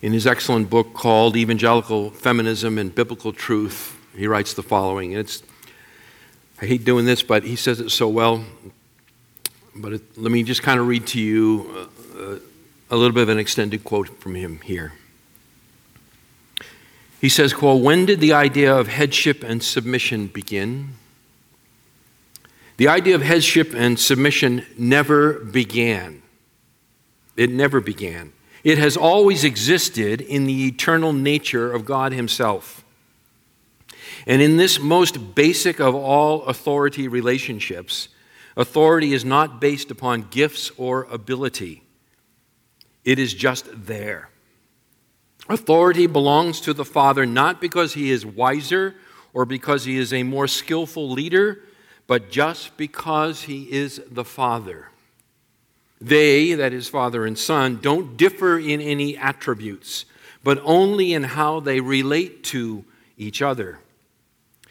in 0.00 0.12
his 0.12 0.28
excellent 0.28 0.70
book 0.70 0.94
called 0.94 1.36
Evangelical 1.36 2.10
Feminism 2.10 2.78
and 2.78 2.94
Biblical 2.94 3.32
Truth, 3.32 3.98
he 4.16 4.28
writes 4.28 4.54
the 4.54 4.62
following. 4.62 5.10
It's, 5.10 5.42
I 6.62 6.66
hate 6.66 6.84
doing 6.84 7.04
this, 7.04 7.24
but 7.24 7.42
he 7.42 7.56
says 7.56 7.80
it 7.80 7.90
so 7.90 8.06
well. 8.06 8.44
But 9.76 9.94
it, 9.94 10.02
let 10.18 10.30
me 10.30 10.42
just 10.42 10.62
kind 10.62 10.78
of 10.78 10.86
read 10.86 11.06
to 11.08 11.20
you 11.20 11.88
uh, 12.16 12.38
a 12.90 12.96
little 12.96 13.12
bit 13.12 13.22
of 13.22 13.28
an 13.28 13.38
extended 13.38 13.82
quote 13.82 14.20
from 14.20 14.34
him 14.34 14.60
here. 14.60 14.92
He 17.20 17.28
says, 17.28 17.52
quote, 17.52 17.82
When 17.82 18.06
did 18.06 18.20
the 18.20 18.32
idea 18.32 18.74
of 18.74 18.88
headship 18.88 19.42
and 19.42 19.62
submission 19.62 20.28
begin? 20.28 20.90
The 22.76 22.88
idea 22.88 23.14
of 23.14 23.22
headship 23.22 23.72
and 23.74 23.98
submission 23.98 24.66
never 24.76 25.34
began. 25.34 26.22
It 27.36 27.50
never 27.50 27.80
began. 27.80 28.32
It 28.62 28.78
has 28.78 28.96
always 28.96 29.44
existed 29.44 30.20
in 30.20 30.44
the 30.44 30.66
eternal 30.66 31.12
nature 31.12 31.72
of 31.72 31.84
God 31.84 32.12
Himself. 32.12 32.84
And 34.26 34.40
in 34.40 34.56
this 34.56 34.78
most 34.78 35.34
basic 35.34 35.80
of 35.80 35.94
all 35.94 36.44
authority 36.44 37.08
relationships, 37.08 38.08
authority 38.56 39.12
is 39.12 39.24
not 39.24 39.60
based 39.60 39.90
upon 39.90 40.28
gifts 40.30 40.70
or 40.76 41.04
ability, 41.04 41.82
it 43.04 43.18
is 43.18 43.34
just 43.34 43.66
there. 43.86 44.30
Authority 45.48 46.06
belongs 46.06 46.60
to 46.62 46.72
the 46.72 46.84
Father 46.84 47.26
not 47.26 47.60
because 47.60 47.94
he 47.94 48.10
is 48.10 48.24
wiser 48.24 48.94
or 49.34 49.44
because 49.44 49.84
he 49.84 49.98
is 49.98 50.12
a 50.12 50.22
more 50.22 50.48
skillful 50.48 51.10
leader, 51.10 51.62
but 52.06 52.30
just 52.30 52.76
because 52.76 53.42
he 53.42 53.70
is 53.70 54.00
the 54.10 54.24
Father. 54.24 54.88
They, 56.00 56.54
that 56.54 56.72
is, 56.72 56.88
Father 56.88 57.26
and 57.26 57.38
Son, 57.38 57.78
don't 57.80 58.16
differ 58.16 58.58
in 58.58 58.80
any 58.80 59.16
attributes, 59.16 60.04
but 60.42 60.60
only 60.64 61.12
in 61.12 61.24
how 61.24 61.60
they 61.60 61.80
relate 61.80 62.44
to 62.44 62.84
each 63.16 63.42
other. 63.42 63.78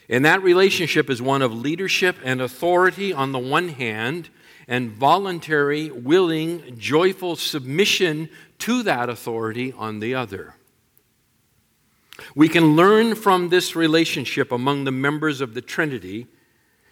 And 0.10 0.26
that 0.26 0.44
relationship 0.44 1.10
is 1.10 1.22
one 1.22 1.42
of 1.42 1.54
leadership 1.54 2.18
and 2.24 2.42
authority 2.42 3.14
on 3.14 3.32
the 3.32 3.40
one 3.40 3.70
hand, 3.70 4.30
and 4.68 4.92
voluntary, 4.92 5.90
willing, 5.92 6.78
joyful 6.78 7.36
submission 7.36 8.30
to 8.60 8.84
that 8.84 9.10
authority 9.10 9.74
on 9.74 10.00
the 10.00 10.16
other. 10.16 10.56
We 12.36 12.48
can 12.48 12.76
learn 12.76 13.16
from 13.16 13.50
this 13.50 13.76
relationship 13.76 14.52
among 14.52 14.84
the 14.84 14.92
members 14.92 15.42
of 15.42 15.54
the 15.54 15.62
Trinity 15.62 16.28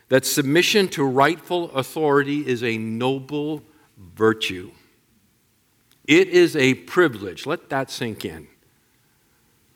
that 0.09 0.25
submission 0.25 0.89
to 0.89 1.03
rightful 1.03 1.71
authority 1.71 2.45
is 2.45 2.63
a 2.63 2.77
noble 2.77 3.63
virtue. 3.97 4.71
It 6.05 6.27
is 6.27 6.55
a 6.55 6.73
privilege. 6.73 7.45
Let 7.45 7.69
that 7.69 7.89
sink 7.89 8.25
in. 8.25 8.47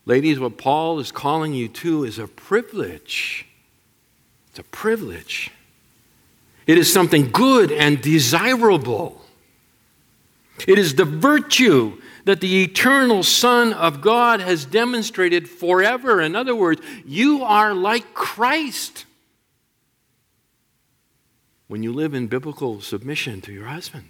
Ladies, 0.06 0.40
what 0.40 0.58
Paul 0.58 1.00
is 1.00 1.12
calling 1.12 1.54
you 1.54 1.68
to 1.68 2.04
is 2.04 2.20
a 2.20 2.28
privilege. 2.28 3.48
It's 4.50 4.60
a 4.60 4.64
privilege. 4.64 5.52
It 6.68 6.78
is 6.78 6.92
something 6.92 7.32
good 7.32 7.72
and 7.72 8.02
desirable. 8.02 9.22
It 10.68 10.80
is 10.80 10.96
the 10.96 11.06
virtue 11.06 12.00
that 12.26 12.42
the 12.42 12.64
eternal 12.64 13.24
Son 13.24 13.74
of 13.74 14.02
God 14.02 14.40
has 14.40 14.66
demonstrated 14.66 15.50
forever. 15.50 16.22
In 16.22 16.36
other 16.36 16.56
words, 16.56 16.82
you 17.06 17.44
are 17.44 17.74
like 17.74 18.14
Christ 18.14 19.06
when 21.68 21.84
you 21.84 21.94
live 21.94 22.14
in 22.14 22.28
biblical 22.28 22.82
submission 22.82 23.42
to 23.42 23.52
your 23.52 23.66
husband. 23.66 24.10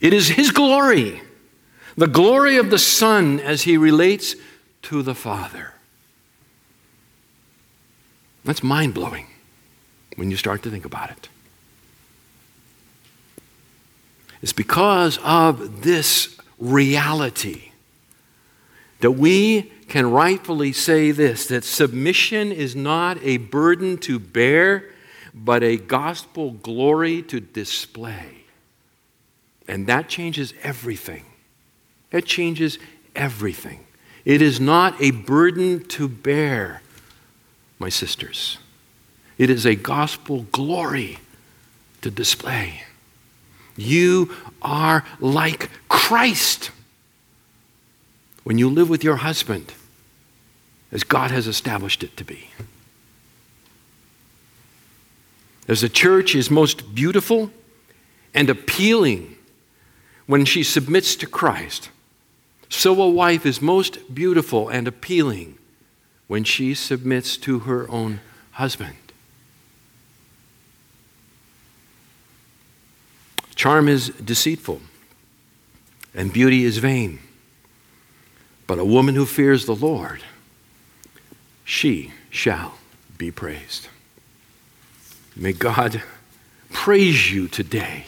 It 0.00 0.12
is 0.12 0.28
His 0.28 0.50
glory, 0.50 1.20
the 1.96 2.06
glory 2.06 2.56
of 2.56 2.70
the 2.70 2.78
Son 2.78 3.40
as 3.40 3.62
He 3.62 3.76
relates 3.76 4.36
to 4.82 5.02
the 5.02 5.14
Father. 5.14 5.72
That's 8.44 8.62
mind 8.62 8.94
blowing 8.94 9.26
when 10.16 10.30
you 10.30 10.36
start 10.36 10.62
to 10.62 10.70
think 10.70 10.84
about 10.84 11.10
it. 11.10 11.28
It's 14.42 14.52
because 14.52 15.18
of 15.24 15.82
this 15.82 16.36
reality 16.58 17.72
that 19.00 19.12
we 19.12 19.72
can 19.88 20.10
rightfully 20.10 20.72
say 20.72 21.10
this 21.10 21.46
that 21.46 21.64
submission 21.64 22.52
is 22.52 22.76
not 22.76 23.18
a 23.22 23.38
burden 23.38 23.98
to 23.98 24.18
bear, 24.18 24.90
but 25.34 25.62
a 25.62 25.76
gospel 25.76 26.52
glory 26.52 27.22
to 27.22 27.40
display. 27.40 28.44
And 29.68 29.86
that 29.86 30.08
changes 30.08 30.54
everything. 30.62 31.24
It 32.16 32.24
changes 32.24 32.78
everything. 33.14 33.86
It 34.24 34.42
is 34.42 34.58
not 34.58 35.00
a 35.00 35.10
burden 35.10 35.84
to 35.88 36.08
bear, 36.08 36.82
my 37.78 37.88
sisters. 37.88 38.58
It 39.38 39.50
is 39.50 39.66
a 39.66 39.74
gospel 39.74 40.46
glory 40.50 41.18
to 42.00 42.10
display. 42.10 42.82
You 43.76 44.34
are 44.62 45.04
like 45.20 45.70
Christ 45.88 46.70
when 48.44 48.58
you 48.58 48.70
live 48.70 48.88
with 48.88 49.04
your 49.04 49.16
husband 49.16 49.72
as 50.90 51.04
God 51.04 51.30
has 51.30 51.46
established 51.46 52.02
it 52.02 52.16
to 52.16 52.24
be. 52.24 52.48
As 55.68 55.82
a 55.82 55.88
church 55.88 56.34
is 56.34 56.50
most 56.50 56.94
beautiful 56.94 57.50
and 58.32 58.48
appealing 58.48 59.36
when 60.26 60.44
she 60.44 60.62
submits 60.62 61.16
to 61.16 61.26
Christ, 61.26 61.90
so 62.68 63.00
a 63.00 63.08
wife 63.08 63.46
is 63.46 63.62
most 63.62 64.14
beautiful 64.14 64.68
and 64.68 64.88
appealing 64.88 65.58
when 66.26 66.44
she 66.44 66.74
submits 66.74 67.36
to 67.36 67.60
her 67.60 67.88
own 67.90 68.20
husband. 68.52 68.96
Charm 73.54 73.88
is 73.88 74.10
deceitful, 74.10 74.82
and 76.14 76.32
beauty 76.32 76.64
is 76.64 76.78
vain. 76.78 77.20
But 78.66 78.78
a 78.78 78.84
woman 78.84 79.14
who 79.14 79.24
fears 79.24 79.64
the 79.64 79.74
Lord, 79.74 80.22
she 81.64 82.12
shall 82.28 82.78
be 83.16 83.30
praised. 83.30 83.88
May 85.34 85.52
God 85.52 86.02
praise 86.70 87.32
you 87.32 87.48
today 87.48 88.04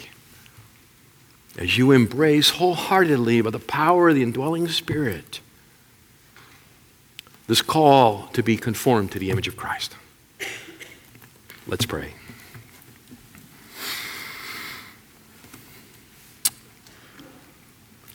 as 1.58 1.76
you 1.76 1.90
embrace 1.90 2.50
wholeheartedly 2.50 3.42
by 3.42 3.50
the 3.50 3.58
power 3.58 4.08
of 4.08 4.14
the 4.14 4.22
indwelling 4.22 4.68
Spirit 4.68 5.40
this 7.48 7.62
call 7.62 8.28
to 8.28 8.42
be 8.42 8.56
conformed 8.56 9.10
to 9.10 9.18
the 9.18 9.30
image 9.30 9.48
of 9.48 9.56
Christ. 9.56 9.96
Let's 11.66 11.84
pray. 11.84 12.12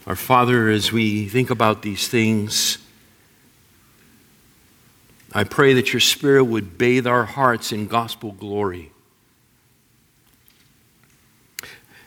Our 0.06 0.16
Father, 0.16 0.70
as 0.70 0.91
we 0.91 1.28
think 1.28 1.50
about 1.50 1.82
these 1.82 2.08
things, 2.08 2.78
I 5.34 5.44
pray 5.44 5.74
that 5.74 5.94
your 5.94 6.00
Spirit 6.00 6.44
would 6.46 6.78
bathe 6.78 7.08
our 7.08 7.26
hearts 7.26 7.72
in 7.72 7.88
gospel 7.88 8.34
glory. 8.34 8.93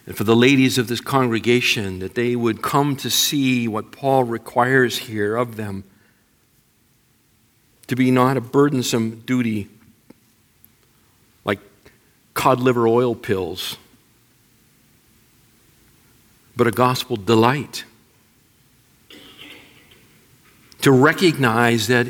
And 0.06 0.16
for 0.16 0.24
the 0.24 0.36
ladies 0.36 0.78
of 0.78 0.88
this 0.88 1.00
congregation, 1.00 1.98
that 1.98 2.14
they 2.14 2.36
would 2.36 2.62
come 2.62 2.96
to 2.96 3.10
see 3.10 3.66
what 3.66 3.90
Paul 3.90 4.24
requires 4.24 4.98
here 4.98 5.36
of 5.36 5.56
them 5.56 5.84
to 7.88 7.96
be 7.96 8.10
not 8.10 8.36
a 8.36 8.40
burdensome 8.40 9.20
duty 9.26 9.68
like 11.44 11.60
cod 12.34 12.60
liver 12.60 12.86
oil 12.86 13.14
pills 13.14 13.76
but 16.56 16.66
a 16.66 16.70
gospel 16.70 17.16
delight. 17.16 17.84
To 20.80 20.90
recognize 20.90 21.88
that 21.88 22.06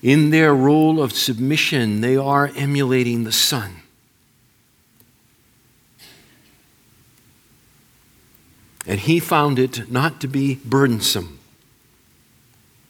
in 0.00 0.30
their 0.30 0.54
role 0.54 1.02
of 1.02 1.12
submission, 1.12 2.00
they 2.00 2.16
are 2.16 2.50
emulating 2.54 3.24
the 3.24 3.32
Son. 3.32 3.82
And 8.88 8.98
he 8.98 9.20
found 9.20 9.58
it 9.58 9.92
not 9.92 10.18
to 10.22 10.26
be 10.26 10.58
burdensome, 10.64 11.38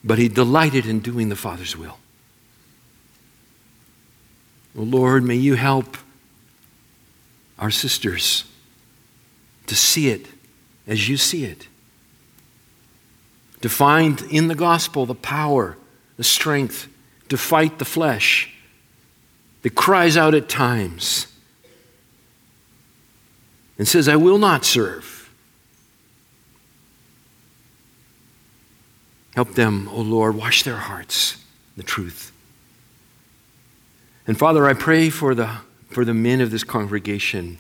but 0.05 0.19
he 0.19 0.29
delighted 0.29 0.87
in 0.87 1.01
doing 1.01 1.29
the 1.29 1.37
Father's 1.37 1.77
will. 1.77 1.99
Oh 4.79 4.83
Lord, 4.83 5.25
may 5.25 5.35
you 5.35 5.55
help 5.57 5.97
our 7.59 7.73
sisters 7.73 8.45
to 9.67 9.75
see 9.75 10.09
it 10.09 10.29
as 10.87 11.09
you 11.09 11.17
see 11.17 11.45
it. 11.45 11.67
To 13.63 13.69
find 13.69 14.23
in 14.31 14.47
the 14.47 14.55
gospel 14.55 15.05
the 15.05 15.17
power, 15.17 15.77
the 16.17 16.23
strength 16.23 16.87
to 17.29 17.37
fight 17.37 17.81
the 17.81 17.85
flesh 17.85 18.55
that 19.63 19.75
cries 19.75 20.17
out 20.17 20.35
at 20.35 20.49
times 20.49 21.27
and 23.77 23.89
says, 23.89 24.07
I 24.09 24.15
will 24.15 24.39
not 24.39 24.65
serve. 24.65 25.18
Help 29.39 29.55
them, 29.55 29.87
O 29.93 29.99
oh 29.99 30.01
Lord, 30.01 30.35
wash 30.35 30.65
their 30.65 30.79
hearts, 30.79 31.37
the 31.77 31.85
truth. 31.85 32.33
And 34.27 34.37
Father, 34.37 34.67
I 34.67 34.73
pray 34.73 35.11
for 35.11 35.33
the, 35.33 35.59
for 35.91 36.05
the 36.05 36.13
men 36.13 36.41
of 36.41 36.51
this 36.51 36.65
congregation. 36.65 37.59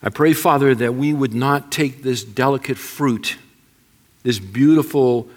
I 0.00 0.08
pray, 0.08 0.32
Father, 0.32 0.72
that 0.76 0.94
we 0.94 1.12
would 1.12 1.34
not 1.34 1.72
take 1.72 2.04
this 2.04 2.22
delicate 2.22 2.78
fruit, 2.78 3.38
this 4.22 4.38
beautiful 4.38 5.28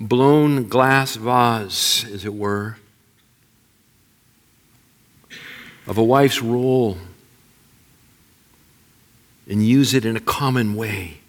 blown 0.00 0.66
glass 0.66 1.16
vase, 1.16 2.06
as 2.06 2.24
it 2.24 2.32
were, 2.32 2.78
of 5.86 5.98
a 5.98 6.02
wife's 6.02 6.40
role 6.40 6.96
and 9.46 9.62
use 9.62 9.92
it 9.92 10.06
in 10.06 10.16
a 10.16 10.20
common 10.20 10.74
way. 10.74 11.20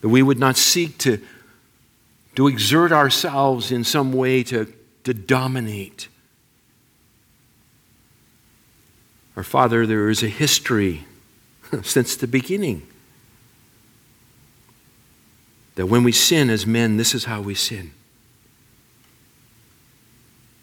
That 0.00 0.08
we 0.08 0.22
would 0.22 0.38
not 0.38 0.56
seek 0.56 0.98
to, 0.98 1.20
to 2.36 2.46
exert 2.46 2.92
ourselves 2.92 3.70
in 3.70 3.84
some 3.84 4.12
way 4.12 4.42
to, 4.44 4.72
to 5.04 5.14
dominate. 5.14 6.08
Our 9.36 9.42
Father, 9.42 9.86
there 9.86 10.08
is 10.08 10.22
a 10.22 10.28
history 10.28 11.04
since 11.82 12.16
the 12.16 12.26
beginning 12.26 12.86
that 15.76 15.86
when 15.86 16.04
we 16.04 16.12
sin 16.12 16.50
as 16.50 16.66
men, 16.66 16.96
this 16.96 17.14
is 17.14 17.24
how 17.24 17.40
we 17.40 17.54
sin. 17.54 17.92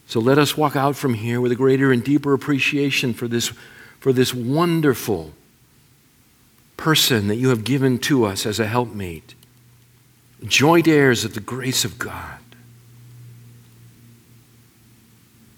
So 0.07 0.19
let 0.19 0.37
us 0.37 0.55
walk 0.55 0.75
out 0.75 0.95
from 0.95 1.15
here 1.15 1.41
with 1.41 1.51
a 1.51 1.55
greater 1.55 1.91
and 1.91 2.03
deeper 2.03 2.33
appreciation 2.33 3.13
for 3.13 3.27
this, 3.27 3.51
for 3.99 4.13
this 4.13 4.33
wonderful 4.33 5.33
person 6.77 7.27
that 7.27 7.35
you 7.35 7.49
have 7.49 7.63
given 7.63 7.97
to 7.99 8.23
us 8.23 8.45
as 8.45 8.59
a 8.59 8.67
helpmate, 8.67 9.35
joint 10.45 10.87
heirs 10.87 11.25
of 11.25 11.33
the 11.33 11.39
grace 11.41 11.83
of 11.83 11.99
God. 11.99 12.39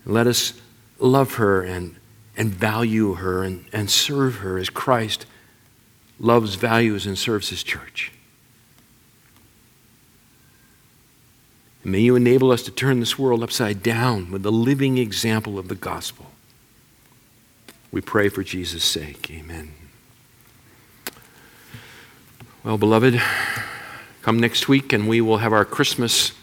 Let 0.06 0.26
us 0.26 0.54
love 0.98 1.36
her 1.36 1.62
and, 1.62 1.96
and 2.36 2.50
value 2.50 3.16
her 3.16 3.44
and, 3.44 3.66
and 3.72 3.90
serve 3.92 4.38
her 4.38 4.58
as 4.58 4.70
Christ 4.70 5.26
loves, 6.20 6.56
values, 6.56 7.06
and 7.06 7.18
serves 7.18 7.50
his 7.50 7.64
church. 7.64 8.12
May 11.84 12.00
you 12.00 12.16
enable 12.16 12.52
us 12.52 12.64
to 12.64 12.72
turn 12.72 13.00
this 13.00 13.18
world 13.18 13.42
upside 13.42 13.82
down 13.82 14.32
with 14.32 14.44
the 14.44 14.52
living 14.52 14.98
example 14.98 15.58
of 15.58 15.70
the 15.70 15.76
gospel. 15.76 16.32
We 17.92 18.02
pray 18.02 18.30
for 18.30 18.44
Jesus' 18.44 18.84
sake. 18.84 19.32
Amen. 19.32 19.79
Well, 22.62 22.78
beloved, 22.78 23.22
come 24.22 24.38
next 24.38 24.68
week 24.68 24.92
and 24.92 25.08
we 25.08 25.22
will 25.22 25.38
have 25.38 25.54
our 25.54 25.64
Christmas 25.64 26.34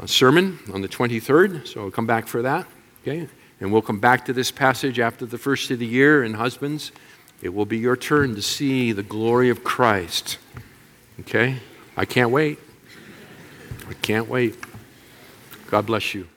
uh, 0.00 0.06
sermon 0.06 0.60
on 0.72 0.82
the 0.82 0.88
23rd. 0.88 1.66
So 1.66 1.90
come 1.90 2.06
back 2.06 2.28
for 2.28 2.42
that. 2.42 2.64
Okay? 3.02 3.26
And 3.58 3.72
we'll 3.72 3.82
come 3.82 3.98
back 3.98 4.24
to 4.26 4.32
this 4.32 4.52
passage 4.52 5.00
after 5.00 5.26
the 5.26 5.38
first 5.38 5.68
of 5.72 5.80
the 5.80 5.86
year. 5.86 6.22
And 6.22 6.36
husbands, 6.36 6.92
it 7.42 7.48
will 7.48 7.66
be 7.66 7.76
your 7.76 7.96
turn 7.96 8.36
to 8.36 8.42
see 8.42 8.92
the 8.92 9.02
glory 9.02 9.48
of 9.48 9.64
Christ. 9.64 10.38
Okay? 11.18 11.56
I 11.96 12.04
can't 12.04 12.30
wait. 12.30 12.60
I 13.88 13.94
can't 13.94 14.28
wait. 14.28 14.54
God 15.68 15.86
bless 15.86 16.14
you. 16.14 16.28